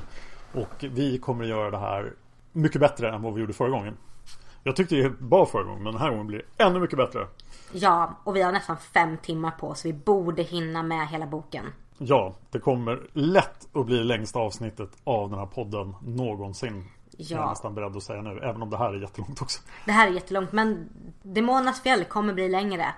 [0.53, 2.12] Och vi kommer att göra det här
[2.53, 3.97] mycket bättre än vad vi gjorde förra gången.
[4.62, 6.99] Jag tyckte det var bra förra gången men den här gången blir det ännu mycket
[6.99, 7.27] bättre.
[7.72, 9.84] Ja, och vi har nästan fem timmar på oss.
[9.84, 11.72] Vi borde hinna med hela boken.
[11.98, 16.84] Ja, det kommer lätt att bli längsta avsnittet av den här podden någonsin.
[17.10, 17.36] Ja.
[17.36, 19.60] Jag är nästan beredd att säga nu, även om det här är jättelångt också.
[19.84, 20.88] Det här är jättelångt, men
[21.22, 22.94] Demonernas fjäll kommer bli längre.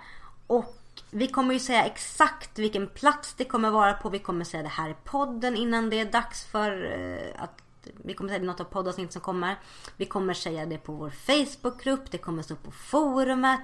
[0.46, 0.74] Och
[1.10, 4.08] vi kommer ju säga exakt vilken plats det kommer vara på.
[4.08, 7.62] Vi kommer säga det här i podden innan det är dags för eh, att
[8.04, 9.56] vi kommer säga det i något av poddavsnitt som kommer.
[9.96, 12.10] Vi kommer säga det på vår Facebookgrupp.
[12.10, 13.60] Det kommer stå på forumet.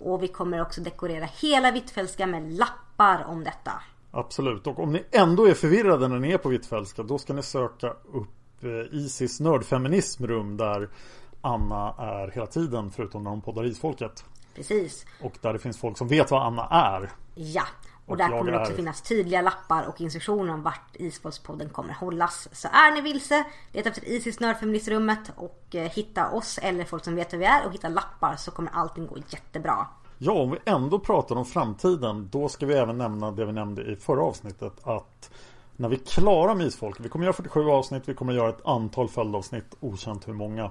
[0.00, 3.72] Och vi kommer också dekorera hela Hvitfeldtska med lappar om detta.
[4.10, 4.66] Absolut.
[4.66, 7.90] Och om ni ändå är förvirrade när ni är på Hvitfeldtska då ska ni söka
[7.90, 10.88] upp eh, Isis nördfeminismrum där
[11.40, 14.24] Anna är hela tiden förutom när hon poddar Isfolket.
[14.54, 15.06] Precis.
[15.22, 17.10] Och där det finns folk som vet vad Anna är.
[17.34, 17.64] Ja.
[18.12, 22.48] Och, där kommer det också finnas tydliga lappar och instruktioner om vart Isfolkspodden kommer hållas.
[22.52, 27.14] Så är ni vilse, leta efter Isis nördfeministrummet och eh, hitta oss eller folk som
[27.14, 29.86] vet hur vi är och hitta lappar så kommer allting gå jättebra.
[30.18, 33.82] Ja, om vi ändå pratar om framtiden då ska vi även nämna det vi nämnde
[33.82, 35.30] i förra avsnittet att
[35.76, 39.08] när vi klarar med Isfolket, vi kommer göra 47 avsnitt, vi kommer göra ett antal
[39.08, 40.70] följdavsnitt, okänt hur många.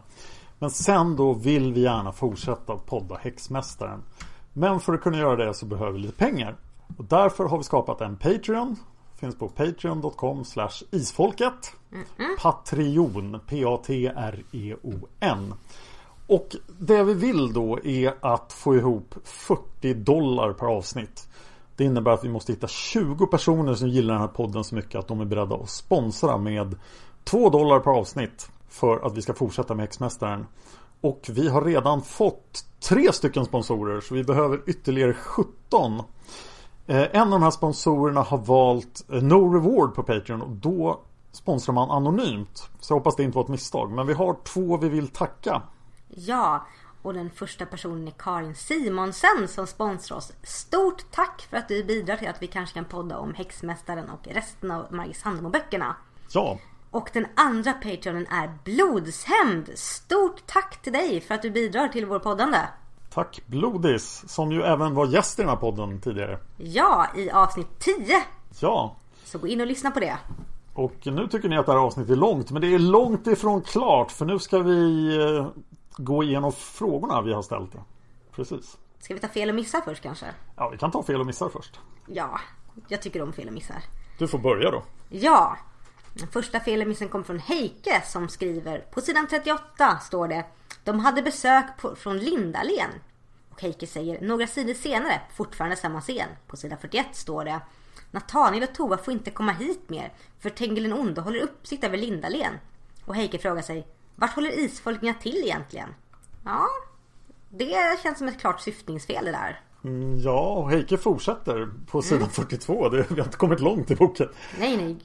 [0.60, 4.04] Men sen då vill vi gärna fortsätta podda Häxmästaren.
[4.54, 6.56] Men för att kunna göra det så behöver vi lite pengar.
[6.98, 8.76] Och därför har vi skapat en Patreon.
[9.20, 10.44] Finns på patreon.com
[10.92, 11.74] isfolket.
[11.92, 12.40] Mm -hmm.
[12.40, 13.40] Patreon.
[13.48, 15.54] P-A-T-R-E-O-N.
[16.28, 21.28] Och det vi vill då är att få ihop 40 dollar per avsnitt.
[21.76, 24.96] Det innebär att vi måste hitta 20 personer som gillar den här podden så mycket
[24.96, 26.76] att de är beredda att sponsra med
[27.24, 28.52] 2 dollar per avsnitt.
[28.70, 30.46] För att vi ska fortsätta med Häxmästaren.
[31.02, 36.02] Och vi har redan fått tre stycken sponsorer så vi behöver ytterligare 17.
[36.88, 41.02] Eh, en av de här sponsorerna har valt eh, No Reward på Patreon och då
[41.32, 42.70] sponsrar man anonymt.
[42.80, 43.92] Så jag hoppas det inte var ett misstag.
[43.92, 45.62] Men vi har två vi vill tacka.
[46.10, 46.66] Ja,
[47.02, 50.32] och den första personen är Karin Simonsen som sponsrar oss.
[50.44, 54.28] Stort tack för att du bidrar till att vi kanske kan podda om Häxmästaren och
[54.28, 55.96] resten av Margit Sandemo-böckerna.
[56.32, 56.60] Ja.
[56.92, 59.72] Och den andra Patreonen är Blodshämnd.
[59.76, 62.60] Stort tack till dig för att du bidrar till vår poddande.
[63.14, 66.40] Tack Blodis som ju även var gäst i den här podden tidigare.
[66.58, 68.24] Ja, i avsnitt 10.
[68.60, 68.96] Ja.
[69.24, 70.18] Så gå in och lyssna på det.
[70.74, 73.62] Och nu tycker ni att det här avsnittet är långt men det är långt ifrån
[73.62, 75.48] klart för nu ska vi eh,
[75.98, 77.72] gå igenom frågorna vi har ställt.
[78.36, 78.78] Precis.
[79.00, 80.26] Ska vi ta fel och missar först kanske?
[80.56, 81.80] Ja, vi kan ta fel och missar först.
[82.08, 82.40] Ja,
[82.88, 83.84] jag tycker om fel och missar.
[84.18, 84.84] Du får börja då.
[85.10, 85.58] Ja.
[86.32, 90.46] Första fel och missen kommer från Heike som skriver På sidan 38 står det
[90.84, 92.90] De hade besök på, från Lindalen.
[93.50, 96.28] Och Heike säger några sidor senare, fortfarande samma scen.
[96.48, 97.62] På sidan 41 står det
[98.12, 101.98] Nathaniel och Tova får inte komma hit mer för Tengil den onde håller uppsikt över
[101.98, 102.54] Lindalen.
[103.06, 105.90] Och Heike frågar sig vart håller isfolkningar till egentligen?
[106.46, 106.68] Ja,
[107.50, 109.60] det känns som ett klart syftningsfel det där.
[109.84, 112.30] Mm, ja, och Heike fortsätter på sidan mm.
[112.30, 112.90] 42.
[112.90, 114.30] Det, vi har inte kommit långt i boken.
[114.60, 114.98] Nej, nej.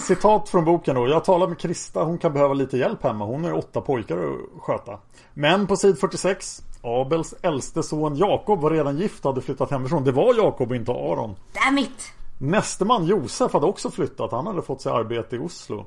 [0.00, 1.08] Citat från boken då.
[1.08, 2.02] Jag talar med Krista.
[2.02, 3.24] Hon kan behöva lite hjälp hemma.
[3.24, 4.98] Hon har åtta pojkar att sköta.
[5.34, 6.62] Men på sid 46.
[6.82, 10.04] Abels äldste son Jakob var redan gift och hade flyttat hemifrån.
[10.04, 11.36] Det var Jakob och inte Aron.
[11.64, 12.12] Damn it!
[12.38, 14.32] Näste man Josef hade också flyttat.
[14.32, 15.86] Han hade fått sig arbete i Oslo.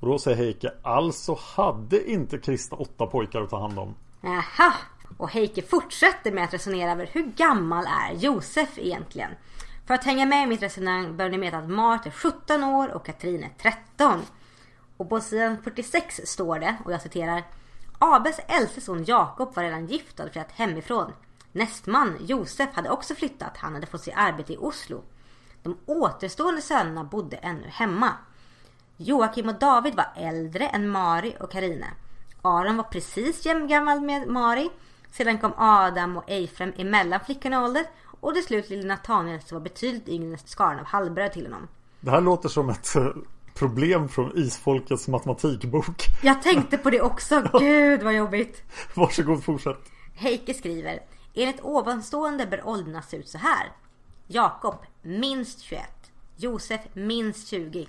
[0.00, 3.94] Och då säger Heike, alltså hade inte Krista åtta pojkar att ta hand om?
[4.20, 4.72] Jaha!
[5.18, 9.30] Och Heike fortsätter med att resonera över hur gammal är Josef egentligen?
[9.90, 12.88] För att hänga med i mitt resonemang bör ni veta att Mart är 17 år
[12.88, 14.22] och Katrin är 13.
[14.96, 17.42] Och på sidan 46 står det, och jag citerar
[17.98, 21.12] Abes äldste son Jakob var redan gift och hade flyttat hemifrån.
[21.52, 25.02] Nästman Josef hade också flyttat, han hade fått sig arbete i Oslo.
[25.62, 28.12] De återstående sönerna bodde ännu hemma.
[28.96, 31.90] Joakim och David var äldre än Mari och Karine.
[32.42, 34.70] Aron var precis jämngammal med Mari.
[35.12, 37.86] Sedan kom Adam och Eifrem emellan flickorna i ålder.
[38.20, 41.68] Och till slut lille Nathaniel som var betydligt yngre skaran av halvbröd till honom.
[42.00, 43.06] Det här låter som ett eh,
[43.54, 46.06] problem från isfolkets matematikbok.
[46.22, 47.42] Jag tänkte på det också.
[47.58, 48.62] Gud vad jobbigt.
[48.94, 49.90] Varsågod fortsätt.
[50.14, 51.00] Heike skriver.
[51.34, 53.72] Enligt ovanstående bör åldrarna se ut så här.
[54.26, 55.82] Jakob minst 21.
[56.36, 57.88] Josef minst 20.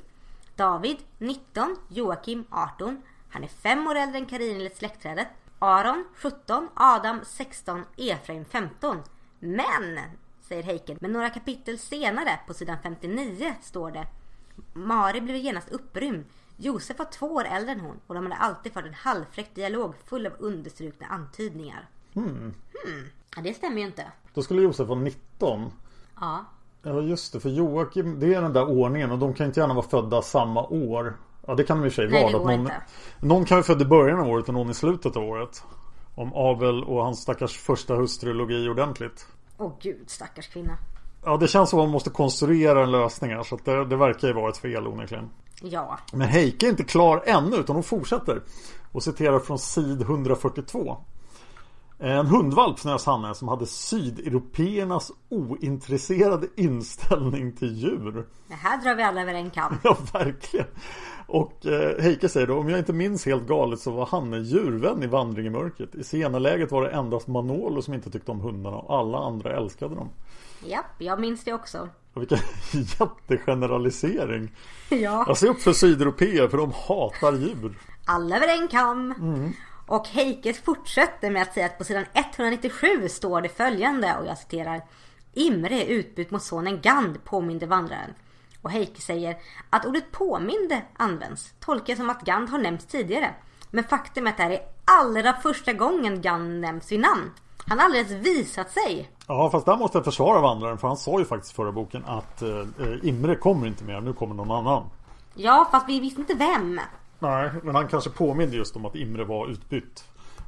[0.56, 3.02] David 19, Joakim 18.
[3.30, 5.28] Han är fem år äldre än Karin enligt släktträdet.
[5.60, 8.98] Aron 17, Adam 16, Efraim 15.
[9.44, 10.00] Men,
[10.42, 14.08] säger Heiken, men några kapitel senare på sidan 59 står det
[14.74, 16.26] Mari blev genast upprymd.
[16.58, 19.94] Josef var två år äldre än hon och de hade alltid fört en halvfräck dialog
[20.06, 21.90] full av understrukna antydningar.
[22.14, 22.28] Hmm.
[22.28, 23.08] Hmm.
[23.36, 24.12] Ja, det stämmer ju inte.
[24.34, 25.72] Då skulle Josef vara 19.
[26.20, 26.46] Ja.
[26.84, 29.74] Ja just det, för Joakim, det är den där ordningen och de kan inte gärna
[29.74, 31.18] vara födda samma år.
[31.48, 32.32] Ja det kan de i och för sig Nej, vara.
[32.32, 32.82] det går någon, inte.
[33.20, 35.64] någon kan vara född i början av året och någon i slutet av året.
[36.22, 39.28] Om Abel och hans stackars första hustru låg i ordentligt.
[39.58, 40.78] Åh gud, stackars kvinna.
[41.26, 43.96] Ja det känns som att man måste konstruera en lösning här så att det, det
[43.96, 45.30] verkar ju vara ett fel onekligen.
[45.62, 46.00] Ja.
[46.14, 48.42] Men Heike är inte klar ännu utan hon fortsätter.
[48.92, 50.98] Och citerar från sid 142.
[52.00, 58.28] En hundvalp fnös Hanne som hade sydeuropeernas ointresserade inställning till djur.
[58.48, 59.78] Det här drar vi alla över en kam.
[59.84, 60.68] Ja, verkligen.
[61.34, 65.04] Och eh, Heike säger då, om jag inte minns helt galet så var Hanne djurvän
[65.04, 65.96] i Vandring i mörkret.
[65.96, 69.96] I scenaläget var det endast Manolo som inte tyckte om hundarna och alla andra älskade
[69.96, 70.10] dem.
[70.66, 71.90] Japp, jag minns det också.
[72.14, 72.38] Och vilken
[73.00, 74.56] jättegeneralisering.
[74.90, 75.24] Ja.
[75.28, 77.78] Jag ser upp för sydeuropeer för de hatar djur.
[78.06, 79.14] Alla över en kam.
[79.88, 84.38] Och Heike fortsätter med att säga att på sidan 197 står det följande och jag
[84.38, 84.82] citerar.
[85.34, 88.14] Imre utbytt mot sonen Gand påminde vandraren.
[88.62, 89.38] Och Heike säger
[89.70, 91.54] att ordet påminde används.
[91.60, 93.34] Tolkar jag som att Gand har nämnts tidigare.
[93.70, 97.32] Men faktum är att det här är allra första gången Gand nämns vid namn.
[97.68, 99.10] Han har aldrig ens visat sig.
[99.28, 102.06] Ja fast där måste jag försvara vandraren för han sa ju faktiskt i förra boken
[102.06, 102.66] att eh,
[103.02, 104.90] Imre kommer inte mer, nu kommer någon annan.
[105.34, 106.80] Ja, fast vi visste inte vem.
[107.20, 110.04] Nej, men han kanske påminde just om att Imre var utbytt.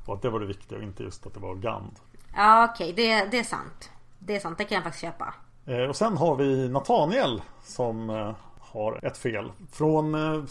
[0.06, 1.99] Och att det var det viktiga och inte just att det var Gand.
[2.35, 3.90] Ja, okej, det, det är sant.
[4.19, 5.34] Det är sant, det kan jag faktiskt köpa.
[5.65, 9.52] Eh, och sen har vi Nathaniel som eh, har ett fel.
[9.72, 10.15] Från...
[10.15, 10.44] Eh,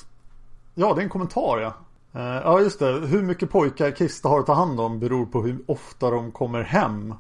[0.74, 1.74] ja, det är en kommentar ja.
[2.14, 2.92] Ja, just det.
[2.92, 6.62] Hur mycket pojkar Krista har att ta hand om beror på hur ofta de kommer
[6.62, 7.14] hem.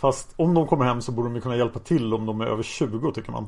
[0.00, 2.62] Fast om de kommer hem så borde de kunna hjälpa till om de är över
[2.62, 3.46] 20 tycker man.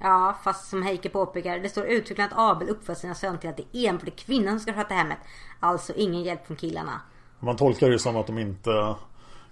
[0.00, 3.56] Ja, fast som Heike påpekar, det står uttryckligen att Abel uppför sina söner till att
[3.56, 5.18] det enbart är kvinnan som ska sköta hemmet.
[5.60, 7.00] Alltså ingen hjälp från killarna.
[7.40, 8.94] Man tolkar det som att de inte,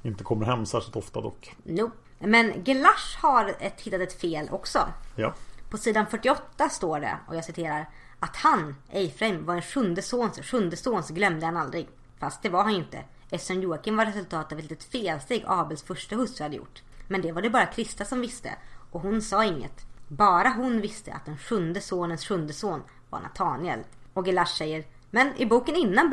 [0.03, 1.57] inte kommer hem särskilt ofta dock.
[1.65, 1.97] Nope.
[2.25, 4.93] Men Gelash har ett, hittat ett fel också.
[5.17, 5.35] Ja.
[5.71, 7.89] På sidan 48 står det, och jag citerar,
[8.19, 11.89] att han, Eifrem, var en sjunde sons sjunde sons glömde han aldrig.
[12.19, 15.83] Fast det var han ju inte, eftersom Joakim var resultatet av ett litet felsteg Abels
[15.83, 16.83] första hustru hade gjort.
[17.09, 18.51] Men det var det bara Krista som visste,
[18.91, 19.87] och hon sa inget.
[20.09, 23.81] Bara hon visste att den sjunde sonens sjunde son var Nathaniel.
[24.15, 24.85] Och Gelash säger
[25.15, 26.11] men i boken innan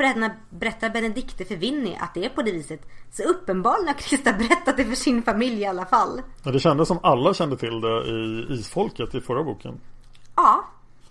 [0.50, 2.80] berättar, Benedikte för Winnie att det är på det viset.
[3.12, 6.22] Så uppenbarligen har Krista berättat det för sin familj i alla fall.
[6.42, 9.80] Men det kändes som alla kände till det i Isfolket i förra boken.
[10.36, 10.64] Ja,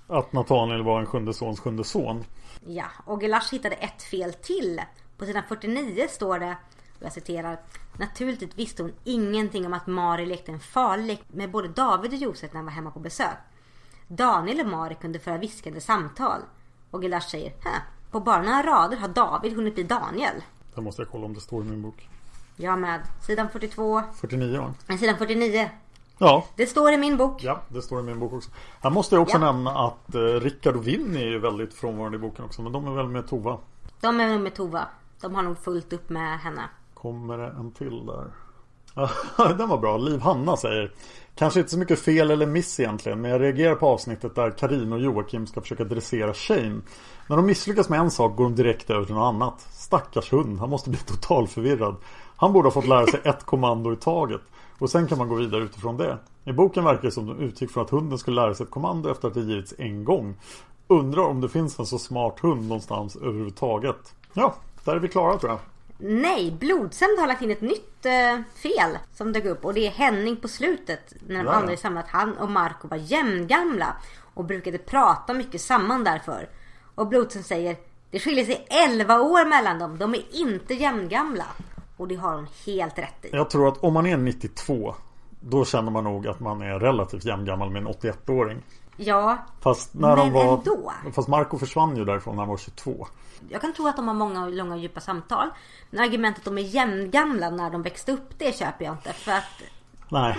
[0.08, 2.24] Att Nathaniel var en sjunde sons sjunde son.
[2.66, 4.82] Ja, och Gelash hittade ett fel till.
[5.18, 6.58] På sidan 49 står det,
[7.00, 7.60] och jag citerar.
[8.00, 12.18] Naturligtvis visste hon ingenting om att Mari lekte en farlig lek med både David och
[12.18, 13.38] Josef när han var hemma på besök.
[14.08, 16.42] Daniel och Mari kunde föra viskande samtal.
[16.92, 20.36] Och Gelash säger, Hä, på bara några rader har David hunnit bli Daniel.
[20.76, 22.10] Det måste jag kolla om det står i min bok.
[22.56, 23.02] Jag med.
[23.22, 24.02] Sidan 42.
[24.22, 24.74] 49 va?
[24.88, 25.70] Nej, sidan 49.
[26.18, 27.44] Ja, Det står i min bok.
[27.44, 28.50] ja det står i min bok också.
[28.82, 29.52] Här måste jag också Ja.
[29.52, 32.62] nämna att eh, Rickard och Winnie är ju väldigt frånvarande i boken också.
[32.62, 33.58] Men de är väl med Tova.
[34.02, 34.88] De är nog med Tova.
[35.22, 36.62] De har nog fullt upp med henne.
[36.94, 38.32] Kommer det en till där?
[38.96, 39.10] Ja,
[39.58, 39.98] Den var bra.
[39.98, 40.92] Liv Hanna säger
[41.36, 44.94] Kanske inte så mycket fel eller miss egentligen Men jag reagerar på avsnittet där Karin
[44.94, 46.82] och Joakim ska försöka dressera Shane.
[47.28, 49.68] När de misslyckas med en sak går de direkt över till något annat.
[49.72, 51.96] Stackars hund, han måste bli totalförvirrad
[52.36, 54.42] Han borde ha fått lära sig ett kommando i taget.
[54.80, 56.18] Och sen kan man gå vidare utifrån det.
[56.46, 59.12] I boken verkar det som de utgick från att hunden skulle lära sig ett kommando
[59.12, 60.38] efter att det givits en gång.
[60.88, 64.16] Undrar om det finns en så smart hund någonstans överhuvudtaget.
[64.34, 65.60] Ja, där är vi klara tror jag.
[66.02, 69.92] Nej, Blodsämd har lagt in ett nytt eh, fel som dök upp och det är
[69.92, 71.52] Henning på slutet när de Ja.
[71.54, 72.06] andra är samlat.
[72.08, 73.96] Han och Marco var jämngamla
[74.34, 76.50] och brukade prata mycket samman därför.
[76.96, 77.78] Och Blodsämd säger
[78.12, 79.98] det skiljer sig 11 år mellan dem.
[79.98, 81.46] De är inte jämngamla.
[81.98, 83.30] Och det har hon helt rätt i.
[83.32, 84.96] Jag tror att om man är 92
[85.40, 88.58] Då känner man nog att man är relativt jämngammal med en 81-åring
[89.00, 90.94] Ja, Fast när de Men var ändå.
[91.14, 93.08] Fast Marco försvann ju därifrån när han var 22
[93.50, 95.50] jag kan tro att de har många långa och djupa samtal.
[95.90, 99.14] Men argumentet att de är jämngamla när de växte upp, det köper jag inte.
[99.14, 99.44] För att,
[100.10, 100.36] Nej,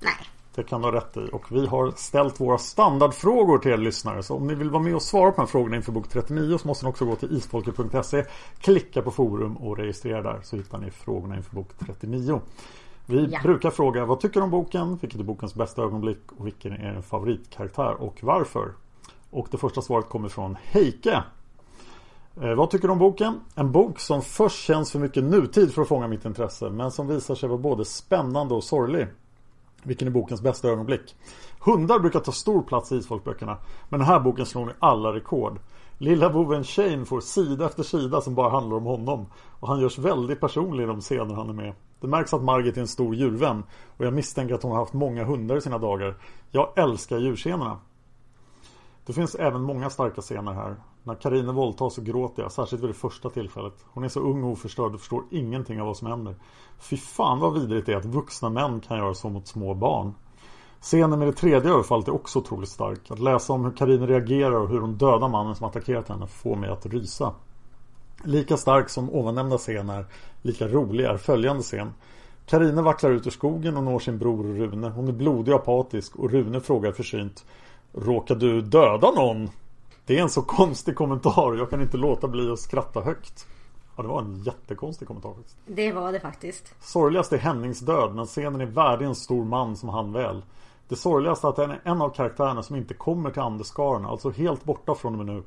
[0.00, 0.14] nej.
[0.54, 4.22] det kan du ha rätt i Och vi har ställt våra standardfrågor till er lyssnare
[4.22, 6.58] Så om ni vill vara med och svara på de här frågorna inför bok 39
[6.58, 8.24] Så måste ni också gå till isfolket.se
[8.58, 12.40] Klicka på forum och registrera där Så hittar ni frågorna inför bok 39
[13.06, 13.40] Vi Ja.
[13.42, 14.98] brukar fråga vad tycker du om boken?
[15.00, 16.32] Vilket är bokens bästa ögonblick?
[16.38, 18.02] Och vilken är en favoritkaraktär?
[18.02, 18.72] Och varför?
[19.30, 21.22] Och det första svaret kommer från Heike
[22.42, 23.40] Eh, vad tycker du om boken?
[23.54, 27.08] En bok som först känns för mycket nutid för att fånga mitt intresse men som
[27.08, 29.06] visar sig vara både spännande och sorglig.
[29.82, 31.16] Vilken är bokens bästa ögonblick?
[31.60, 33.56] Hundar brukar ta stor plats i isfolkböckerna
[33.88, 35.58] Men den här boken slår nu alla rekord
[35.98, 39.26] Lilla boven Shane får sida efter sida som bara handlar om honom
[39.60, 41.72] Och han görs väldigt personlig i de scener han är med
[42.04, 43.62] det märks att Margit är en stor djurvän
[43.96, 46.16] Och jag misstänker att hon har haft många hundar i sina dagar.
[46.50, 47.78] Jag älskar djurscenerna.
[49.06, 50.76] Det finns även många starka scener här.
[51.02, 53.84] När Karine våldtas så gråter jag, särskilt vid det första tillfället.
[53.84, 56.36] Hon är så ung och oförstörd och förstår ingenting av vad som händer.
[56.78, 60.14] Fy fan vad vidrigt det är att vuxna män kan göra så mot små barn.
[60.80, 63.10] Scenen med det tredje överfallet är också otroligt stark.
[63.10, 66.56] Att läsa om hur Karine reagerar och hur hon dödar mannen som attackerat henne får
[66.56, 67.34] mig att rysa.
[68.24, 70.06] Lika stark som ovannämnda scen är,
[70.44, 71.92] lika rolig är följande scen.
[72.46, 74.88] Karine vacklar ut ur skogen och når sin bror Rune.
[74.88, 77.44] Hon är blodig och apatisk och Rune frågar försynt
[77.92, 79.50] Råkar du döda någon?
[80.06, 81.54] Det är en så konstig kommentar.
[81.58, 83.46] Jag kan inte låta bli att skratta högt.
[83.96, 85.56] Ja, det var en jättekonstig kommentar faktiskt.
[85.66, 86.74] Det var det faktiskt.
[86.80, 90.42] Sorgligast är Hennings död, men scenen är värdig en stor man som han väl.
[90.88, 94.30] Det sorgligaste är att den är en av karaktärerna som inte kommer till Andeskaren, alltså
[94.30, 95.42] helt borta från och med nu.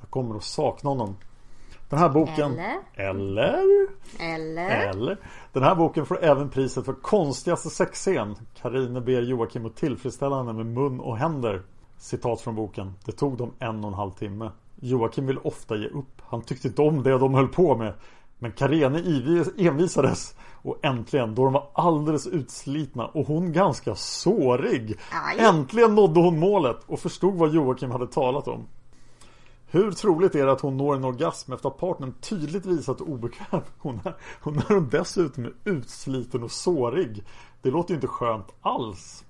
[0.00, 1.16] Jag kommer att sakna honom.
[1.90, 2.52] Den här boken...
[2.52, 2.80] Eller?
[2.94, 3.66] Eller?
[4.18, 4.88] Eller?
[4.88, 5.16] Eller?
[5.52, 8.36] Den här boken får även priset för konstigaste sexscen.
[8.62, 11.62] Karine ber Joakim att tillfredsställa henne med mun och händer.
[11.98, 12.94] Citat från boken.
[13.04, 14.50] Det tog dem en och en halv timme.
[14.80, 16.22] Joakim vill ofta ge upp.
[16.26, 17.94] Han tyckte inte om det de höll på med.
[18.38, 18.98] Men Karene
[19.58, 24.98] envisades och äntligen, då de var alldeles utslitna och hon ganska sårig.
[25.28, 25.38] Aj.
[25.38, 28.66] Äntligen nådde hon målet och förstod vad Joakim hade talat om.
[29.72, 33.08] Hur troligt är det att hon når en orgasm efter att partnern tydligt visat hur
[33.08, 34.14] obekväm hon är?
[34.42, 37.24] Och när hon dessutom är utsliten och sårig.
[37.62, 39.24] Det låter ju inte skönt alls.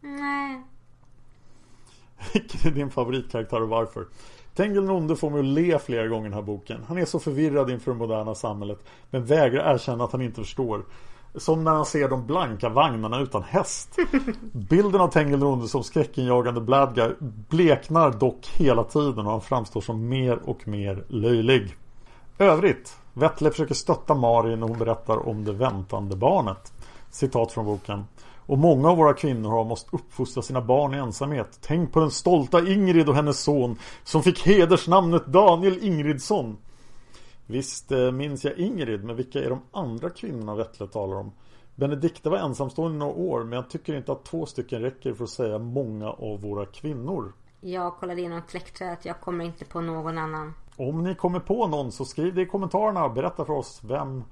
[0.00, 0.62] Nej.
[2.32, 4.06] Vilken är din favoritkaraktär och varför?
[4.54, 6.84] Tengil den onde får mig att le flera gånger i den här boken.
[6.88, 8.84] Han är så förvirrad inför det moderna samhället.
[9.10, 10.84] Men vägrar erkänna att han inte förstår.
[11.38, 13.96] Som när han ser de blanka vagnarna utan häst.
[14.52, 17.10] Bilden av Tengil den onde som skräckinjagande bad guy
[17.48, 21.76] bleknar dock hela tiden och han framstår som mer och mer löjlig.
[22.38, 22.96] Övrigt.
[23.12, 26.72] Vettle försöker stötta Mari när hon berättar om det väntande barnet.
[27.10, 28.04] Citat från boken.
[28.48, 31.58] Och många av våra kvinnor har måste uppfostra sina barn i ensamhet.
[31.62, 36.56] Tänk på den stolta Ingrid och hennes son som fick hedersnamnet Daniel Ingridsson.
[37.50, 41.32] Visst eh, minns jag Ingrid, men vilka är de andra kvinnorna Vettle talar om?
[41.74, 45.30] Benedikta var ensamstående några år, men jag tycker inte att två stycken räcker för att
[45.30, 47.32] säga många av våra kvinnor.
[47.60, 49.04] Jag kollade igenom släktträdet.
[49.04, 50.54] Jag kommer inte på någon annan.
[50.76, 54.24] Om ni kommer på någon så skriv det i kommentarerna och berätta för oss vem,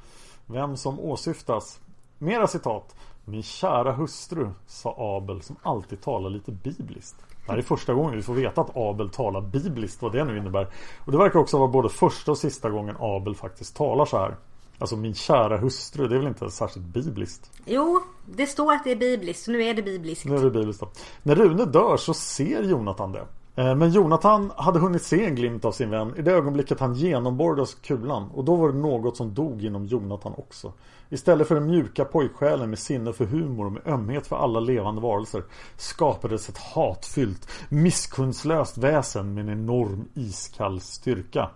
[0.47, 1.81] vem som åsyftas.
[2.19, 2.97] Mera citat.
[3.25, 7.17] Min kära hustru, sa Abel som alltid talar lite bibliskt.
[7.47, 10.39] Det här är första gången vi får veta att Abel talar bibliskt, vad det nu
[10.39, 10.68] innebär.
[11.05, 14.36] Och det verkar också vara både första och sista gången Abel faktiskt talar så här.
[14.78, 17.51] Alltså min kära hustru, det är väl inte särskilt bibliskt?
[17.64, 19.44] Jo, det står att det är bibliskt.
[19.44, 20.24] Så nu är det bibliskt.
[20.24, 20.89] Nu är det bibliskt då.
[21.23, 23.27] När Rune dör så ser Jonathan det.
[23.62, 26.94] Eh, Men Jonathan hade hunnit se en glimt av sin vän i det ögonblicket han
[26.94, 30.73] genomborrades kulan och då var det något som dog inom Jonathan också.
[31.09, 35.01] Istället för den mjuka pojksjälen med sinne för humor och med ömhet för alla levande
[35.01, 35.43] varelser
[35.77, 41.51] skapades ett hatfyllt, misskundslöst väsen med en enorm iskall styrka.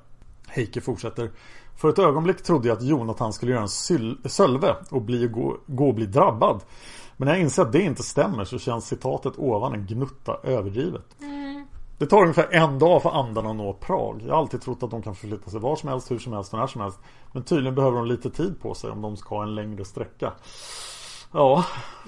[0.48, 1.31] Heike fortsätter.
[1.77, 5.89] För ett ögonblick trodde jag att Jonathan skulle göra en sölve och bli, gå, gå
[5.89, 6.60] och bli drabbad.
[7.16, 11.05] Men när jag inser att det inte stämmer så känns citatet ovan en gnutta överdrivet.
[12.01, 14.22] Det tar ungefär en dag för andarna att nå Prag.
[14.27, 16.52] Jag har alltid trott att de kan förflytta sig var som helst, hur som helst
[16.52, 16.98] och när som helst.
[17.32, 20.32] Men tydligen behöver de lite tid på sig om de ska ha en längre sträcka.
[21.32, 21.64] Ja,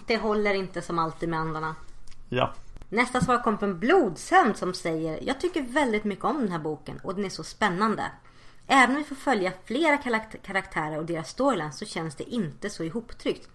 [0.06, 1.74] Det håller inte som alltid med andarna.
[2.28, 2.50] ja.
[2.88, 7.00] Nästa svar kommer från Blodsömn som säger Jag tycker väldigt mycket om den här boken
[7.04, 8.02] och den är så spännande.
[8.66, 12.70] Även om vi får följa flera karakt- karaktärer och deras storylines så känns det inte
[12.70, 13.48] så ihoptryckt.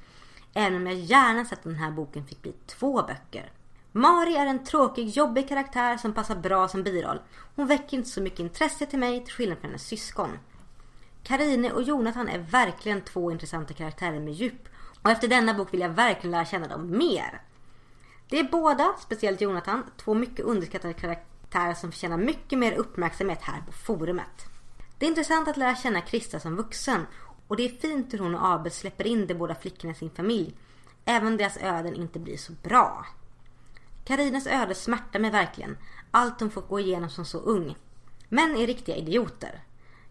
[0.54, 3.52] Även om jag gärna sett att den här boken fick bli två böcker.
[3.98, 7.20] Mari är en tråkig, jobbig karaktär som passar bra som biroll.
[7.56, 10.40] Hon väcker inte så mycket intresse till mig till skillnad från hennes syskon.
[11.24, 14.70] Karine och Jonathan är verkligen två intressanta karaktärer med djup.
[15.02, 17.42] Och efter denna bok vill jag verkligen lära känna dem mer.
[18.30, 23.62] Det är båda, speciellt Jonathan, två mycket underskattade karaktärer som förtjänar mycket mer uppmärksamhet här
[23.66, 24.46] på forumet.
[24.98, 27.08] Det är intressant att lära känna Krista som vuxen
[27.48, 30.10] och det är fint hur hon och Abel släpper in de båda flickorna i sin
[30.10, 30.56] familj.
[31.06, 33.06] Även om deras öden inte blir så bra.
[34.08, 35.78] Karinas öde smärtar mig verkligen.
[36.12, 37.76] Allt hon fått gå igenom som så ung.
[38.30, 39.64] Män är riktiga idioter.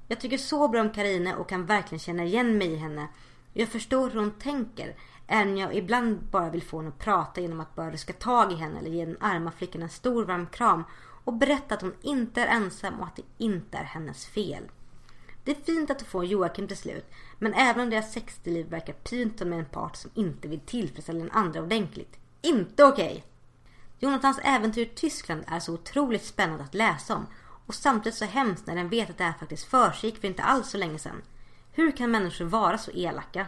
[0.08, 3.08] Jag tycker så bra om Karina och kan verkligen känna igen mig i henne.
[3.52, 4.96] Jag förstår hur hon tänker.
[5.26, 8.52] Även om jag ibland bara vill få henne att prata genom att bara ruska tag
[8.52, 10.84] i henne eller ge den arma flickan en stor varm kram
[11.24, 14.62] och berätta att hon inte är ensam och att det inte är hennes fel.
[15.44, 19.40] Det är fint att få Joakim till slut, men även om deras sexliv verkar pynt
[19.40, 22.16] med en part som inte vill tillfredsställa den andra ordentligt.
[22.42, 23.06] Inte okej.
[23.06, 23.22] Okay.
[23.98, 27.26] Jonathans äventyr i Tyskland är så otroligt spännande att läsa om
[27.66, 30.70] och samtidigt så hemskt när den vet att det här faktiskt försiggick för inte alls
[30.70, 31.22] så länge sedan.
[31.72, 33.46] Hur kan människor vara så elaka?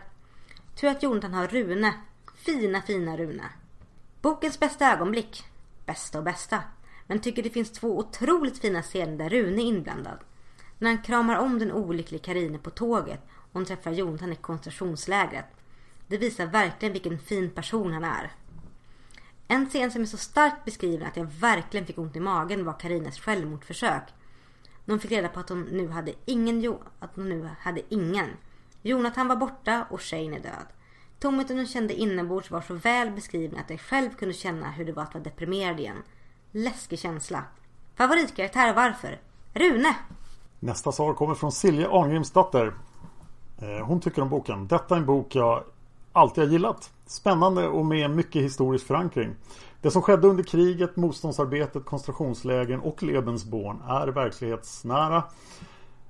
[0.81, 1.95] Tur att Jonathan har Rune.
[2.37, 3.45] Fina, fina Rune.
[4.23, 5.45] Bokens bästa ögonblick.
[5.87, 6.63] Bästa och bästa.
[7.07, 10.19] Men tycker det finns två otroligt fina scener där Rune är inblandad.
[10.79, 15.47] När han kramar om den olyckliga Karine på tåget och hon träffar Jonathan i koncentrationslägret.
[16.07, 18.33] Det visar verkligen vilken fin person han är.
[19.51, 22.73] En scen som är så starkt beskriven att jag verkligen fick ont i magen var
[22.73, 24.03] Karines självmordsförsök.
[24.85, 27.81] När hon fick reda på att hon nu hade ingen, jo att hon nu hade
[27.89, 28.29] ingen.
[28.83, 30.67] Jonathan var borta och Shane är död.
[31.19, 34.93] Tomheten hon kände inombords var så väl beskriven att jag själv kunde känna hur det
[34.93, 36.03] var att vara deprimerad igen.
[36.53, 37.45] Läskig känsla.
[37.97, 39.21] Favoritkaraktär och varför?
[39.55, 39.97] Rune!
[40.61, 42.75] Nästa svar kommer från Silje Arngrimsdotter.
[43.59, 44.67] Eh, hon tycker om boken.
[44.67, 45.65] Detta är en bok jag
[46.13, 46.91] alltid har gillat.
[47.09, 49.35] Spännande och med mycket historisk förankring.
[49.83, 55.23] Det som skedde under kriget, motståndsarbetet, koncentrationslägren och Lebensborn är verklighetsnära.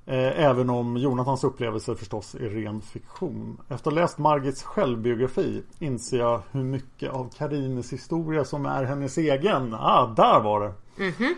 [0.07, 3.61] Eh, även om Jonathans upplevelser förstås är ren fiktion.
[3.63, 8.85] Efter att ha läst Margits självbiografi inser jag hur mycket av Karines historia som är
[8.85, 9.75] hennes egen.
[9.75, 10.73] Ah, där var det!
[11.03, 11.35] Mm -hmm.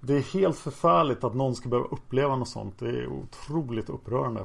[0.00, 2.78] Det är helt förfärligt att någon ska behöva uppleva något sånt.
[2.78, 4.44] Det är otroligt upprörande.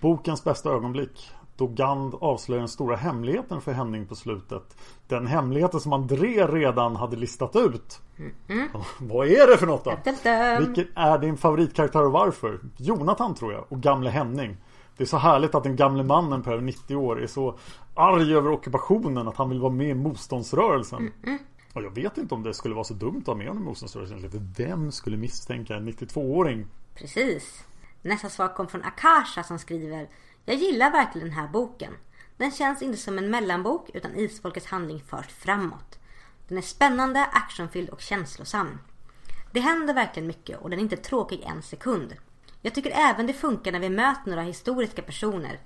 [0.00, 1.30] Bokens bästa ögonblick
[1.60, 4.76] då Gand avslöjar den stora hemligheten för Henning på slutet.
[5.08, 8.00] Den hemligheten som André redan hade listat ut.
[8.48, 8.68] Mm.
[8.98, 9.90] Vad är det för något då?
[10.66, 12.60] Vilken är din favoritkaraktär och varför?
[12.76, 14.56] Jonathan tror jag och gamle Henning.
[14.96, 17.58] Det är så härligt att den gamle mannen på över 90 år är så
[17.94, 21.12] arg över ockupationen att han vill vara med i motståndsrörelsen.
[21.26, 21.38] Mm.
[21.72, 24.30] Och jag vet inte om det skulle vara så dumt att vara med om motståndsrörelsen.
[24.30, 26.66] För vem skulle misstänka en 92-åring?
[26.94, 27.64] Precis.
[28.02, 30.08] Nästa svar kom från Akasha som skriver
[30.50, 31.92] jag gillar verkligen den här boken.
[32.36, 35.98] Den känns inte som en mellanbok utan isfolkets handling förs framåt.
[36.48, 38.78] Den är spännande, actionfylld och känslosam.
[39.52, 42.16] Det händer verkligen mycket och den är inte tråkig en sekund.
[42.62, 45.60] Jag tycker även det funkar när vi möter några historiska personer.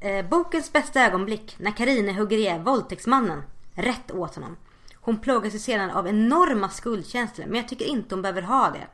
[0.00, 3.42] Eh, bokens bästa ögonblick när Karine hugger ihjäl våldtäktsmannen.
[3.74, 4.56] Rätt åt honom.
[4.94, 8.86] Hon plågas ju sedan av enorma skuldkänslor men jag tycker inte hon behöver ha det.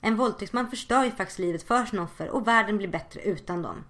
[0.00, 3.84] En våldtäktsman förstör ju faktiskt livet för sina offer och världen blir bättre utan dem.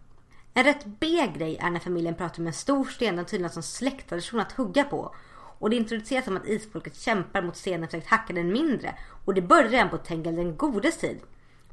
[0.57, 4.41] En rätt B-grej är när familjen pratar om en stor sten den tydligen som släkttradition
[4.41, 5.15] att hugga på.
[5.59, 8.95] Och det introduceras som att isfolket kämpar mot stenen för att hacka den mindre.
[9.25, 11.21] Och det började redan på Tengel den godes tid.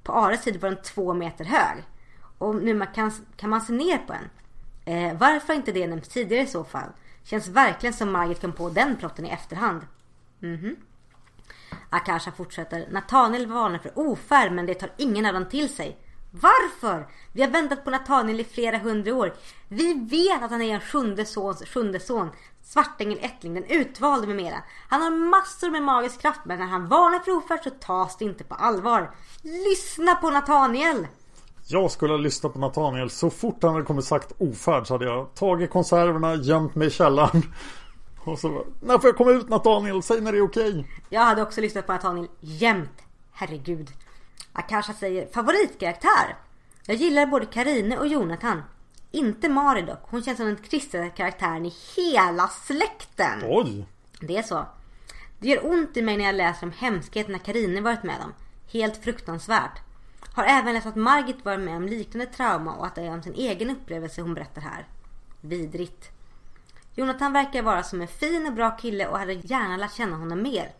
[0.04, 1.84] På Ares tid var den två meter hög.
[2.38, 4.30] Och nu man kan, kan man se ner på en.
[4.86, 6.90] Eh, varför inte det nämnts tidigare i så fall?
[7.24, 9.82] Känns verkligen som Margit kom på den plotten i efterhand.
[10.40, 10.54] Mhm.
[10.54, 10.76] Mm
[11.90, 12.88] Akasha fortsätter.
[12.92, 15.98] Nathaniel varnar för ofärd men det tar ingen av dem till sig.
[16.42, 17.08] Varför?
[17.32, 19.34] Vi har väntat på Nathaniel i flera hundra år.
[19.68, 22.30] Vi vet att han är en sjunde sons sjunde son.
[22.64, 24.64] Svartängen Ättling, den utvalde med mera.
[24.90, 28.26] Han har massor med magisk kraft men när han varnar för ofärd så tas det
[28.26, 29.12] inte på allvar.
[29.42, 31.08] Lyssna på Nathaniel!
[31.68, 33.10] Jag skulle ha lyssnat på Nathaniel.
[33.10, 36.92] Så fort han hade kommit sagt ofärd så hade jag tagit konserverna, gömt mig i
[36.92, 37.44] källaren.
[38.26, 40.04] Och så när får jag komma ut Nathaniel?
[40.04, 40.88] Säg när det är okej.
[41.10, 43.02] Jag hade också lyssnat på Nathaniel jämt.
[43.32, 43.92] Herregud.
[44.54, 46.36] Akasha säger favoritkaraktär.
[46.86, 48.64] Jag gillar både Karine och Jonathan.
[49.12, 50.00] Inte Mari dock.
[50.04, 53.40] Hon känns som den tristare karaktären i hela släkten.
[53.44, 53.88] Oj!
[54.20, 54.66] Det är så.
[55.40, 58.34] Det gör ont i mig när jag läser om hemskheterna Karine varit med om.
[58.72, 59.82] Helt fruktansvärt.
[60.34, 63.24] Har även läst att Margit varit med om liknande trauma och att det är om
[63.24, 64.88] sin egen upplevelse hon berättar här.
[65.42, 66.10] Vidrigt.
[66.96, 70.42] Jonathan verkar vara som en fin och bra kille och hade gärna lärt känna honom
[70.42, 70.72] mer.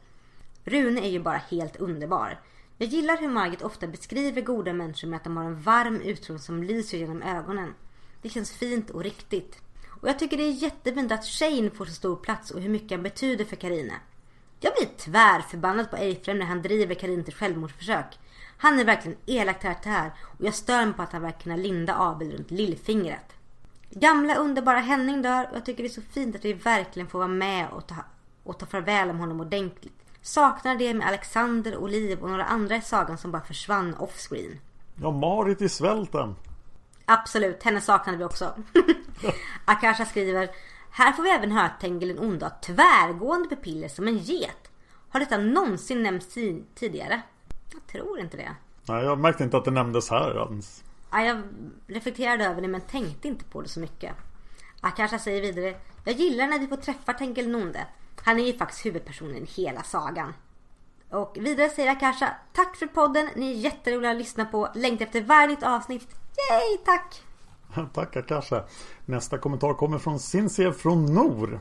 [0.64, 2.40] Rune är ju bara helt underbar.
[2.78, 6.44] Jag gillar hur Margit ofta beskriver goda människor med att de har en varm utstrålning
[6.44, 7.74] som lyser genom ögonen.
[8.22, 9.62] Det känns fint och riktigt.
[10.02, 12.92] Och jag tycker det är jättefint att Shane får så stor plats och hur mycket
[12.92, 13.94] han betyder för Karina.
[14.60, 18.20] Jag blir tvärförbannad på Eifrem när han driver Karin till självmordsförsök.
[18.58, 21.96] Han är verkligen elak karaktär och jag stör mig på att han verkar kunna linda
[21.98, 23.34] Abel runt lillfingret.
[23.90, 27.20] Gamla underbara Henning dör och jag tycker det är så fint att vi verkligen får
[27.20, 27.96] vara med och ta,
[28.44, 30.03] och ta farväl om honom ordentligt.
[30.24, 34.60] Saknar det med Alexander, Oliv och några andra i sagan som bara försvann offscreen.
[34.96, 36.36] Ja, Marit i svälten.
[37.06, 38.54] Absolut, henne saknade vi också.
[39.66, 40.50] Akasha skriver
[40.92, 44.72] Här får vi även höra att Tengil onde har tvärgående pupiller som en get.
[45.10, 46.34] Har detta någonsin nämnts
[46.76, 47.22] tidigare?
[47.74, 48.56] Jag tror inte det.
[48.86, 50.84] Nej, jag märkte inte att det nämndes här ens.
[51.12, 51.42] Ja, jag
[51.88, 54.16] reflekterade över det men tänkte inte på det så mycket.
[54.82, 57.88] Akasha säger vidare Jag gillar när vi får träffa Tengil den onde.
[58.24, 60.34] Han är ju faktiskt huvudpersonen i hela sagan.
[61.10, 64.70] Och vidare säger Akasha, tack för podden, ni är jätteroliga att lyssna på.
[64.76, 66.08] Längtar efter varje nytt avsnitt.
[66.52, 67.24] Yay, tack!
[67.94, 68.64] Tack Akasha.
[69.06, 71.60] Nästa kommentar kommer från Cinzia från Nor.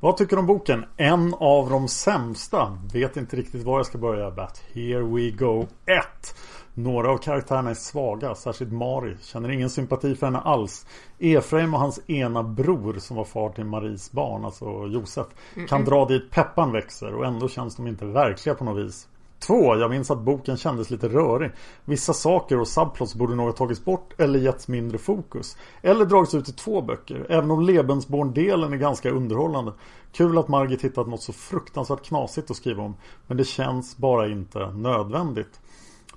[0.00, 0.84] Vad tycker du om boken?
[0.96, 2.78] En av de sämsta.
[2.92, 4.30] Vet inte riktigt var jag ska börja.
[4.30, 5.66] But here we go.
[5.86, 6.36] 1.
[6.82, 9.16] Några av karaktärerna är svaga, särskilt Mari.
[9.22, 10.86] Känner ingen sympati för henne alls.
[11.18, 15.26] Efraim och hans ena bror som var far till Maries barn, alltså Josef,
[15.68, 19.08] kan dra dit peppan växer och ändå känns de inte verkliga på något vis.
[19.38, 21.50] Två, jag minns att boken kändes lite rörig.
[21.84, 25.56] Vissa saker och subplots borde nog ha tagits bort eller getts mindre fokus.
[25.82, 29.72] Eller dragits ut i två böcker, även om Lebensborn-delen är ganska underhållande.
[30.12, 32.94] Kul att Margit hittat något så fruktansvärt knasigt att skriva om,
[33.26, 35.59] men det känns bara inte nödvändigt.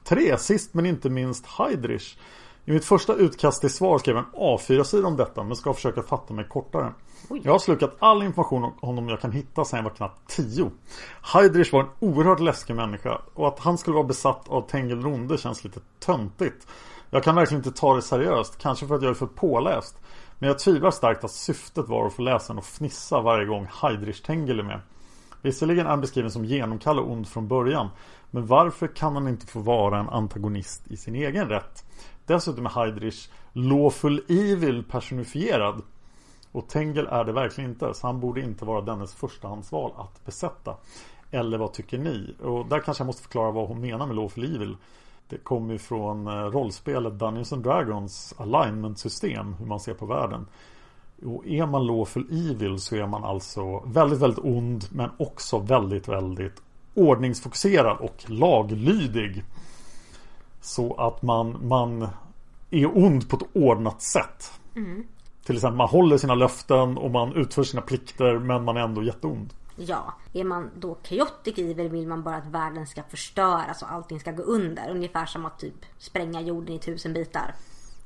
[0.04, 0.38] 3.
[0.38, 2.18] Sist men inte minst Heidrich.
[2.66, 6.04] I mitt första utkast till svar skrev jag en A4-sida om detta men ska försöka
[6.04, 6.94] fatta mig kortare.
[7.44, 10.72] Jag har slukat all information om honom jag kan hitta sedan jag var knappt 10.
[11.22, 15.38] Heidrich var en oerhört läskig människa och att han skulle vara besatt av Tengil Ronde
[15.38, 16.68] känns lite töntigt.
[17.10, 19.96] Jag kan verkligen inte ta det seriöst, kanske för att jag är för påläst.
[20.40, 24.22] Men jag tvivlar starkt att syftet var att få läsaren att fnissa varje gång Heidrich
[24.22, 24.80] Tengil är med.
[25.42, 27.90] Visserligen är han beskriven som genomkall och ond från början.
[28.34, 31.86] Men varför kan han inte få vara en antagonist i sin egen rätt?
[32.26, 35.82] Dessutom är Heidrich Lawful Evil personifierad.
[36.52, 37.94] Och Tengel är det verkligen inte.
[37.94, 40.76] Så han borde inte vara dennes förstahandsval att besätta.
[41.32, 42.36] Eller vad tycker ni?
[42.44, 44.78] Och där kanske jag måste förklara vad hon menar med Lawful Evil.
[45.30, 49.54] Det kommer ju från eh, rollspelet Dungeons and Dragons alignment system.
[49.54, 50.48] Hur man ser på världen.
[51.26, 56.08] Och är man lawful evil så är man alltså väldigt, väldigt ond men också väldigt,
[56.08, 56.62] väldigt
[56.94, 59.44] ordningsfokuserad och laglydig.
[60.62, 62.08] Så att man, man
[62.72, 64.52] är ond på ett ordnat sätt.
[64.76, 65.04] Mm.
[65.46, 69.04] Till exempel man håller sina löften och man utför sina plikter men man är ändå
[69.04, 69.54] jätteond.
[69.76, 74.20] Ja, är man då chaotic evil vill man bara att världen ska förstöras och allting
[74.20, 74.90] ska gå under.
[74.90, 77.56] Ungefär som att typ spränga jorden i tusen bitar.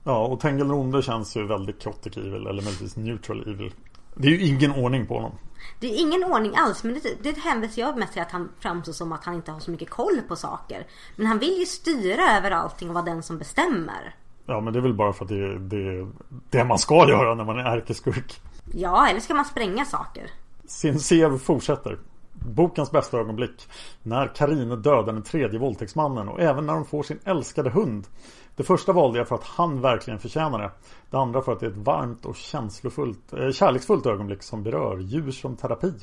[0.03, 3.73] Ja, och Tengil Ronde känns ju väldigt chaotic evil eller möjligtvis neutral evil.
[4.15, 5.31] Det är ju ingen ordning på honom.
[5.80, 8.94] Det är ingen ordning alls men det, det hänvisar jag mest till att han framstår
[8.94, 10.88] som att han inte har så mycket koll på saker.
[11.16, 14.16] Men han vill ju styra över allting och vara den som bestämmer.
[14.46, 16.08] Ja, men det är väl bara för att det är det,
[16.50, 18.42] det man ska göra när man är ärkeskurk.
[18.74, 20.32] Ja, eller ska man spränga saker?
[20.68, 22.00] Sinsev fortsätter.
[22.41, 23.68] Bokens bästa ögonblick.
[24.03, 28.07] När Karine dödar den tredje våldtäktsmannen och även när de får sin älskade hund.
[28.55, 30.72] Det första valde jag för att han verkligen förtjänar det.
[31.09, 34.97] Det andra för att det är ett varmt och känslofullt, eh, kärleksfullt ögonblick som berör
[34.97, 35.93] djur som terapi.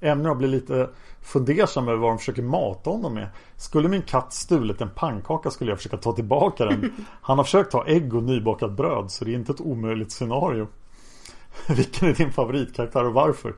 [0.00, 3.28] Även jag blir lite fundersam över vad de försöker mata honom med.
[3.56, 6.92] Skulle min katt stulit en pannkaka skulle jag försöka ta tillbaka den.
[7.20, 10.68] Han har försökt ta ägg och nybakat bröd så det är inte ett omöjligt scenario.
[11.68, 13.54] Vilken är din favoritkaraktär och varför?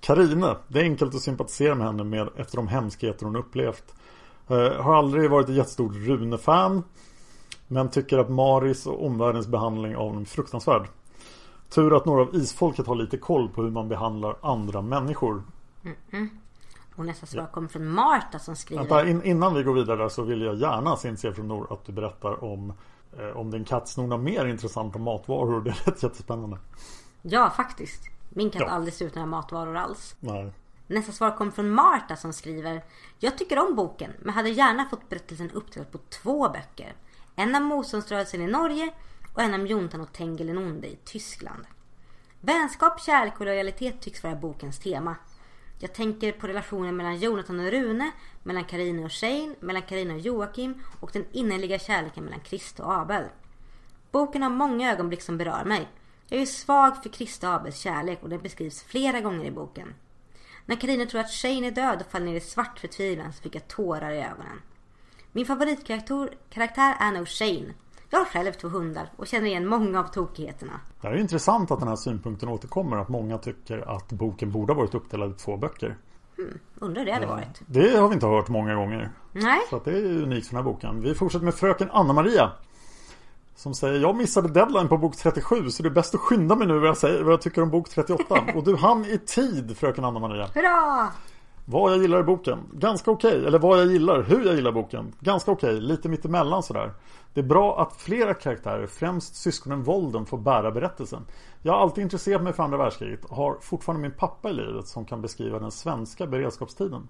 [0.00, 3.94] Karine, det är enkelt att sympatisera med henne med efter de hemskheter hon upplevt.
[4.50, 6.82] Uh, har aldrig varit ett jättestort Rune-fan.
[7.66, 10.88] Men tycker att Maris och omvärldens behandling av honom är fruktansvärd.
[11.68, 15.42] Tur att några av isfolket har lite koll på hur man behandlar andra människor.
[16.96, 18.82] Och nästa svar kommer från Marta som skriver.
[18.82, 21.84] Vänta, in, innan vi går vidare där så vill jag gärna se från Nor att
[21.84, 22.72] du berättar om
[23.18, 25.60] eh, om din katt snor några mer intressanta matvaror.
[25.64, 26.58] Det är jättespännande.
[27.22, 28.02] Ja, faktiskt.
[28.30, 28.68] Min katt Ja.
[28.68, 30.16] har aldrig stulit några matvaror alls.
[30.20, 30.52] Nej.
[30.86, 32.84] Nästa svar kommer från Marta som skriver
[33.18, 36.94] Jag tycker om boken men hade gärna fått berättelsen uppdelad på två böcker.
[37.36, 38.92] En om motståndsrörelsen i Norge
[39.34, 41.66] och en om juntan och Tengil onde i Tyskland.
[42.40, 45.16] Vänskap, kärlek och lojalitet tycks vara bokens tema.
[45.78, 48.10] Jag tänker på relationen mellan Jonathan och Rune,
[48.42, 52.92] mellan Karine och Shane, mellan Karine och Joakim och den innerliga kärleken mellan Krist och
[52.92, 53.24] Abel.
[54.12, 55.88] Boken har många ögonblick som berör mig.
[56.32, 59.94] Jag är svag för Krista Abels kärlek och den beskrivs flera gånger i boken.
[60.66, 63.54] När Karina tror att Shane är död och faller ner i svart förtvivlan så fick
[63.54, 64.62] jag tårar i ögonen.
[65.32, 67.74] Min favoritkaraktär karaktär är nog Shane.
[68.10, 70.80] Jag har själv två hundar och känner igen många av tokigheterna.
[71.00, 72.96] Det är intressant att den här synpunkten återkommer.
[72.96, 75.96] Att många tycker att boken borde ha varit uppdelad i två böcker.
[76.78, 77.62] Undrar hur det hade varit.
[77.66, 79.10] Det har vi inte hört många gånger.
[79.32, 81.00] Nej, Så det är unikt för den här boken.
[81.00, 82.52] Vi fortsätter med Fröken Anna-Maria.
[83.60, 86.66] Som säger Jag missade deadline på bok 37 så det är bäst att skynda mig
[86.66, 88.44] nu vad jag, säger, vad jag tycker om bok 38.
[88.54, 90.46] Och du hann i tid Fröken Anna-Maria.
[90.54, 91.08] hurra!
[91.64, 92.58] Vad jag gillar i boken?
[92.72, 93.46] Ganska okej.
[93.46, 95.12] Eller vad jag gillar, hur jag gillar boken?
[95.20, 95.80] Ganska okej.
[95.80, 96.92] Lite mittemellan sådär.
[97.34, 101.22] Det är bra att flera karaktärer, främst syskonen Volden, får bära berättelsen.
[101.62, 104.86] Jag har alltid intresserat mig för andra världskriget och har fortfarande min pappa i livet
[104.86, 107.08] som kan beskriva den svenska beredskapstiden.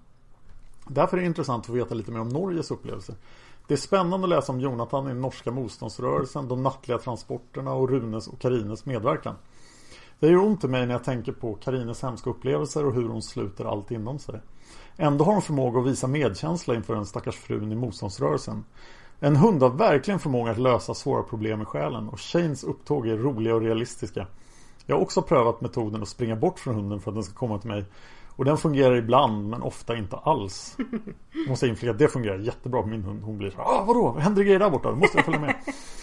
[0.87, 3.15] Därför är det intressant att få veta lite mer om Norges upplevelser.
[3.67, 7.89] Det är spännande att läsa om Jonathan i den norska motståndsrörelsen, de nattliga transporterna och
[7.89, 9.35] Runes och Karines medverkan.
[10.19, 13.21] Det gör ont i mig när jag tänker på Karines hemska upplevelser och hur hon
[13.21, 14.39] sluter allt inom sig.
[14.97, 18.63] Ändå har hon förmåga att visa medkänsla inför den stackars frun i motståndsrörelsen.
[19.19, 23.17] En hund har verkligen förmåga att lösa svåra problem i själen och Shanes upptåg är
[23.17, 24.27] roliga och realistiska.
[24.85, 27.59] Jag har också prövat metoden att springa bort från hunden för att den ska komma
[27.59, 27.85] till mig.
[28.41, 30.77] Och den fungerar ibland men ofta inte alls.
[31.31, 33.23] Jag måste inflika att det fungerar jättebra på min hund.
[33.23, 34.19] Hon blir så ah, vadå?
[34.19, 34.89] Händer det grejer där borta?
[34.89, 35.55] Då måste jag följa med.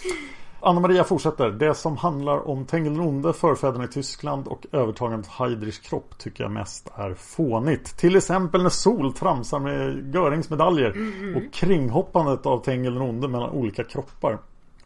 [0.59, 1.49] Anna-Maria fortsätter.
[1.49, 6.17] Det som handlar om Tengil den onde, förfäderna i Tyskland och övertagandet av Heidrichs kropp
[6.17, 7.97] tycker jag mest är fånigt.
[7.97, 11.35] Till exempel när Sol tramsar med Görings medaljer Mm.
[11.35, 14.37] och kringhoppandet av Tengil den onde mellan olika kroppar.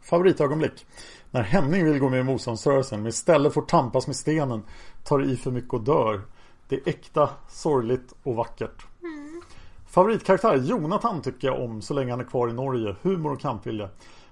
[0.02, 0.86] Favoritögonblick.
[1.30, 4.62] När Henning vill gå med i motståndsrörelsen men istället får tampas med stenen,
[5.04, 6.20] tar i för mycket och dör.
[6.68, 8.86] Det är äkta, sorgligt och vackert.
[9.86, 12.96] Favoritkaraktär Jonathan tycker jag om så länge han är kvar i Norge.
[13.02, 13.88] Humor och kampvilja.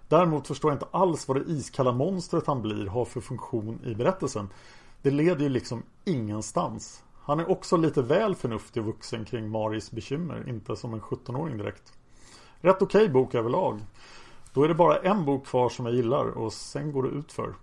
[0.08, 3.94] Däremot förstår jag inte alls vad det iskalla monstret han blir har för funktion i
[3.94, 4.48] berättelsen.
[5.02, 7.02] Det leder ju liksom ingenstans.
[7.22, 11.56] Han är också lite väl förnuftig och vuxen kring Maris bekymmer, inte som en 17-åring
[11.56, 11.92] direkt.
[12.60, 13.80] Rätt okej bok överlag.
[14.52, 17.54] Då är det bara en bok kvar som jag gillar och sen går det utför.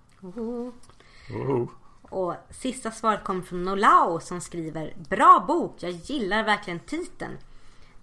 [1.29, 1.67] Woho.
[2.09, 7.37] Och sista svaret kommer från Nolau som skriver Bra bok, jag gillar verkligen titeln.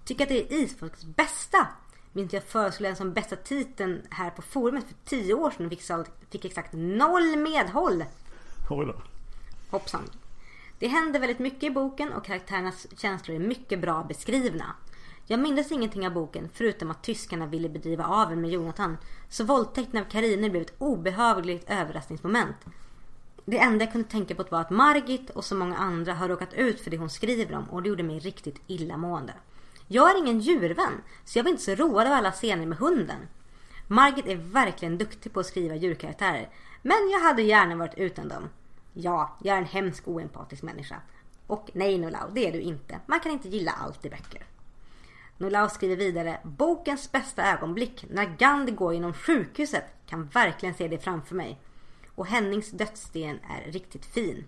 [0.05, 1.67] Tycker att det är Isfolks bästa.
[2.13, 5.73] Minns jag föreslog den som bästa titeln här på forumet för tio år sedan och
[5.73, 5.83] fick,
[6.31, 8.05] fick exakt noll medhåll.
[8.71, 8.95] Oj då.
[9.71, 10.11] Hoppsan.
[10.79, 14.75] Det händer väldigt mycket i boken och karaktärernas känslor är mycket bra beskrivna.
[15.27, 18.97] Jag minns ingenting av boken förutom att tyskarna ville bedriva avel med Jonathan.
[19.29, 22.57] Så våldtäkten av Karine blev ett obehagligt överraskningsmoment.
[23.49, 26.55] Det enda jag kunde tänka på var att Margit och så många andra har råkat
[26.55, 29.33] ut för det hon skriver om och det gjorde mig riktigt illamående.
[29.87, 33.19] Jag är ingen djurvän, så jag var inte så road av alla scener med hunden.
[33.87, 36.49] Margit är verkligen duktig på att skriva djurkaraktärer,
[36.83, 38.49] men jag hade gärna varit utan dem.
[38.93, 40.97] Ja, jag är en hemsk oempatisk människa.
[41.47, 43.01] Och nej Nolau, det är du inte.
[43.07, 44.45] Man kan inte gilla allt i böcker.
[45.39, 50.99] Nolau skriver vidare, bokens bästa ögonblick när Gandhi går genom sjukhuset kan verkligen se det
[50.99, 51.59] framför mig.
[52.17, 54.45] Och Hennings dödssten är riktigt fin.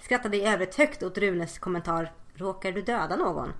[0.00, 3.52] Skrattade i övrigt högt åt Runes kommentar, råkar du döda någon?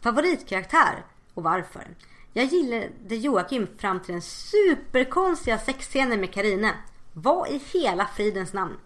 [0.00, 1.96] Favoritkaraktär och varför?
[2.32, 6.74] Jag gillade Joakim fram till den superkonstiga sexscenen med Karine.
[7.12, 8.76] Vad i hela fridens namn?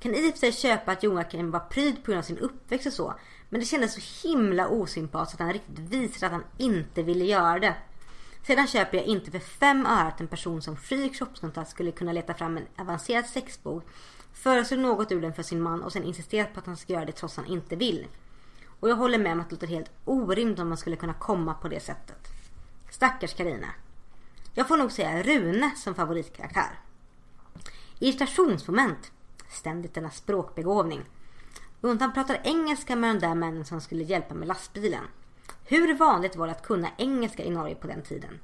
[0.00, 2.86] Kan i och för sig köpa att Joakim var pryd på grund av sin uppväxt
[2.86, 3.14] och så.
[3.48, 7.58] Men det kändes så himla osympatiskt att han riktigt visade att han inte ville göra
[7.58, 7.74] det.
[8.48, 12.12] Sedan köper jag inte för fem öre att en person som fri kroppskontakt skulle kunna
[12.12, 13.84] leta fram en avancerad sexbok,
[14.32, 17.04] föreslå något ur den för sin man och sen insistera på att han ska göra
[17.04, 18.06] det trots att han inte vill.
[18.80, 21.54] Och jag håller med om att det låter helt orimligt om man skulle kunna komma
[21.54, 22.28] på det sättet.
[22.90, 23.68] Stackars Karina.
[24.54, 26.80] Jag får nog säga Rune som favoritkaraktär.
[27.98, 29.12] Irritationsmoment.
[29.48, 31.04] Ständigt denna språkbegåvning.
[31.80, 35.04] Undan pratar engelska med de där männen som skulle hjälpa med lastbilen.
[35.70, 38.40] Hur vanligt var det att kunna engelska i Norge på den tiden?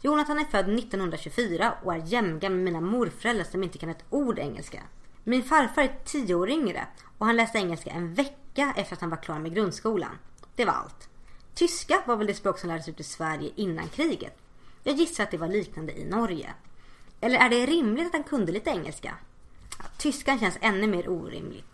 [0.00, 4.38] Jonathan är född 1924 och är jämngammal med mina morföräldrar som inte kan ett ord
[4.38, 4.82] engelska.
[5.24, 6.86] Min farfar är tio år yngre
[7.18, 10.18] och han läste engelska en vecka efter att han var klar med grundskolan.
[10.56, 11.08] Det var allt.
[11.54, 14.38] Tyska var väl det språk som lärdes ut i Sverige innan kriget.
[14.82, 16.54] Jag gissar att det var liknande i Norge.
[17.20, 19.14] Eller är det rimligt att han kunde lite engelska?
[19.78, 21.71] Ja, tyskan känns ännu mer orimligt.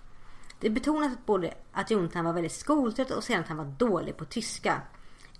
[0.61, 4.17] Det betonas att både att Jonathan var väldigt skoltrött och sedan att han var dålig
[4.17, 4.81] på tyska.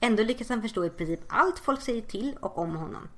[0.01, 3.09] Ändå lyckas han förstå i princip allt folk säger till och om honom.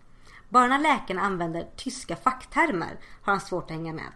[0.48, 4.12] Bara när läkarna använder tyska facktermer har han svårt att hänga med.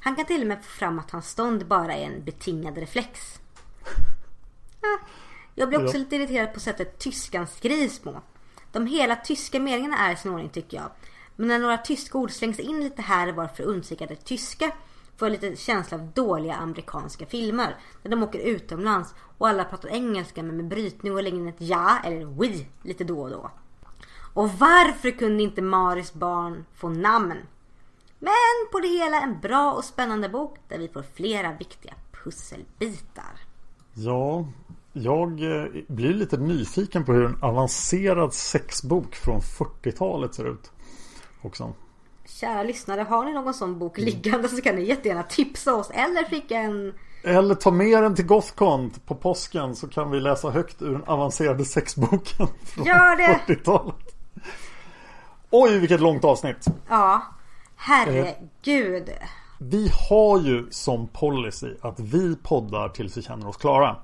[0.00, 3.40] Han kan till och med få fram att hans stånd bara är en betingad reflex.
[5.54, 8.22] Jag blir också lite irriterad på sättet tyskan skrivs på.
[8.72, 10.90] De hela tyska meningarna är i sin ordning tycker jag.
[11.36, 14.24] Men när några tyska ord slängs in lite här och var för att undvika det
[14.24, 14.72] tyska
[15.22, 17.76] får jag lite känsla av dåliga amerikanska filmer.
[18.02, 21.54] När de åker utomlands och alla pratar engelska men med brytning och lägger in ett
[21.58, 22.64] ja eller we.
[22.82, 23.50] lite då och då.
[24.34, 27.38] Och varför kunde inte Maris barn få namn?
[28.18, 31.94] Men på det hela en bra och spännande bok där vi får flera viktiga
[32.24, 33.40] pusselbitar.
[33.94, 34.46] Ja,
[34.92, 40.72] jag eh, blir lite nyfiken på hur en avancerad sexbok från 40-talet ser ut.
[41.42, 41.74] Också.
[42.40, 46.24] Kära lyssnare, har ni någon sån bok liggande så kan ni jättegärna tipsa oss eller
[46.30, 46.94] skicka en...
[47.24, 51.04] Eller ta med den till Gothcon på påsken så kan vi läsa högt ur den
[51.04, 53.40] avancerade sexboken från Gör det!
[53.54, 53.94] 40-talet.
[55.50, 56.66] Oj, vilket långt avsnitt.
[56.88, 57.22] Ja,
[57.76, 59.10] herregud.
[59.58, 63.96] Vi har ju som policy att vi poddar tills vi känner oss klara.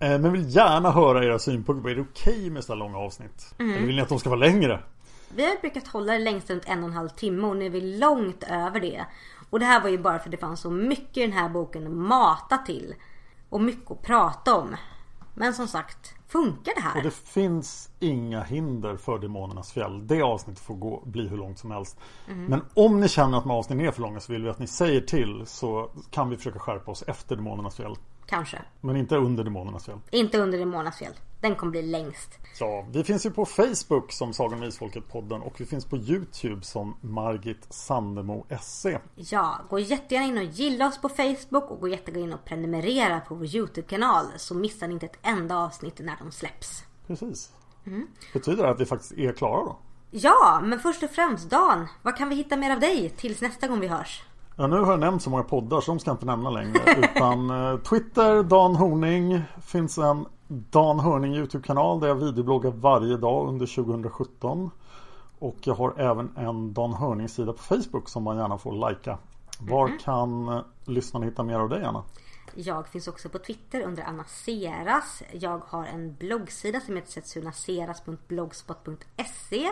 [0.00, 3.54] Eh, Men vill gärna höra era synpunkter är det okej med sådana långa avsnitt?
[3.58, 4.80] Eller vill ni att de ska vara längre?
[5.36, 7.70] Vi har brukat hålla det längst runt en och en halv timme och nu är
[7.70, 9.06] vi långt över det.
[9.50, 11.48] Och det här var ju bara för att det fanns så mycket i den här
[11.48, 12.94] boken att mata till.
[13.48, 14.76] Och mycket att prata om.
[15.34, 16.96] Men som sagt, funkar det här?
[16.96, 20.06] Och det finns inga hinder för Demonernas fjäll.
[20.06, 21.98] Det avsnittet får gå, bli hur långt som helst.
[22.28, 22.44] Mm.
[22.44, 25.00] Men om ni känner att avsnitten är för långa så vill vi att ni säger
[25.00, 27.96] till så kan vi försöka skärpa oss efter Demonernas fjäll.
[28.26, 28.58] Kanske.
[28.80, 29.98] Men inte under Demonernas fjäll.
[30.10, 31.14] Inte under Demonernas fjäll.
[31.44, 32.38] Den kommer bli längst.
[32.60, 36.64] Ja, vi finns ju på Facebook som Sagan om Isfolket-podden och vi finns på Youtube
[36.64, 39.00] som Margit Sandemo SE.
[39.14, 43.20] Ja, gå jättegärna in och gilla oss på Facebook och gå jättegärna in och prenumerera
[43.20, 46.84] på vår YouTube-kanal så missar ni inte ett enda avsnitt när de släpps.
[47.06, 47.52] Precis.
[47.86, 48.06] Mm.
[48.32, 49.76] Betyder det att vi faktiskt är klara då?
[50.10, 53.68] Ja, men först och främst Dan, vad kan vi hitta mer av dig tills nästa
[53.68, 54.22] gång vi hörs?
[54.56, 56.80] Ja, nu har jag nämnt så många poddar så de ska jag inte nämna längre.
[56.96, 59.42] Utan eh, Twitter, Dan Horning.
[59.66, 64.70] Finns en Dan Hörning YouTube-kanal där jag videobloggar varje dag under 2017.
[65.38, 69.18] Och jag har även en Dan Hörning-sida på Facebook som man gärna får likea.
[69.58, 72.02] Var kan eh, lyssnarna hitta mer av dig Anna?
[72.54, 75.22] Jag finns också på Twitter under Anna Seras.
[75.32, 79.70] Jag har en bloggsida som heter setsunaseras.blogspot.se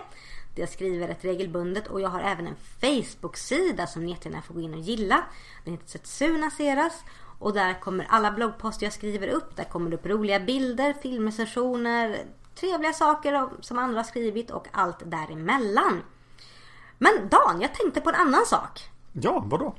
[0.54, 4.54] där jag skriver ett regelbundet och jag har även en Facebook-sida som ni jättegärna får
[4.54, 5.24] gå in och gilla.
[5.64, 7.04] Den heter Setsuna Seras
[7.42, 9.56] och där kommer alla bloggposter jag skriver upp.
[9.56, 12.24] Där kommer det upp roliga bilder, filmrecensioner,
[12.54, 16.02] trevliga saker som andra har skrivit och allt däremellan.
[16.98, 18.80] Men Dan, jag tänkte på en annan sak.
[19.12, 19.74] Ja, vadå?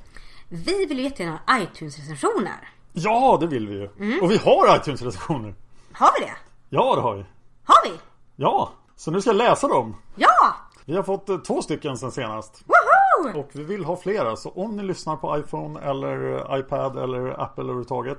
[0.48, 2.68] Vi vill ju jättegärna ha iTunes-recensioner.
[2.92, 3.90] Ja, det vill vi ju.
[3.98, 4.22] Mm.
[4.22, 5.54] Och vi har iTunes-recensioner.
[5.92, 6.34] Har vi det?
[6.68, 7.24] Ja, det har vi.
[7.64, 7.98] Har vi?
[8.36, 9.96] Ja, så nu ska jag läsa dem.
[10.16, 10.56] Ja!
[10.84, 12.62] Vi har fått eh, två stycken sen senast.
[12.66, 12.93] Woho!
[13.36, 14.36] Och vi vill ha flera.
[14.36, 18.18] Så om ni lyssnar på iPhone eller eh, iPad eller Apple överhuvudtaget.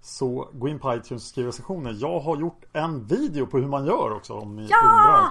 [0.00, 1.96] Så gå in på iTunes och skriv recensioner.
[2.00, 4.76] Jag har gjort en video på hur man gör också om ni Ja!
[4.82, 5.28] undrar.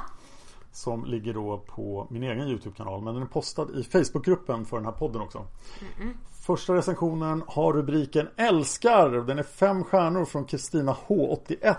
[0.73, 3.01] Som ligger då på min egen YouTube-kanal.
[3.01, 5.45] Men den är postad i Facebookgruppen för den här podden också.
[6.45, 9.09] Första recensionen har rubriken Älskar.
[9.09, 11.75] Den är fem stjärnor från Kristina H81.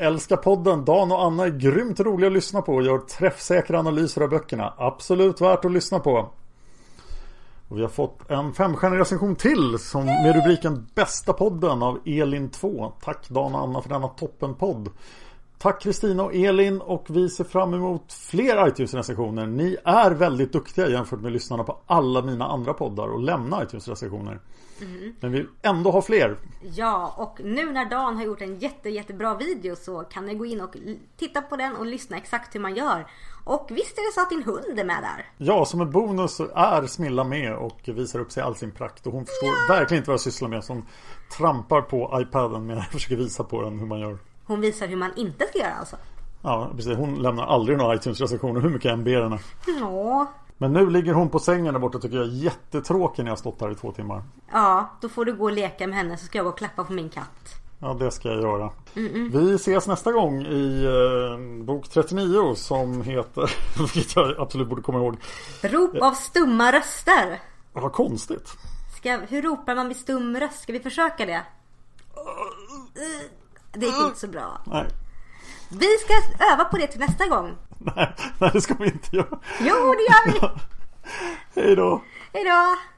[0.00, 0.84] Älskar podden.
[0.84, 4.74] Dan och Anna är grymt roliga att lyssna på och gör träffsäkra analyser av böckerna.
[4.76, 6.30] Absolut värt att lyssna på.
[7.68, 12.50] Och vi har fått en femstjärnig recension till som med rubriken Bästa podden av Elin
[12.50, 12.92] 2.
[13.00, 14.88] Tack Dan och Anna för denna toppenpodd.
[15.58, 19.46] Tack Kristina och Elin och vi ser fram emot fler iTunes-recensioner.
[19.46, 24.40] Ni är väldigt duktiga jämfört med lyssnarna på alla mina andra poddar och lämna iTunes-recensioner.
[25.20, 26.38] Men vi vill ändå ha fler.
[26.60, 30.46] Ja, och nu när Dan har gjort en jätte, jättebra video så kan ni gå
[30.46, 30.76] in och
[31.16, 33.06] titta på den och lyssna exakt hur man gör.
[33.44, 35.46] Och visst är det så att din hund är med där?
[35.46, 39.06] Ja, som en bonus så är Smilla med och visar upp sig all sin prakt.
[39.06, 40.64] Och hon förstår verkligen inte vad jag sysslar med.
[40.64, 40.86] Som
[41.38, 44.18] trampar på iPaden medan jag försöker visa på den hur man gör.
[44.48, 45.96] Hon visar hur man inte ska göra alltså.
[46.42, 46.96] Ja, precis.
[46.96, 49.38] Hon lämnar aldrig några iTunes-recensioner hur mycket jag än ber henne.
[49.80, 50.32] Ja.
[50.58, 53.36] Men nu ligger hon på sängen där borta tycker jag är jättetråkig när jag har
[53.36, 54.22] stått här i två timmar.
[54.52, 56.84] Ja, då får du gå och leka med henne så ska jag gå och klappa
[56.84, 57.54] på min katt.
[57.78, 58.70] Ja, det ska jag göra.
[59.32, 63.50] Vi ses nästa gång i eh, bok 39 som heter,
[63.94, 65.16] vilket jag absolut borde komma ihåg.
[65.62, 67.40] Rop av stumma röster.
[67.72, 68.48] Vad konstigt.
[68.96, 70.62] Ska, hur ropar man vid stum röst?
[70.62, 71.42] Ska vi försöka det?
[73.80, 74.60] Det gick inte så bra.
[74.66, 74.86] Nej,
[75.68, 77.56] Vi ska öva på det till nästa gång.
[77.78, 79.38] nej, nej det ska vi inte göra.
[79.60, 80.40] Jo, det gör vi!
[81.62, 82.02] Hej då.
[82.32, 82.76] Hejdå!
[82.76, 82.97] Sky